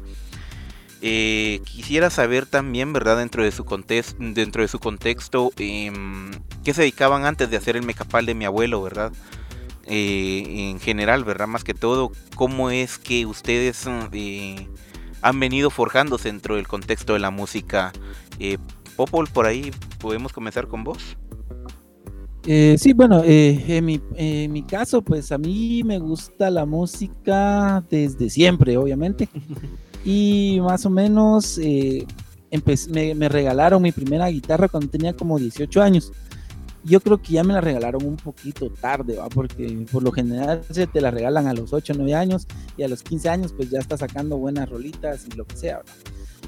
Eh, 1.05 1.61
quisiera 1.64 2.11
saber 2.11 2.47
también, 2.47 2.93
¿verdad? 2.93 3.16
Dentro 3.16 3.43
de 3.43 3.51
su, 3.51 3.64
contexto, 3.64 4.16
dentro 4.20 4.62
de 4.62 4.68
su 4.68 4.78
contexto, 4.78 5.51
eh, 5.57 5.90
¿qué 6.62 6.74
se 6.74 6.82
dedicaban 6.82 7.24
antes 7.24 7.51
de 7.51 7.57
hacer 7.57 7.76
el 7.76 7.82
mecapal 7.82 8.24
de 8.24 8.34
mi 8.34 8.45
abuelo, 8.45 8.80
¿verdad? 8.80 9.12
Eh, 9.87 10.70
en 10.70 10.80
general, 10.80 11.24
¿verdad? 11.24 11.49
Más 11.49 11.64
que 11.64 11.74
todo, 11.74 12.12
¿cómo 12.37 12.70
es 12.70 12.99
que 12.99 13.26
ustedes 13.26 13.85
eh, 14.12 14.68
han 15.22 15.41
venido 15.41 15.70
forjándose 15.70 16.28
dentro 16.28 16.57
del 16.57 16.68
contexto 16.68 17.14
de 17.14 17.20
la 17.20 17.30
música. 17.30 17.93
Eh, 18.39 18.59
Popol, 18.97 19.28
por 19.33 19.47
ahí 19.47 19.70
podemos 19.99 20.33
comenzar 20.33 20.66
con 20.66 20.85
vos. 20.85 21.16
Eh, 22.45 22.74
sí, 22.76 22.93
bueno, 22.93 23.22
eh, 23.24 23.64
en, 23.68 23.85
mi, 23.85 24.01
en, 24.16 24.53
mi, 24.53 24.64
caso, 24.64 25.01
pues 25.01 25.30
a 25.30 25.39
mí 25.39 25.83
me 25.85 26.01
gusta 26.01 26.51
la 26.51 26.66
música 26.66 27.83
desde 27.89 28.28
siempre, 28.28 28.76
obviamente. 28.76 29.28
Y 30.05 30.59
más 30.61 30.85
o 30.85 30.91
menos 30.91 31.61
me, 31.61 33.14
me, 33.14 33.28
regalaron 33.28 33.80
mi 33.80 33.93
primera 33.93 34.26
guitarra 34.26 34.66
cuando 34.66 34.91
tenía 34.91 35.12
como 35.12 35.39
18 35.39 35.80
años. 35.80 36.11
Yo 36.85 37.01
creo 37.01 37.22
que 37.22 37.35
ya 37.35 37.45
me 37.45 37.53
la 37.53 37.61
regalaron 37.61 38.05
un 38.05 38.16
poquito 38.16 38.70
tarde, 38.70 39.16
¿va? 39.16 39.28
porque 39.28 39.87
por 39.91 40.03
lo 40.03 40.11
general 40.11 40.62
se 40.68 40.87
te 40.87 41.01
la 41.01 41.11
regalan 41.11 41.47
a 41.47 41.55
los 41.55 41.72
8 41.72 41.93
o 41.93 41.97
9 41.97 42.14
años 42.14 42.47
y 42.76 42.83
a 42.83 42.89
los 42.89 43.03
15 43.03 43.28
años 43.28 43.53
pues 43.57 43.70
ya 43.70 43.78
está 43.78 43.97
sacando 43.97 44.37
buenas 44.37 44.68
rolitas 44.68 45.26
y 45.26 45.37
lo 45.37 45.45
que 45.45 45.57
sea. 45.57 45.83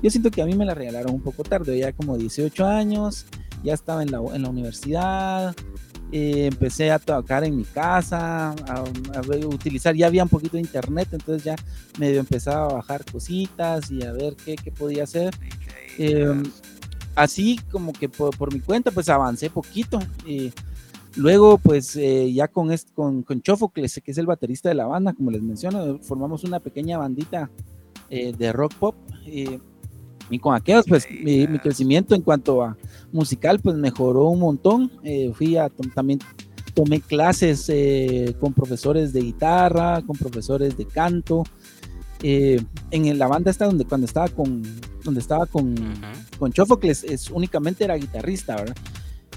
Yo 0.02 0.10
siento 0.10 0.30
que 0.30 0.42
a 0.42 0.46
mí 0.46 0.54
me 0.54 0.64
la 0.64 0.74
regalaron 0.74 1.14
un 1.14 1.22
poco 1.22 1.44
tarde, 1.44 1.78
ya 1.78 1.92
como 1.92 2.18
18 2.18 2.66
años, 2.66 3.26
ya 3.62 3.74
estaba 3.74 4.02
en 4.02 4.10
la, 4.10 4.18
en 4.34 4.42
la 4.42 4.48
universidad, 4.50 5.54
eh, 6.12 6.46
empecé 6.46 6.90
a 6.90 6.98
tocar 6.98 7.44
en 7.44 7.56
mi 7.56 7.64
casa, 7.64 8.50
a, 8.50 8.84
a, 9.14 9.20
utilizar, 9.46 9.94
ya 9.94 10.06
había 10.06 10.22
un 10.22 10.28
poquito 10.28 10.56
de 10.56 10.60
internet, 10.60 11.08
entonces 11.12 11.44
ya 11.44 11.56
medio 11.98 12.20
empezaba 12.20 12.66
a 12.66 12.74
bajar 12.74 13.04
cositas 13.10 13.90
y 13.90 14.02
a 14.02 14.12
ver 14.12 14.36
qué, 14.36 14.56
qué 14.56 14.70
podía 14.70 15.04
hacer. 15.04 15.34
Eh, 15.98 16.42
así 17.14 17.58
como 17.70 17.92
que 17.92 18.08
por, 18.08 18.36
por, 18.36 18.52
mi 18.52 18.60
cuenta, 18.60 18.90
pues 18.90 19.08
avancé 19.08 19.50
poquito. 19.50 19.98
Eh, 20.26 20.52
luego, 21.16 21.58
pues 21.58 21.96
eh, 21.96 22.32
ya 22.32 22.48
con, 22.48 22.72
este, 22.72 22.92
con, 22.92 23.22
con 23.22 23.42
Chofocles, 23.42 24.00
que 24.04 24.10
es 24.10 24.18
el 24.18 24.26
baterista 24.26 24.68
de 24.68 24.74
la 24.74 24.86
banda, 24.86 25.12
como 25.12 25.30
les 25.30 25.42
menciono, 25.42 25.98
formamos 26.00 26.44
una 26.44 26.60
pequeña 26.60 26.98
bandita 26.98 27.50
de 28.10 28.52
rock 28.52 28.74
pop 28.74 28.94
y 30.30 30.38
con 30.38 30.54
aquellos, 30.54 30.84
pues 30.88 31.06
mi, 31.10 31.46
mi, 31.46 31.58
crecimiento 31.58 32.14
en 32.14 32.22
cuanto 32.22 32.62
a 32.62 32.76
musical, 33.12 33.60
pues 33.60 33.76
mejoró 33.76 34.28
un 34.28 34.40
montón. 34.40 34.90
Eh, 35.02 35.32
fui 35.34 35.56
a 35.56 35.70
también 35.94 36.18
tomé 36.74 37.00
clases 37.00 37.66
eh, 37.68 38.34
con 38.40 38.52
profesores 38.52 39.12
de 39.12 39.20
guitarra, 39.20 40.02
con 40.02 40.16
profesores 40.16 40.76
de 40.76 40.86
canto. 40.86 41.44
Eh, 42.26 42.58
en 42.90 43.18
la 43.18 43.26
banda 43.26 43.50
esta 43.50 43.66
donde 43.66 43.84
cuando 43.84 44.06
estaba 44.06 44.28
con 44.28 44.62
donde 45.04 45.20
estaba 45.20 45.44
con, 45.44 45.72
uh 45.72 45.74
-huh. 45.74 46.38
con 46.38 46.52
Chofocles 46.54 47.04
es 47.04 47.28
únicamente 47.30 47.84
era 47.84 47.96
guitarrista, 47.96 48.56
¿verdad? 48.56 48.76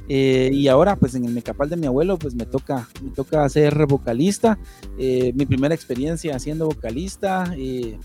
Eh, 0.07 0.49
y 0.53 0.69
ahora 0.69 0.95
pues 0.95 1.13
en 1.15 1.25
el 1.25 1.33
mecapal 1.33 1.69
de 1.69 1.75
mi 1.75 1.85
abuelo 1.85 2.17
pues 2.17 2.33
me 2.33 2.45
toca 2.45 2.87
me 3.03 3.09
toca 3.11 3.49
ser 3.49 3.85
vocalista 3.87 4.57
eh, 4.97 5.33
mi 5.35 5.45
primera 5.45 5.75
experiencia 5.75 6.39
siendo 6.39 6.67
vocalista 6.67 7.53
eh, 7.57 7.97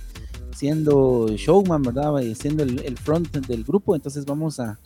siendo 0.53 1.29
showman, 1.29 1.83
¿verdad? 1.83 2.21
Siendo 2.35 2.65
el, 2.65 2.81
el, 2.85 2.99
front 2.99 3.31
del 3.47 3.63
grupo, 3.63 3.95
entonces 3.95 4.25
vamos 4.25 4.59
a, 4.59 4.81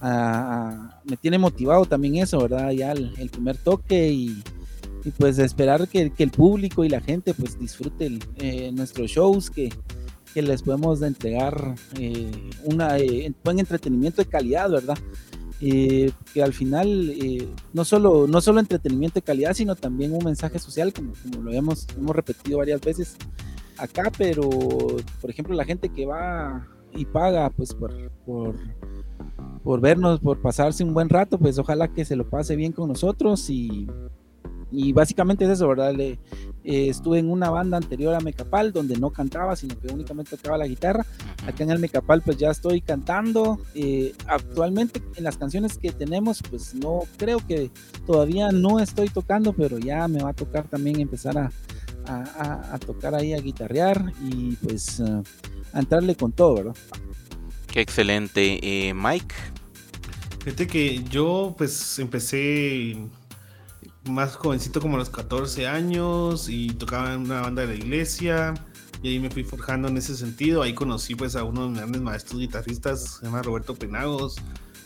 a, 0.00 0.10
a, 0.10 1.00
me 1.04 1.16
tiene 1.16 1.38
motivado 1.38 1.84
también 1.84 2.16
eso, 2.16 2.40
¿verdad? 2.40 2.72
Ya 2.72 2.90
el, 2.90 3.14
el 3.18 3.30
primer 3.30 3.56
toque 3.56 4.10
y, 4.10 4.42
y, 5.04 5.10
pues 5.10 5.38
esperar 5.38 5.88
que, 5.88 6.10
que, 6.10 6.22
el 6.22 6.30
público 6.30 6.84
y 6.84 6.88
la 6.88 7.00
gente 7.00 7.34
pues 7.34 7.58
disfrute 7.58 8.18
eh, 8.36 8.70
nuestros 8.72 9.10
shows, 9.10 9.50
que, 9.50 9.72
que, 10.34 10.42
les 10.42 10.62
podemos 10.62 11.02
entregar 11.02 11.74
eh, 11.98 12.30
eh, 13.00 13.32
buen 13.44 13.58
entretenimiento 13.58 14.22
de 14.22 14.28
calidad, 14.28 14.70
¿verdad? 14.70 14.98
Eh, 15.60 16.12
que 16.32 16.42
al 16.42 16.52
final 16.52 17.12
no, 17.72 17.84
solo, 17.84 18.28
no 18.28 18.40
solo 18.40 18.60
entretenimiento 18.60 19.14
de 19.16 19.22
calidad, 19.22 19.54
sino 19.54 19.74
también 19.74 20.12
un 20.12 20.24
mensaje 20.24 20.58
social, 20.58 20.92
como, 20.92 21.12
como 21.22 21.42
lo 21.42 21.52
hemos, 21.52 21.86
hemos 21.96 22.14
repetido 22.14 22.58
varias 22.58 22.80
veces 22.80 23.16
acá, 23.76 24.10
pero 24.16 24.48
por 25.20 25.30
ejemplo 25.30 25.54
la 25.54 25.64
gente 25.64 25.88
que 25.88 26.06
va 26.06 26.66
y 26.94 27.04
paga 27.04 27.50
pues 27.50 27.74
por, 27.74 28.10
por, 28.24 28.56
por 29.62 29.80
vernos, 29.80 30.20
por 30.20 30.40
pasarse 30.40 30.84
un 30.84 30.94
buen 30.94 31.08
rato, 31.08 31.38
pues 31.38 31.58
ojalá 31.58 31.88
que 31.88 32.04
se 32.04 32.16
lo 32.16 32.28
pase 32.28 32.56
bien 32.56 32.72
con 32.72 32.88
nosotros 32.88 33.48
y, 33.50 33.86
y 34.70 34.92
básicamente 34.92 35.44
es 35.44 35.50
eso, 35.50 35.68
¿verdad? 35.68 35.94
Le, 35.94 36.18
eh, 36.64 36.88
estuve 36.88 37.18
en 37.18 37.30
una 37.30 37.50
banda 37.50 37.76
anterior 37.76 38.14
a 38.14 38.20
Mecapal 38.20 38.72
donde 38.72 38.98
no 38.98 39.10
cantaba, 39.10 39.56
sino 39.56 39.78
que 39.78 39.92
únicamente 39.92 40.36
tocaba 40.36 40.58
la 40.58 40.66
guitarra. 40.66 41.06
Acá 41.46 41.64
en 41.64 41.70
el 41.70 41.78
Mecapal 41.78 42.22
pues 42.22 42.36
ya 42.36 42.50
estoy 42.50 42.80
cantando. 42.80 43.60
Eh, 43.74 44.14
actualmente 44.26 45.02
en 45.16 45.24
las 45.24 45.36
canciones 45.36 45.78
que 45.78 45.92
tenemos 45.92 46.42
pues 46.42 46.74
no 46.74 47.00
creo 47.16 47.38
que 47.46 47.70
todavía 48.06 48.50
no 48.52 48.80
estoy 48.80 49.08
tocando, 49.08 49.52
pero 49.52 49.78
ya 49.78 50.06
me 50.08 50.22
va 50.22 50.30
a 50.30 50.34
tocar 50.34 50.68
también 50.68 51.00
empezar 51.00 51.38
a, 51.38 51.50
a, 52.06 52.22
a, 52.22 52.74
a 52.74 52.78
tocar 52.78 53.14
ahí, 53.14 53.32
a 53.32 53.38
guitarrear 53.38 54.12
y 54.22 54.56
pues 54.56 55.00
uh, 55.00 55.22
a 55.72 55.78
entrarle 55.78 56.14
con 56.14 56.32
todo, 56.32 56.54
¿verdad? 56.54 56.76
Qué 57.72 57.80
excelente. 57.80 58.58
Eh, 58.62 58.94
Mike. 58.94 59.34
Fíjate 60.44 60.66
que 60.66 61.02
yo 61.04 61.54
pues 61.58 61.98
empecé 61.98 62.96
más 64.04 64.36
jovencito 64.36 64.80
como 64.80 64.96
a 64.96 64.98
los 64.98 65.10
14 65.10 65.66
años 65.66 66.48
y 66.48 66.68
tocaba 66.70 67.14
en 67.14 67.20
una 67.22 67.42
banda 67.42 67.62
de 67.62 67.68
la 67.68 67.74
iglesia 67.74 68.54
y 69.02 69.08
ahí 69.08 69.20
me 69.20 69.30
fui 69.30 69.44
forjando 69.44 69.88
en 69.88 69.96
ese 69.96 70.16
sentido. 70.16 70.62
Ahí 70.62 70.74
conocí 70.74 71.14
pues 71.14 71.36
a 71.36 71.44
uno 71.44 71.62
de 71.62 71.68
mis 71.68 71.78
grandes 71.78 72.02
maestros 72.02 72.40
guitarristas, 72.40 73.18
se 73.18 73.26
llama 73.26 73.42
Roberto 73.42 73.74
Penagos, 73.74 74.36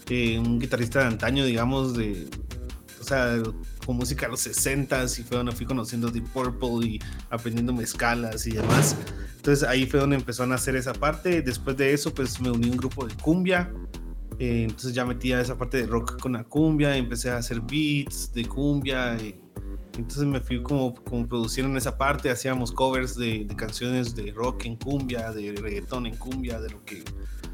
eh, 0.09 0.39
un 0.39 0.59
guitarrista 0.59 1.01
de 1.01 1.07
antaño, 1.07 1.45
digamos, 1.45 1.95
de, 1.95 2.29
o 3.01 3.05
sea, 3.05 3.43
con 3.87 3.97
música 3.97 4.27
de 4.27 4.33
los 4.33 4.41
60 4.41 5.05
y 5.05 5.23
fue 5.23 5.37
donde 5.39 5.53
fui 5.53 5.67
conociendo 5.67 6.11
Deep 6.11 6.29
Purple 6.29 6.87
y 6.87 7.01
aprendiendo 7.31 7.81
escalas 7.81 8.47
y 8.47 8.53
demás. 8.53 8.97
Entonces 9.37 9.69
ahí 9.69 9.87
fue 9.87 9.99
donde 9.99 10.17
empezó 10.17 10.45
a 10.45 10.47
nacer 10.47 10.77
esa 10.77 10.93
parte. 10.93 11.43
Después 11.43 11.77
de 11.77 11.93
eso, 11.93 12.15
pues 12.15 12.41
me 12.41 12.51
uní 12.51 12.69
a 12.69 12.71
un 12.73 12.77
grupo 12.77 13.07
de 13.07 13.15
cumbia. 13.17 13.73
Eh, 14.43 14.65
entonces 14.65 14.93
ya 14.93 15.05
metía 15.05 15.41
esa 15.41 15.57
parte 15.57 15.77
de 15.77 15.87
rock 15.87 16.21
con 16.21 16.33
la 16.33 16.43
cumbia, 16.43 16.97
empecé 16.97 17.31
a 17.31 17.37
hacer 17.37 17.61
beats 17.61 18.35
de 18.35 18.45
cumbia. 18.45 19.17
Y, 19.23 19.41
entonces 19.97 20.25
me 20.25 20.41
fui 20.41 20.61
como, 20.61 20.97
como 20.97 21.29
produciendo 21.29 21.71
en 21.71 21.77
esa 21.77 21.97
parte, 21.97 22.29
hacíamos 22.29 22.73
covers 22.73 23.15
de, 23.15 23.45
de, 23.45 23.55
canciones 23.55 24.17
de 24.17 24.33
rock 24.33 24.65
en 24.65 24.75
cumbia, 24.75 25.31
de 25.31 25.53
reggaetón 25.53 26.07
en 26.07 26.17
cumbia, 26.17 26.61
de 26.61 26.71
lo 26.71 26.85
que, 26.85 27.05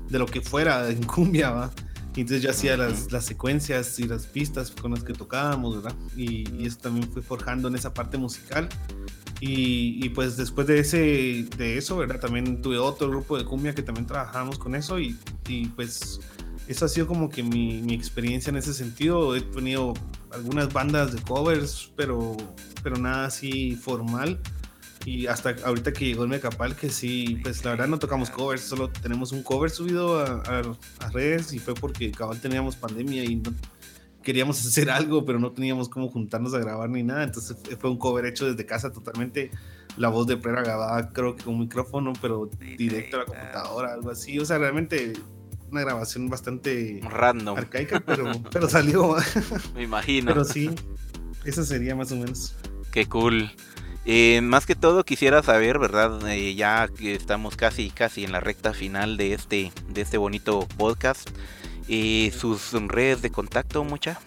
de 0.09 0.19
lo 0.19 0.25
que 0.25 0.41
fuera 0.41 0.89
en 0.89 1.03
cumbia, 1.03 1.51
¿va? 1.51 1.71
Entonces 2.17 2.41
yo 2.41 2.51
hacía 2.51 2.79
las, 2.79 3.13
las, 3.13 3.27
secuencias 3.27 3.99
y 3.99 4.05
las 4.05 4.27
pistas 4.27 4.71
con 4.71 4.93
las 4.93 5.05
que 5.05 5.13
tocábamos, 5.13 5.83
¿verdad? 5.83 5.99
Y, 6.17 6.51
y, 6.57 6.67
eso 6.67 6.79
también 6.79 7.13
fue 7.13 7.21
forjando 7.21 7.69
en 7.69 7.75
esa 7.75 7.93
parte 7.93 8.17
musical. 8.17 8.67
Y, 9.41 10.03
y, 10.03 10.09
pues 10.09 10.39
después 10.39 10.67
de, 10.67 10.79
ese, 10.79 11.47
de 11.59 11.77
eso, 11.77 11.99
¿verdad? 11.99 12.19
También 12.19 12.63
tuve 12.63 12.79
otro 12.79 13.11
grupo 13.11 13.37
de 13.37 13.45
cumbia 13.45 13.75
que 13.75 13.83
también 13.83 14.07
trabajamos 14.07 14.59
con 14.59 14.75
eso 14.75 14.99
y, 14.99 15.19
y 15.47 15.67
pues 15.67 16.19
eso 16.69 16.85
ha 16.85 16.89
sido 16.89 17.07
como 17.07 17.31
que 17.31 17.43
mi, 17.43 17.81
mi, 17.81 17.95
experiencia 17.95 18.51
en 18.51 18.57
ese 18.57 18.75
sentido. 18.75 19.35
He 19.35 19.41
tenido 19.41 19.95
algunas 20.31 20.73
bandas 20.73 21.15
de 21.15 21.23
covers, 21.23 21.93
pero, 21.97 22.37
pero 22.83 22.97
nada 22.97 23.27
así 23.27 23.75
formal. 23.75 24.39
Y 25.05 25.27
hasta 25.27 25.57
ahorita 25.65 25.93
que 25.93 26.05
llegó 26.05 26.25
el 26.25 26.29
Mecapal, 26.29 26.77
que 26.77 26.91
sí, 26.91 27.41
pues 27.43 27.65
la 27.65 27.71
verdad 27.71 27.89
no 27.89 27.99
tocamos 27.99 28.29
covers, 28.29 28.61
solo 28.61 28.91
tenemos 28.91 29.33
un 29.33 29.43
cover 29.43 29.71
subido 29.71 30.21
a, 30.21 30.43
a, 30.47 31.07
a 31.07 31.11
redes 31.11 31.53
y 31.55 31.59
fue 31.59 31.73
porque 31.75 32.11
cabal 32.11 32.39
teníamos 32.41 32.77
pandemia 32.77 33.25
y 33.25 33.37
no, 33.37 33.55
queríamos 34.23 34.61
hacer 34.67 34.91
algo, 34.91 35.25
pero 35.25 35.39
no 35.39 35.53
teníamos 35.53 35.89
cómo 35.89 36.09
juntarnos 36.09 36.53
a 36.53 36.59
grabar 36.59 36.91
ni 36.91 37.03
nada. 37.03 37.25
Entonces 37.25 37.57
fue 37.79 37.89
un 37.89 37.97
cover 37.97 38.27
hecho 38.27 38.45
desde 38.45 38.67
casa 38.67 38.93
totalmente. 38.93 39.51
La 39.97 40.11
voz 40.11 40.27
de 40.27 40.37
Prera 40.37 40.63
grabada, 40.63 41.09
creo 41.11 41.35
que 41.35 41.43
con 41.43 41.55
un 41.55 41.61
micrófono, 41.61 42.13
pero 42.21 42.51
directo 42.77 43.17
a 43.17 43.21
la 43.21 43.25
computadora, 43.25 43.95
algo 43.95 44.11
así. 44.11 44.39
O 44.39 44.45
sea, 44.45 44.59
realmente 44.59 45.15
una 45.71 45.81
grabación 45.83 46.29
bastante 46.29 47.01
random, 47.03 47.59
arcaica, 47.59 48.01
pero, 48.01 48.31
pero 48.53 48.69
salió. 48.69 49.17
Me 49.75 49.83
imagino. 49.83 50.33
Pero 50.33 50.45
sí, 50.45 50.71
eso 51.45 51.65
sería 51.65 51.95
más 51.95 52.13
o 52.13 52.17
menos. 52.17 52.55
Qué 52.93 53.07
cool. 53.07 53.51
Eh, 54.05 54.41
más 54.41 54.65
que 54.65 54.75
todo 54.75 55.05
quisiera 55.05 55.43
saber, 55.43 55.79
¿verdad? 55.79 56.27
Eh, 56.29 56.55
ya 56.55 56.89
que 56.89 57.15
estamos 57.15 57.57
casi, 57.57 57.91
casi 57.91 58.25
en 58.25 58.33
la 58.33 58.41
recta 58.41 58.73
final 58.73 59.17
de 59.17 59.35
este, 59.35 59.73
de 59.91 60.01
este 60.01 60.17
bonito 60.17 60.67
podcast. 60.77 61.29
Eh, 61.89 62.33
sus 62.39 62.73
redes 62.73 63.23
de 63.23 63.31
contacto, 63.31 63.85
mucha. 63.85 64.19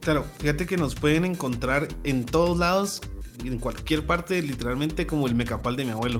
Claro, 0.00 0.24
fíjate 0.38 0.66
que 0.66 0.76
nos 0.76 0.94
pueden 0.94 1.24
encontrar 1.24 1.88
en 2.02 2.26
todos 2.26 2.58
lados, 2.58 3.00
en 3.44 3.58
cualquier 3.58 4.04
parte, 4.04 4.42
literalmente 4.42 5.06
como 5.06 5.26
el 5.26 5.34
mecapal 5.34 5.76
de 5.76 5.84
mi 5.84 5.90
abuelo 5.92 6.18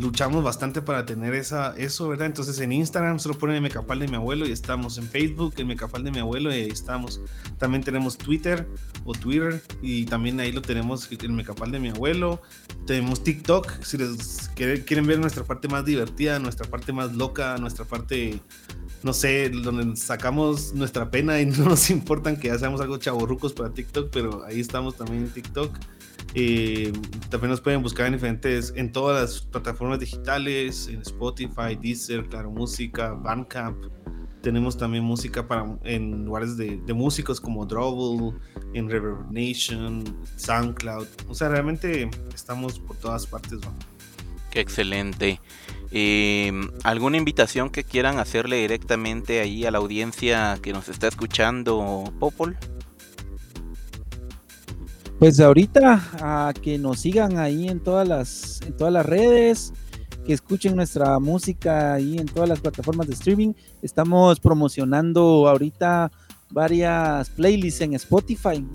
luchamos 0.00 0.42
bastante 0.42 0.80
para 0.80 1.04
tener 1.04 1.34
esa, 1.34 1.74
eso, 1.76 2.08
¿verdad? 2.08 2.26
Entonces 2.26 2.58
en 2.60 2.72
Instagram 2.72 3.18
solo 3.18 3.36
ponen 3.36 3.56
el 3.56 3.62
Mecapal 3.62 3.98
de 3.98 4.08
mi 4.08 4.16
abuelo 4.16 4.46
y 4.46 4.52
estamos. 4.52 4.98
En 4.98 5.06
Facebook, 5.06 5.54
el 5.58 5.66
Mecapal 5.66 6.02
de 6.02 6.10
mi 6.10 6.18
abuelo 6.18 6.50
y 6.50 6.54
ahí 6.54 6.70
estamos. 6.70 7.20
También 7.58 7.82
tenemos 7.82 8.16
Twitter 8.16 8.66
o 9.04 9.12
Twitter 9.12 9.62
y 9.82 10.06
también 10.06 10.40
ahí 10.40 10.52
lo 10.52 10.62
tenemos, 10.62 11.08
el 11.10 11.32
Mecapal 11.32 11.70
de 11.70 11.78
mi 11.78 11.90
abuelo. 11.90 12.40
Tenemos 12.86 13.22
TikTok, 13.22 13.82
si 13.82 13.98
les 13.98 14.50
quieren 14.54 15.06
ver 15.06 15.18
nuestra 15.18 15.44
parte 15.44 15.68
más 15.68 15.84
divertida, 15.84 16.38
nuestra 16.38 16.68
parte 16.68 16.92
más 16.92 17.14
loca, 17.14 17.56
nuestra 17.58 17.84
parte, 17.84 18.40
no 19.02 19.12
sé, 19.12 19.50
donde 19.50 19.96
sacamos 19.96 20.72
nuestra 20.72 21.10
pena 21.10 21.40
y 21.40 21.46
no 21.46 21.64
nos 21.64 21.90
importan 21.90 22.38
que 22.38 22.50
hacemos 22.50 22.80
algo 22.80 22.96
chaborrucos 22.96 23.52
para 23.52 23.72
TikTok, 23.72 24.10
pero 24.10 24.44
ahí 24.44 24.60
estamos 24.60 24.96
también 24.96 25.24
en 25.24 25.30
TikTok. 25.30 25.76
Eh, 26.34 26.92
también 27.28 27.50
nos 27.50 27.60
pueden 27.60 27.82
buscar 27.82 28.06
en 28.06 28.14
diferentes, 28.14 28.72
en 28.76 28.90
todas 28.92 29.20
las 29.20 29.40
plataformas 29.42 30.00
digitales, 30.00 30.88
en 30.88 31.02
Spotify, 31.02 31.76
Deezer, 31.80 32.24
Claro 32.28 32.50
Música, 32.50 33.12
Bandcamp. 33.12 33.84
Tenemos 34.40 34.76
también 34.76 35.04
música 35.04 35.46
para, 35.46 35.78
en 35.84 36.24
lugares 36.24 36.56
de, 36.56 36.80
músicos 36.92 37.40
como 37.40 37.64
Drobble, 37.64 38.36
en 38.74 38.90
Reverb 38.90 39.30
Nation, 39.30 40.02
SoundCloud. 40.36 41.06
O 41.28 41.34
sea, 41.34 41.48
realmente 41.48 42.10
estamos 42.34 42.78
por 42.80 42.96
todas 42.96 43.26
partes. 43.26 43.60
¿no? 43.60 43.72
Qué 44.50 44.60
excelente. 44.60 45.40
Eh, 45.92 46.50
¿Alguna 46.82 47.18
invitación 47.18 47.70
que 47.70 47.84
quieran 47.84 48.18
hacerle 48.18 48.56
directamente 48.56 49.40
ahí 49.40 49.64
a 49.64 49.70
la 49.70 49.78
audiencia 49.78 50.58
que 50.60 50.72
nos 50.72 50.88
está 50.88 51.06
escuchando, 51.06 52.04
Popol? 52.18 52.56
Pues 55.22 55.38
ahorita 55.38 56.02
a 56.18 56.52
que 56.52 56.78
nos 56.78 56.98
sigan 56.98 57.38
ahí 57.38 57.68
en 57.68 57.78
todas 57.78 58.08
las, 58.08 58.60
en 58.62 58.76
todas 58.76 58.92
las 58.92 59.06
redes, 59.06 59.72
que 60.26 60.32
escuchen 60.32 60.74
nuestra 60.74 61.20
música 61.20 61.94
ahí 61.94 62.18
en 62.18 62.26
todas 62.26 62.48
las 62.48 62.58
plataformas 62.58 63.06
de 63.06 63.12
streaming. 63.12 63.52
Estamos 63.82 64.40
promocionando 64.40 65.48
ahorita 65.48 66.10
varias 66.50 67.30
playlists 67.30 67.82
en 67.82 67.94
Spotify. 67.94 68.66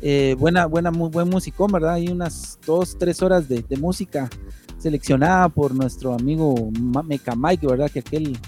Eh, 0.00 0.34
buena, 0.38 0.64
buena, 0.64 0.90
muy 0.90 1.10
buen 1.10 1.28
musicón, 1.28 1.70
¿verdad? 1.70 1.92
Hay 1.92 2.08
unas 2.08 2.58
dos, 2.64 2.96
tres 2.98 3.20
horas 3.20 3.46
de, 3.46 3.62
música 3.78 4.30
seleccionada 4.78 5.50
por 5.50 5.74
nuestro 5.74 6.14
amigo 6.14 6.70
Meca 7.04 7.36
Mike, 7.36 7.66
¿verdad? 7.66 7.90
Que 7.90 7.98
aquel 7.98 8.38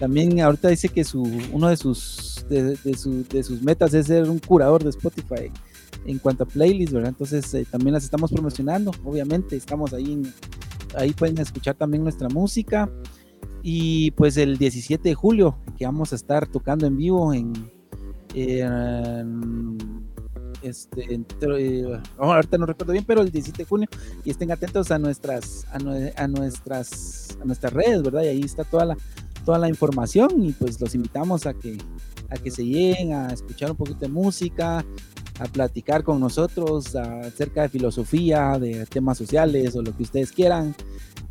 también 0.00 0.40
ahorita 0.40 0.68
dice 0.68 0.88
que 0.88 1.04
su, 1.04 1.30
uno 1.52 1.68
de 1.68 1.76
sus, 1.76 2.46
de, 2.48 2.74
de 2.74 3.42
sus 3.42 3.60
metas 3.60 3.92
es 3.92 4.06
ser 4.06 4.30
un 4.30 4.38
curador 4.38 4.82
de 4.82 4.88
Spotify 4.88 5.52
en 6.04 6.18
cuanto 6.18 6.44
a 6.44 6.46
playlists, 6.46 6.92
¿verdad? 6.92 7.10
Entonces 7.10 7.52
eh, 7.54 7.66
también 7.70 7.94
las 7.94 8.04
estamos 8.04 8.32
promocionando, 8.32 8.92
obviamente, 9.04 9.56
estamos 9.56 9.92
ahí, 9.92 10.12
en, 10.12 10.32
ahí 10.96 11.12
pueden 11.12 11.38
escuchar 11.38 11.74
también 11.74 12.02
nuestra 12.02 12.28
música. 12.28 12.90
Y 13.62 14.12
pues 14.12 14.36
el 14.36 14.56
17 14.56 15.08
de 15.08 15.14
julio, 15.14 15.58
que 15.76 15.84
vamos 15.84 16.12
a 16.12 16.16
estar 16.16 16.46
tocando 16.46 16.86
en 16.86 16.96
vivo 16.96 17.34
en, 17.34 17.52
en 18.34 19.78
este, 20.62 21.14
entre, 21.14 21.86
oh, 21.86 22.00
ahorita 22.18 22.58
no 22.58 22.66
recuerdo 22.66 22.92
bien, 22.92 23.04
pero 23.04 23.20
el 23.20 23.30
17 23.30 23.62
de 23.62 23.68
junio, 23.68 23.88
y 24.24 24.30
estén 24.30 24.50
atentos 24.50 24.90
a 24.90 24.98
nuestras, 24.98 25.66
a, 25.72 25.78
a, 26.22 26.28
nuestras, 26.28 27.38
a 27.40 27.44
nuestras 27.44 27.72
redes, 27.72 28.02
¿verdad? 28.02 28.22
Y 28.22 28.28
ahí 28.28 28.40
está 28.40 28.64
toda 28.64 28.84
la, 28.84 28.96
toda 29.44 29.58
la 29.58 29.68
información 29.68 30.44
y 30.44 30.52
pues 30.52 30.80
los 30.80 30.94
invitamos 30.94 31.46
a 31.46 31.54
que, 31.54 31.78
a 32.28 32.36
que 32.36 32.50
se 32.50 32.64
lleguen 32.64 33.12
a 33.12 33.32
escuchar 33.32 33.70
un 33.70 33.76
poquito 33.76 34.00
de 34.00 34.08
música, 34.08 34.84
a 35.38 35.44
platicar 35.44 36.02
con 36.02 36.20
nosotros 36.20 36.94
acerca 36.96 37.62
de 37.62 37.68
filosofía, 37.68 38.58
de 38.58 38.86
temas 38.86 39.18
sociales 39.18 39.76
o 39.76 39.82
lo 39.82 39.96
que 39.96 40.02
ustedes 40.02 40.32
quieran. 40.32 40.74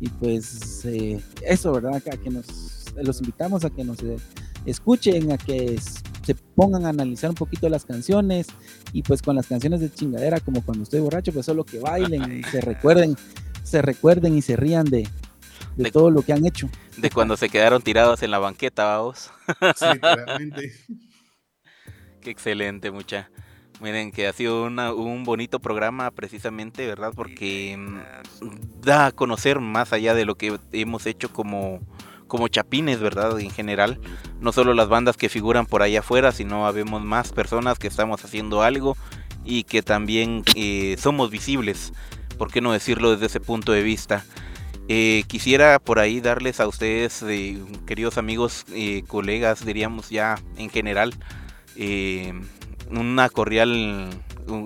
Y 0.00 0.08
pues 0.08 0.84
eh, 0.84 1.20
eso, 1.42 1.72
¿verdad? 1.72 1.96
A 1.96 2.16
que 2.16 2.30
nos, 2.30 2.92
los 2.96 3.20
invitamos 3.20 3.64
a 3.64 3.70
que 3.70 3.84
nos 3.84 4.02
eh, 4.02 4.16
escuchen, 4.64 5.32
a 5.32 5.38
que 5.38 5.78
se 6.24 6.34
pongan 6.34 6.86
a 6.86 6.90
analizar 6.90 7.30
un 7.30 7.36
poquito 7.36 7.68
las 7.68 7.84
canciones. 7.84 8.46
Y 8.92 9.02
pues 9.02 9.20
con 9.20 9.36
las 9.36 9.46
canciones 9.46 9.80
de 9.80 9.92
chingadera 9.92 10.40
como 10.40 10.62
cuando 10.64 10.84
estoy 10.84 11.00
borracho 11.00 11.32
pues 11.32 11.44
solo 11.44 11.64
que 11.64 11.78
bailen 11.78 12.38
y 12.38 12.42
se 12.44 12.60
recuerden 12.62 13.16
se 13.62 13.82
recuerden 13.82 14.36
y 14.36 14.40
se 14.40 14.56
rían 14.56 14.86
de, 14.86 15.06
de, 15.76 15.84
de 15.84 15.90
todo 15.90 16.10
lo 16.10 16.22
que 16.22 16.32
han 16.32 16.46
hecho. 16.46 16.70
de 16.96 17.10
cuando 17.10 17.36
se 17.36 17.50
quedaron 17.50 17.82
tirados 17.82 18.22
en 18.22 18.30
la 18.30 18.38
banqueta 18.38 18.84
vamos. 18.84 19.30
Sí, 19.76 19.86
realmente 20.00 20.72
qué 22.22 22.30
excelente 22.30 22.90
mucha 22.90 23.30
Miren 23.80 24.10
que 24.10 24.26
ha 24.26 24.32
sido 24.32 24.64
una, 24.64 24.92
un 24.92 25.24
bonito 25.24 25.60
programa 25.60 26.10
precisamente, 26.10 26.86
¿verdad? 26.86 27.12
Porque 27.14 27.76
mm, 27.76 28.80
da 28.80 29.06
a 29.06 29.12
conocer 29.12 29.60
más 29.60 29.92
allá 29.92 30.14
de 30.14 30.24
lo 30.24 30.34
que 30.34 30.58
hemos 30.72 31.06
hecho 31.06 31.32
como, 31.32 31.80
como 32.26 32.48
chapines, 32.48 32.98
¿verdad? 33.00 33.38
En 33.38 33.50
general, 33.50 34.00
no 34.40 34.52
solo 34.52 34.74
las 34.74 34.88
bandas 34.88 35.16
que 35.16 35.28
figuran 35.28 35.66
por 35.66 35.82
allá 35.82 36.00
afuera, 36.00 36.32
sino 36.32 36.66
habemos 36.66 37.04
más 37.04 37.32
personas 37.32 37.78
que 37.78 37.86
estamos 37.86 38.24
haciendo 38.24 38.62
algo 38.62 38.96
y 39.44 39.64
que 39.64 39.82
también 39.82 40.42
eh, 40.56 40.96
somos 40.98 41.30
visibles, 41.30 41.92
¿por 42.36 42.50
qué 42.50 42.60
no 42.60 42.72
decirlo 42.72 43.12
desde 43.12 43.26
ese 43.26 43.40
punto 43.40 43.72
de 43.72 43.82
vista? 43.82 44.24
Eh, 44.90 45.24
quisiera 45.26 45.78
por 45.78 45.98
ahí 45.98 46.20
darles 46.20 46.60
a 46.60 46.66
ustedes, 46.66 47.22
eh, 47.22 47.58
queridos 47.86 48.16
amigos, 48.16 48.64
eh, 48.72 49.04
colegas, 49.06 49.64
diríamos 49.66 50.08
ya 50.08 50.40
en 50.56 50.70
general, 50.70 51.14
una 52.90 53.28
cordial, 53.28 54.08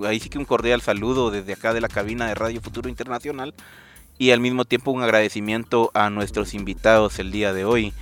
ahí 0.05 0.19
sí 0.19 0.29
que 0.29 0.37
un 0.37 0.45
cordial 0.45 0.81
saludo 0.81 1.31
desde 1.31 1.53
acá 1.53 1.73
de 1.73 1.81
la 1.81 1.87
cabina 1.87 2.27
de 2.27 2.35
Radio 2.35 2.61
Futuro 2.61 2.89
Internacional 2.89 3.53
y 4.17 4.31
al 4.31 4.39
mismo 4.39 4.65
tiempo 4.65 4.91
un 4.91 5.03
agradecimiento 5.03 5.91
a 5.93 6.09
nuestros 6.09 6.53
invitados 6.53 7.19
el 7.19 7.31
día 7.31 7.53
de 7.53 7.65
hoy. 7.65 7.93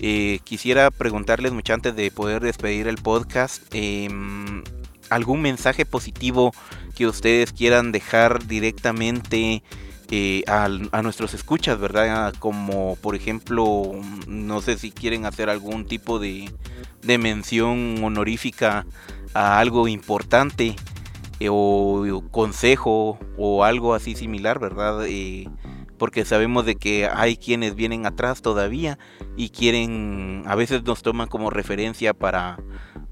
Eh, 0.00 0.40
quisiera 0.44 0.90
preguntarles 0.90 1.52
mucho 1.52 1.72
antes 1.72 1.94
de 1.94 2.10
poder 2.10 2.42
despedir 2.42 2.88
el 2.88 2.96
podcast, 2.96 3.62
eh, 3.72 4.08
algún 5.08 5.40
mensaje 5.40 5.86
positivo 5.86 6.52
que 6.96 7.06
ustedes 7.06 7.52
quieran 7.52 7.92
dejar 7.92 8.46
directamente 8.46 9.62
eh, 10.10 10.42
a, 10.46 10.64
a, 10.64 11.02
nuestros 11.02 11.34
escuchas, 11.34 11.78
¿verdad? 11.78 12.34
Como 12.38 12.96
por 12.96 13.14
ejemplo, 13.14 13.92
no 14.26 14.60
sé 14.60 14.76
si 14.78 14.90
quieren 14.90 15.26
hacer 15.26 15.48
algún 15.48 15.86
tipo 15.86 16.18
de, 16.18 16.52
de 17.02 17.18
mención 17.18 18.02
honorífica 18.02 18.86
a 19.34 19.58
algo 19.58 19.88
importante 19.88 20.76
eh, 21.40 21.48
o, 21.50 22.24
consejo 22.30 23.18
o 23.36 23.64
algo 23.64 23.94
así 23.94 24.14
similar, 24.14 24.60
¿verdad? 24.60 25.04
Eh, 25.06 25.48
porque 25.98 26.24
sabemos 26.24 26.64
de 26.64 26.76
que 26.76 27.06
hay 27.06 27.36
quienes 27.36 27.74
vienen 27.74 28.06
atrás 28.06 28.42
todavía 28.42 28.98
y 29.36 29.50
quieren, 29.50 30.44
a 30.46 30.54
veces 30.54 30.82
nos 30.84 31.02
toman 31.02 31.28
como 31.28 31.50
referencia 31.50 32.14
para, 32.14 32.58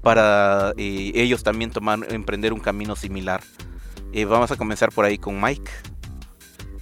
para 0.01 0.73
eh, 0.77 1.11
ellos 1.15 1.43
también 1.43 1.71
tomar, 1.71 2.11
emprender 2.11 2.53
un 2.53 2.59
camino 2.59 2.95
similar. 2.95 3.41
Vamos 4.27 4.51
a 4.51 4.57
comenzar 4.57 4.91
por 4.91 5.05
ahí 5.05 5.17
con 5.17 5.41
Mike. 5.41 5.71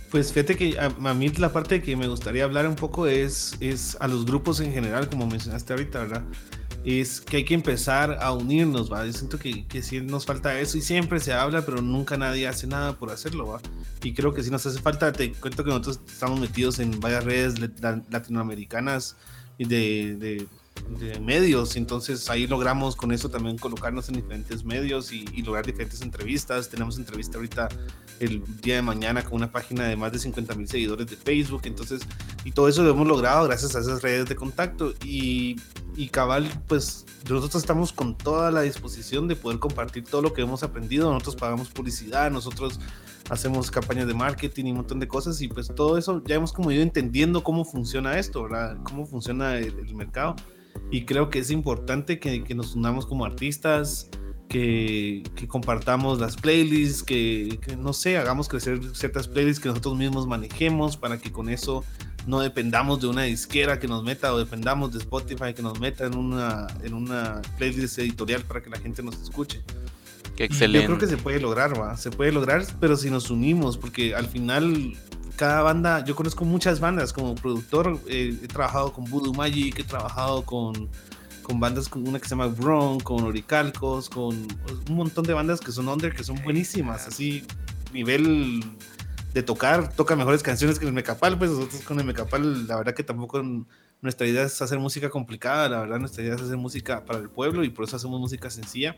Pues 0.10 0.34
fíjate 0.34 0.58
que 0.58 0.78
a, 0.78 0.88
a, 0.88 1.14
mí 1.14 1.30
la 1.30 1.54
parte 1.54 1.82
que 1.82 1.96
me 1.96 2.08
gustaría 2.08 2.44
hablar 2.44 2.68
un 2.68 2.76
poco 2.76 3.08
es, 3.08 3.56
es 3.62 3.96
a 4.02 4.10
los 4.10 4.26
grupos 4.26 4.60
en 4.60 4.74
general, 4.74 5.08
como 5.08 5.26
mencionaste 5.26 5.72
ahorita, 5.72 6.00
¿verdad? 6.00 6.24
Es 6.84 7.22
que 7.22 7.38
hay 7.38 7.46
que 7.46 7.54
empezar 7.54 8.18
a 8.22 8.32
unirnos, 8.32 8.92
¿va? 8.92 9.06
Yo 9.06 9.14
siento 9.14 9.38
que, 9.38 9.68
que 9.68 9.84
sí 9.84 10.02
nos 10.02 10.26
falta 10.26 10.60
eso 10.60 10.78
y 10.78 10.82
siempre 10.82 11.20
se 11.20 11.34
habla, 11.34 11.64
pero 11.64 11.82
nunca 11.82 12.18
nadie 12.18 12.48
hace 12.48 12.66
nada 12.68 12.98
por 12.98 13.12
hacerlo, 13.12 13.48
¿va? 13.48 13.62
Y 14.04 14.14
creo 14.14 14.34
que 14.34 14.44
sí 14.44 14.50
nos 14.50 14.66
hace 14.66 14.80
falta, 14.80 15.12
te 15.12 15.32
cuento 15.34 15.64
que 15.64 15.70
nosotros 15.70 16.02
estamos 16.08 16.40
metidos 16.40 16.80
en 16.80 17.00
varias 17.00 17.24
redes 17.24 17.56
latinoamericanas 18.10 19.16
y 19.58 19.66
de, 19.66 20.16
de, 20.16 20.48
de 21.00 21.20
medios, 21.20 21.76
entonces 21.76 22.30
ahí 22.30 22.48
logramos 22.48 22.96
con 22.96 23.12
eso 23.12 23.30
también 23.30 23.58
colocarnos 23.58 24.10
en 24.10 24.16
diferentes 24.16 24.64
medios 24.64 25.12
y, 25.12 25.26
y, 25.34 25.44
lograr 25.44 25.66
diferentes 25.66 26.02
entrevistas. 26.02 26.70
Tenemos 26.70 26.98
entrevista 26.98 27.38
ahorita 27.38 27.70
el 28.22 28.44
día 28.62 28.76
de 28.76 28.82
mañana 28.84 29.24
con 29.24 29.34
una 29.34 29.52
página 29.52 29.86
de 29.86 29.96
más 29.96 30.12
de 30.12 30.20
50 30.20 30.54
mil 30.54 30.68
seguidores 30.68 31.08
de 31.08 31.16
Facebook, 31.16 31.62
entonces, 31.66 32.02
y 32.46 32.52
todo 32.52 32.68
eso 32.68 32.84
lo 32.84 32.92
hemos 32.92 33.08
logrado 33.08 33.46
gracias 33.46 33.76
a 33.76 33.80
esas 33.80 34.04
redes 34.04 34.30
de 34.30 34.36
contacto. 34.36 34.94
Y, 35.04 35.56
y 35.96 36.08
cabal, 36.10 36.48
pues 36.68 37.06
nosotros 37.28 37.64
estamos 37.64 37.92
con 37.92 38.16
toda 38.16 38.52
la 38.52 38.62
disposición 38.62 39.28
de 39.28 39.36
poder 39.36 39.58
compartir 39.58 40.04
todo 40.04 40.22
lo 40.22 40.34
que 40.34 40.44
hemos 40.44 40.62
aprendido, 40.62 41.12
nosotros 41.12 41.36
pagamos 41.36 41.70
publicidad, 41.70 42.30
nosotros 42.30 42.80
hacemos 43.30 43.72
campañas 43.72 44.08
de 44.08 44.14
marketing 44.14 44.66
y 44.66 44.72
un 44.72 44.78
montón 44.78 45.00
de 45.00 45.08
cosas 45.08 45.42
y 45.42 45.48
pues 45.48 45.74
todo 45.74 45.98
eso 45.98 46.22
ya 46.26 46.36
hemos 46.36 46.54
como 46.54 46.72
ido 46.72 46.84
entendiendo 46.84 47.44
cómo 47.44 47.66
funciona 47.66 48.20
esto, 48.20 48.44
¿verdad? 48.44 48.78
Cómo 48.84 49.06
funciona 49.08 49.58
el, 49.58 49.74
el 49.80 49.96
mercado. 49.96 50.36
Y 50.92 51.06
creo 51.06 51.30
que 51.30 51.40
es 51.40 51.50
importante 51.50 52.20
que, 52.20 52.44
que 52.44 52.54
nos 52.54 52.76
unamos 52.76 53.06
como 53.06 53.26
artistas, 53.26 54.10
que, 54.52 55.24
que, 55.34 55.48
compartamos 55.48 56.20
las 56.20 56.36
playlists, 56.36 57.04
que, 57.04 57.58
que, 57.66 57.78
no 57.78 57.94
sé, 57.94 58.18
hagamos 58.18 58.50
crecer 58.50 58.82
ciertas 58.94 59.30
playlists 59.30 59.64
que 59.64 59.70
nosotros 59.70 59.98
mismos 59.98 60.28
manejemos 60.28 60.98
para 60.98 61.20
que 61.20 61.32
con 61.32 61.48
eso 61.48 61.86
no 62.28 62.42
dependamos 62.42 63.00
de 63.00 63.08
una 63.08 63.24
disquera 63.24 63.80
que 63.80 63.88
nos 63.88 64.04
meta 64.04 64.34
o 64.34 64.38
dependamos 64.38 64.92
de 64.92 65.00
Spotify 65.00 65.54
que 65.56 65.62
nos 65.62 65.80
meta 65.80 66.06
en 66.06 66.18
una, 66.18 66.68
en 66.84 66.94
una 66.94 67.42
playlist 67.58 67.98
editorial 68.00 68.44
para 68.44 68.62
que 68.62 68.70
la 68.70 68.78
gente 68.78 69.02
nos 69.02 69.22
escuche. 69.22 69.62
Qué 70.36 70.44
excelente. 70.44 70.82
Yo 70.82 70.98
creo 70.98 71.00
que 71.00 71.08
se 71.08 71.16
puede 71.16 71.40
lograr, 71.40 71.80
¿va? 71.80 71.96
Se 71.96 72.12
puede 72.12 72.34
lograr, 72.34 72.66
pero 72.82 72.98
si 72.98 73.10
nos 73.10 73.30
unimos, 73.30 73.78
porque 73.78 74.16
al 74.16 74.28
final 74.28 74.98
cada 75.38 75.62
banda, 75.62 76.04
yo 76.04 76.14
conozco 76.14 76.44
muchas 76.44 76.82
bandas 76.82 77.14
como 77.14 77.36
productor, 77.36 78.02
eh, 78.08 78.38
he 78.44 78.48
trabajado 78.50 78.92
con 78.92 79.06
Voodoo 79.06 79.34
Magic, 79.34 79.80
he 79.80 79.86
trabajado 79.86 80.44
con, 80.44 80.90
con 81.42 81.60
bandas, 81.60 81.90
con 81.90 82.08
una 82.08 82.20
que 82.20 82.26
se 82.26 82.32
llama 82.32 82.48
Bron, 82.48 83.00
con 83.00 83.24
Oricalcos, 83.24 84.10
con 84.10 84.36
un 84.90 84.96
montón 84.96 85.26
de 85.26 85.34
bandas 85.34 85.60
que 85.60 85.72
son 85.72 85.88
under, 85.88 86.14
que 86.14 86.24
son 86.24 86.42
buenísimas, 86.44 87.08
así 87.08 87.44
nivel 87.94 88.64
de 89.34 89.44
tocar, 89.44 89.94
toca 89.94 90.16
mejores 90.16 90.44
canciones 90.44 90.80
que 90.80 90.86
el 90.86 90.94
Mecapal, 90.94 91.38
pues 91.38 91.52
nosotros 91.52 91.82
con 91.82 92.00
el 92.00 92.06
Mecapal, 92.06 92.68
la 92.68 92.78
verdad 92.78 92.94
que 92.94 93.04
tampoco 93.04 93.42
nuestra 94.02 94.28
idea 94.28 94.44
es 94.44 94.62
hacer 94.62 94.80
música 94.80 95.10
complicada, 95.10 95.70
la 95.70 95.80
verdad 95.82 96.00
nuestra 96.00 96.24
idea 96.24 96.36
es 96.36 96.42
hacer 96.42 96.58
música 96.58 97.06
para 97.06 97.20
el 97.20 97.30
pueblo 97.30 97.64
y 97.64 97.70
por 97.70 97.86
eso 97.86 97.96
hacemos 97.96 98.20
música 98.20 98.50
sencilla. 98.50 98.96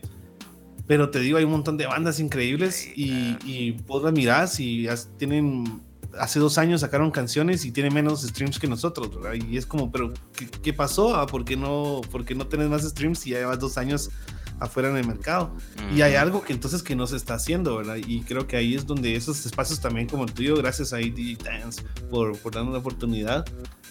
Pero 0.86 1.10
te 1.10 1.20
digo, 1.20 1.38
hay 1.38 1.44
un 1.44 1.52
montón 1.52 1.76
de 1.78 1.86
bandas 1.86 2.20
increíbles 2.20 2.86
y, 2.94 3.38
y 3.44 3.72
vos 3.86 4.02
las 4.02 4.12
mirás 4.12 4.60
y 4.60 4.86
tienen 5.16 5.80
hace 6.18 6.38
dos 6.38 6.58
años 6.58 6.80
sacaron 6.80 7.10
canciones 7.10 7.64
y 7.64 7.72
tienen 7.72 7.92
menos 7.94 8.22
streams 8.22 8.58
que 8.58 8.66
nosotros, 8.66 9.14
¿verdad? 9.14 9.34
Y 9.48 9.56
es 9.56 9.66
como, 9.66 9.90
pero 9.90 10.12
¿qué, 10.62 10.72
pasó? 10.72 11.16
Ah, 11.16 11.26
¿Por 11.26 11.44
qué 11.44 11.56
no, 11.56 12.00
por 12.10 12.24
qué 12.24 12.34
no 12.34 12.46
tenés 12.46 12.68
más 12.68 12.82
streams 12.82 13.26
y 13.26 13.30
ya 13.30 13.38
llevas 13.38 13.58
dos 13.58 13.78
años 13.78 14.10
afuera 14.60 14.90
en 14.90 14.96
el 14.96 15.06
mercado? 15.06 15.54
Y 15.94 16.02
hay 16.02 16.14
algo 16.14 16.42
que 16.42 16.52
entonces 16.52 16.82
que 16.82 16.96
no 16.96 17.06
se 17.06 17.16
está 17.16 17.34
haciendo, 17.34 17.76
¿verdad? 17.76 17.96
Y 17.96 18.22
creo 18.22 18.46
que 18.46 18.56
ahí 18.56 18.74
es 18.74 18.86
donde 18.86 19.16
esos 19.16 19.44
espacios 19.46 19.80
también 19.80 20.08
como 20.08 20.24
el 20.24 20.32
tuyo, 20.32 20.56
gracias 20.56 20.92
a 20.92 21.00
ID 21.00 21.38
Dance 21.42 21.82
por, 22.10 22.36
por 22.38 22.54
darnos 22.54 22.72
la 22.72 22.78
oportunidad. 22.78 23.44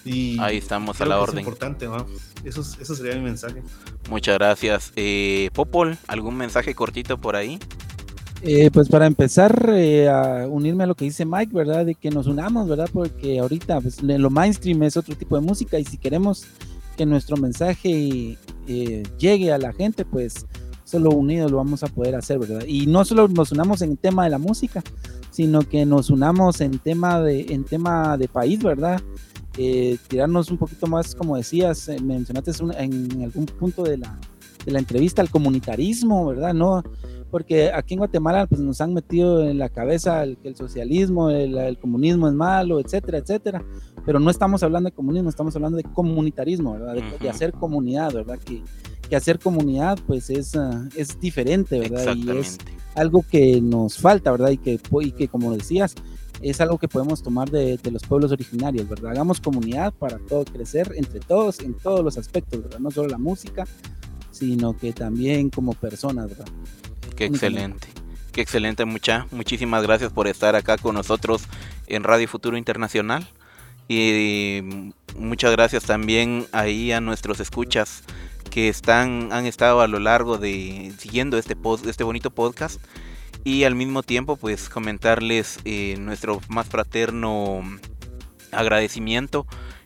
Y 0.05 0.37
ahí 0.39 0.57
estamos 0.57 0.99
a 0.99 1.05
la 1.05 1.19
orden. 1.19 1.39
Es 1.39 1.41
importante, 1.41 1.85
¿no? 1.85 2.05
Eso, 2.43 2.61
eso 2.61 2.95
sería 2.95 3.15
mi 3.15 3.21
mensaje. 3.21 3.63
Muchas 4.09 4.35
gracias. 4.35 4.91
Eh, 4.95 5.49
Popol, 5.53 5.97
¿algún 6.07 6.35
mensaje 6.35 6.75
cortito 6.75 7.17
por 7.17 7.37
ahí? 7.37 7.59
Eh, 8.45 8.69
pues 8.73 8.89
para 8.89 9.05
empezar 9.05 9.69
eh, 9.69 10.09
a 10.09 10.45
unirme 10.49 10.83
a 10.83 10.87
lo 10.87 10.95
que 10.95 11.05
dice 11.05 11.23
Mike, 11.23 11.55
¿verdad? 11.55 11.85
De 11.85 11.95
que 11.95 12.09
nos 12.09 12.27
unamos, 12.27 12.67
¿verdad? 12.67 12.89
Porque 12.91 13.39
ahorita 13.39 13.79
pues, 13.79 14.03
lo 14.03 14.29
mainstream 14.29 14.83
es 14.83 14.97
otro 14.97 15.15
tipo 15.15 15.37
de 15.37 15.41
música 15.41 15.79
y 15.79 15.85
si 15.85 15.97
queremos 15.97 16.45
que 16.97 17.05
nuestro 17.05 17.37
mensaje 17.37 18.37
eh, 18.67 19.03
llegue 19.17 19.53
a 19.53 19.57
la 19.57 19.71
gente, 19.71 20.03
pues 20.03 20.45
solo 20.83 21.11
unidos 21.11 21.51
lo 21.51 21.57
vamos 21.57 21.83
a 21.83 21.87
poder 21.87 22.15
hacer, 22.15 22.37
¿verdad? 22.37 22.65
Y 22.67 22.85
no 22.85 23.05
solo 23.05 23.29
nos 23.29 23.53
unamos 23.53 23.81
en 23.81 23.95
tema 23.95 24.25
de 24.25 24.31
la 24.31 24.39
música, 24.39 24.83
sino 25.31 25.61
que 25.61 25.85
nos 25.85 26.09
unamos 26.09 26.59
en 26.59 26.79
tema 26.79 27.21
de, 27.21 27.45
en 27.47 27.63
tema 27.63 28.17
de 28.17 28.27
país, 28.27 28.61
¿verdad? 28.61 29.01
tirarnos 30.07 30.49
un 30.49 30.57
poquito 30.57 30.87
más, 30.87 31.13
como 31.13 31.37
decías, 31.37 31.87
mencionaste 32.01 32.51
en 32.79 33.21
algún 33.21 33.45
punto 33.45 33.83
de 33.83 33.99
la, 33.99 34.19
de 34.65 34.71
la 34.71 34.79
entrevista, 34.79 35.21
al 35.21 35.29
comunitarismo, 35.29 36.25
¿verdad? 36.25 36.55
No, 36.55 36.83
porque 37.33 37.71
aquí 37.73 37.95
en 37.95 37.97
Guatemala 37.97 38.45
pues, 38.45 38.61
nos 38.61 38.79
han 38.79 38.93
metido 38.93 39.43
en 39.43 39.57
la 39.57 39.67
cabeza 39.67 40.23
que 40.39 40.49
el 40.49 40.55
socialismo, 40.55 41.31
el, 41.31 41.79
comunismo 41.79 42.27
es 42.27 42.35
malo, 42.35 42.79
etcétera, 42.79 43.17
etcétera, 43.17 43.65
pero 44.05 44.19
no 44.19 44.29
estamos 44.29 44.61
hablando 44.61 44.91
de 44.91 44.95
comunismo, 44.95 45.29
estamos 45.29 45.55
hablando 45.55 45.77
de 45.77 45.83
comunitarismo, 45.83 46.73
¿verdad? 46.73 46.93
De, 47.19 47.29
hacer 47.31 47.51
comunidad, 47.51 48.13
¿verdad? 48.13 48.37
Que, 48.37 48.61
que 49.09 49.15
hacer 49.15 49.39
comunidad 49.39 49.97
pues 50.05 50.29
es, 50.29 50.55
ah, 50.55 50.87
es 50.95 51.19
diferente, 51.19 51.79
¿verdad? 51.79 52.15
Y 52.15 52.29
es 52.37 52.59
algo 52.93 53.25
que 53.27 53.59
nos 53.61 53.97
falta, 53.97 54.29
¿verdad? 54.29 54.51
Y 54.51 54.57
que, 54.57 54.79
y 55.01 55.11
que 55.13 55.27
como 55.27 55.55
decías, 55.55 55.95
es 56.39 56.61
algo 56.61 56.77
que 56.77 56.87
podemos 56.87 57.23
tomar 57.23 57.49
de, 57.49 57.77
de, 57.77 57.89
los 57.89 58.03
pueblos 58.03 58.31
originarios, 58.31 58.87
¿verdad? 58.87 59.09
Hagamos 59.09 59.41
comunidad 59.41 59.91
para 59.91 60.19
todo 60.19 60.45
crecer 60.45 60.93
entre 60.97 61.19
todos, 61.19 61.61
en 61.61 61.73
todos 61.73 62.05
los 62.05 62.15
aspectos, 62.15 62.61
¿verdad? 62.61 62.77
No 62.77 62.91
solo 62.91 63.09
la 63.09 63.17
música, 63.17 63.65
sino 64.29 64.77
que 64.77 64.93
también 64.93 65.49
como 65.49 65.73
personas, 65.73 66.29
¿verdad? 66.29 66.45
Qué 67.15 67.25
excelente. 67.25 67.87
Qué 68.31 68.41
excelente, 68.41 68.85
mucha. 68.85 69.27
Muchísimas 69.31 69.83
gracias 69.83 70.11
por 70.11 70.27
estar 70.27 70.55
acá 70.55 70.77
con 70.77 70.95
nosotros 70.95 71.43
en 71.87 72.03
Radio 72.03 72.27
Futuro 72.27 72.57
Internacional. 72.57 73.27
Y 73.87 74.91
muchas 75.15 75.51
gracias 75.51 75.83
también 75.83 76.47
ahí 76.51 76.91
a 76.91 77.01
nuestros 77.01 77.39
escuchas 77.39 78.03
que 78.49 78.69
están, 78.69 79.29
han 79.31 79.45
estado 79.45 79.81
a 79.81 79.87
lo 79.87 79.99
largo 79.99 80.37
de 80.37 80.93
siguiendo 80.97 81.37
este, 81.37 81.55
este 81.87 82.03
bonito 82.03 82.31
podcast. 82.31 82.81
Y 83.43 83.65
al 83.65 83.75
mismo 83.75 84.03
tiempo, 84.03 84.35
pues 84.37 84.69
comentarles 84.69 85.59
eh, 85.65 85.95
nuestro 85.99 86.41
más 86.47 86.67
fraterno 86.67 87.61
agradecimiento 88.51 89.45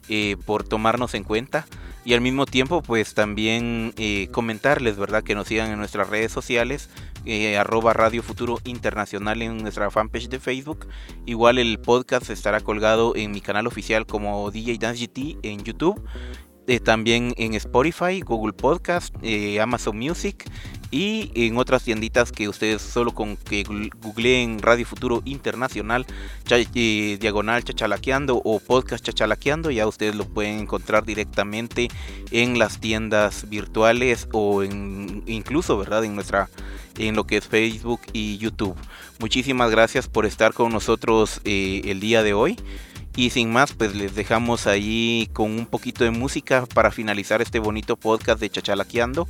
eh, 0.09 0.38
por 0.45 0.63
tomarnos 0.63 1.13
en 1.15 1.23
cuenta 1.23 1.65
y 2.08 2.14
al 2.14 2.22
mismo 2.22 2.45
tiempo 2.45 2.82
pues 2.82 3.14
también 3.14 3.93
eh, 3.97 4.30
comentarles 4.32 4.95
verdad 4.95 5.24
que 5.24 5.36
nos 5.36 5.49
sigan 5.49 5.72
en 5.72 5.78
nuestras 5.78 6.10
redes 6.10 6.32
sociales 6.32 6.89
eh, 7.26 7.58
arroba 7.58 7.91
Radio 7.91 8.24
Futuro 8.24 8.60
Internacional 8.64 9.41
en 9.41 9.58
nuestra 9.58 9.91
fanpage 9.91 10.30
de 10.30 10.39
Facebook. 10.39 10.88
Igual 11.26 11.58
el 11.58 11.80
podcast 11.80 12.30
estará 12.30 12.62
colgado 12.62 13.14
en 13.18 13.32
mi 13.32 13.41
canal 13.41 13.68
oficial 13.68 14.05
como 14.05 14.49
DJ 14.51 14.78
Dance 14.78 15.05
GT 15.05 15.39
en 15.43 15.66
YouTube 15.66 16.01
eh, 16.70 16.82
también 16.82 17.34
en 17.38 17.53
Spotify, 17.53 18.20
Google 18.20 18.51
Podcast, 18.51 19.15
eh, 19.22 19.61
Amazon 19.61 19.97
Music 19.97 20.43
y 20.91 21.32
en 21.34 21.57
otras 21.57 21.84
tienditas 21.84 22.34
que 22.34 22.49
ustedes 22.49 22.82
solo 22.82 23.13
con 23.13 23.38
que 23.38 23.63
googleen 24.01 24.59
Radio 24.59 24.86
Futuro 24.86 25.22
Internacional, 25.24 26.05
eh, 26.49 27.18
diagonal 27.22 27.63
chachalaqueando 27.63 28.41
o 28.43 28.59
podcast 28.59 29.01
chachalaqueando, 29.05 29.72
ya 29.72 29.88
ustedes 29.88 30.15
lo 30.15 30.26
pueden 30.26 30.59
encontrar 30.59 31.05
directamente 31.05 31.88
en 32.32 32.59
las 32.59 32.82
tiendas 32.82 33.47
virtuales 33.47 34.28
o 34.34 34.61
en, 34.61 35.24
incluso, 35.26 35.78
¿verdad? 35.78 36.03
En 36.03 36.15
nuestra 36.15 36.49
en 36.97 37.15
lo 37.15 37.26
que 37.26 37.38
es 37.38 37.47
Facebook 37.47 38.01
y 38.11 38.38
YouTube. 38.39 38.76
Muchísimas 39.20 39.72
gracias 39.72 40.09
por 40.09 40.26
estar 40.26 40.53
con 40.53 40.74
nosotros 40.74 41.39
el 41.45 41.99
día 42.01 42.24
de 42.24 42.34
hoy. 42.34 42.57
Y 43.18 43.32
sin 43.32 43.51
más, 43.51 43.74
pues 43.74 43.95
les 43.95 44.13
dejamos 44.13 44.68
ahí 44.68 45.28
con 45.34 45.51
un 45.51 45.65
poquito 45.65 46.03
de 46.03 46.11
música 46.11 46.68
para 46.68 46.91
finalizar 46.91 47.41
este 47.41 47.57
bonito 47.57 47.97
podcast 47.97 48.39
de 48.39 48.51
Chachalaqueando. 48.51 49.28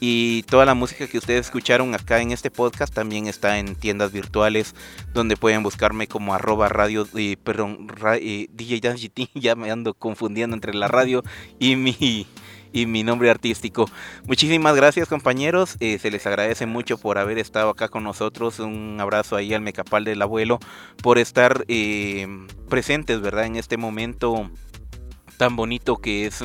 Y 0.00 0.44
toda 0.44 0.64
la 0.64 0.72
música 0.72 1.06
que 1.06 1.18
ustedes 1.18 1.44
escucharon 1.44 1.94
acá 1.94 2.22
en 2.22 2.32
este 2.32 2.50
podcast 2.50 2.94
también 2.94 3.26
está 3.26 3.58
en 3.58 3.74
tiendas 3.74 4.10
virtuales 4.10 4.74
donde 5.12 5.36
pueden 5.36 5.62
buscarme 5.62 6.08
como 6.08 6.32
arroba 6.32 6.70
radio, 6.70 7.06
eh, 7.14 7.36
perdón, 7.44 7.88
eh, 8.18 8.48
DJ 8.50 8.80
ya 9.34 9.54
me 9.54 9.70
ando 9.70 9.92
confundiendo 9.92 10.56
entre 10.56 10.72
la 10.72 10.88
radio 10.88 11.22
y 11.58 11.76
mi, 11.76 12.26
y 12.72 12.86
mi 12.86 13.02
nombre 13.02 13.30
artístico. 13.30 13.90
Muchísimas 14.24 14.74
gracias 14.76 15.08
compañeros, 15.08 15.76
eh, 15.80 15.98
se 15.98 16.10
les 16.10 16.26
agradece 16.26 16.66
mucho 16.66 16.98
por 16.98 17.18
haber 17.18 17.38
estado 17.38 17.70
acá 17.70 17.88
con 17.88 18.04
nosotros. 18.04 18.58
Un 18.58 18.98
abrazo 19.00 19.36
ahí 19.36 19.54
al 19.54 19.62
mecapal 19.62 20.04
del 20.04 20.22
abuelo 20.22 20.58
por 21.02 21.18
estar 21.18 21.64
eh, 21.68 22.26
presentes, 22.68 23.20
¿verdad? 23.20 23.46
En 23.46 23.56
este 23.56 23.76
momento 23.76 24.50
tan 25.36 25.56
bonito 25.56 25.96
que 25.96 26.26
es 26.26 26.42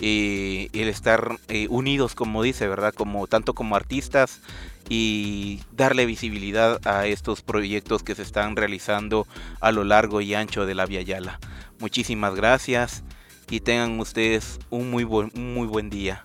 eh, 0.00 0.68
el 0.72 0.88
estar 0.88 1.36
unidos, 1.68 2.14
como 2.14 2.42
dice, 2.42 2.66
¿verdad? 2.68 2.94
Como 2.94 3.26
tanto 3.26 3.54
como 3.54 3.76
artistas 3.76 4.40
y 4.88 5.60
darle 5.72 6.06
visibilidad 6.06 6.80
a 6.86 7.06
estos 7.06 7.42
proyectos 7.42 8.02
que 8.02 8.14
se 8.14 8.22
están 8.22 8.56
realizando 8.56 9.26
a 9.60 9.72
lo 9.72 9.84
largo 9.84 10.20
y 10.20 10.34
ancho 10.34 10.66
de 10.66 10.74
la 10.74 10.86
Via 10.86 11.02
Yala. 11.02 11.38
Muchísimas 11.78 12.34
gracias 12.34 13.04
y 13.50 13.60
tengan 13.60 13.98
ustedes 13.98 14.58
un 14.70 14.90
muy 14.90 15.04
buen, 15.04 15.30
muy 15.34 15.66
buen 15.66 15.90
día. 15.90 16.24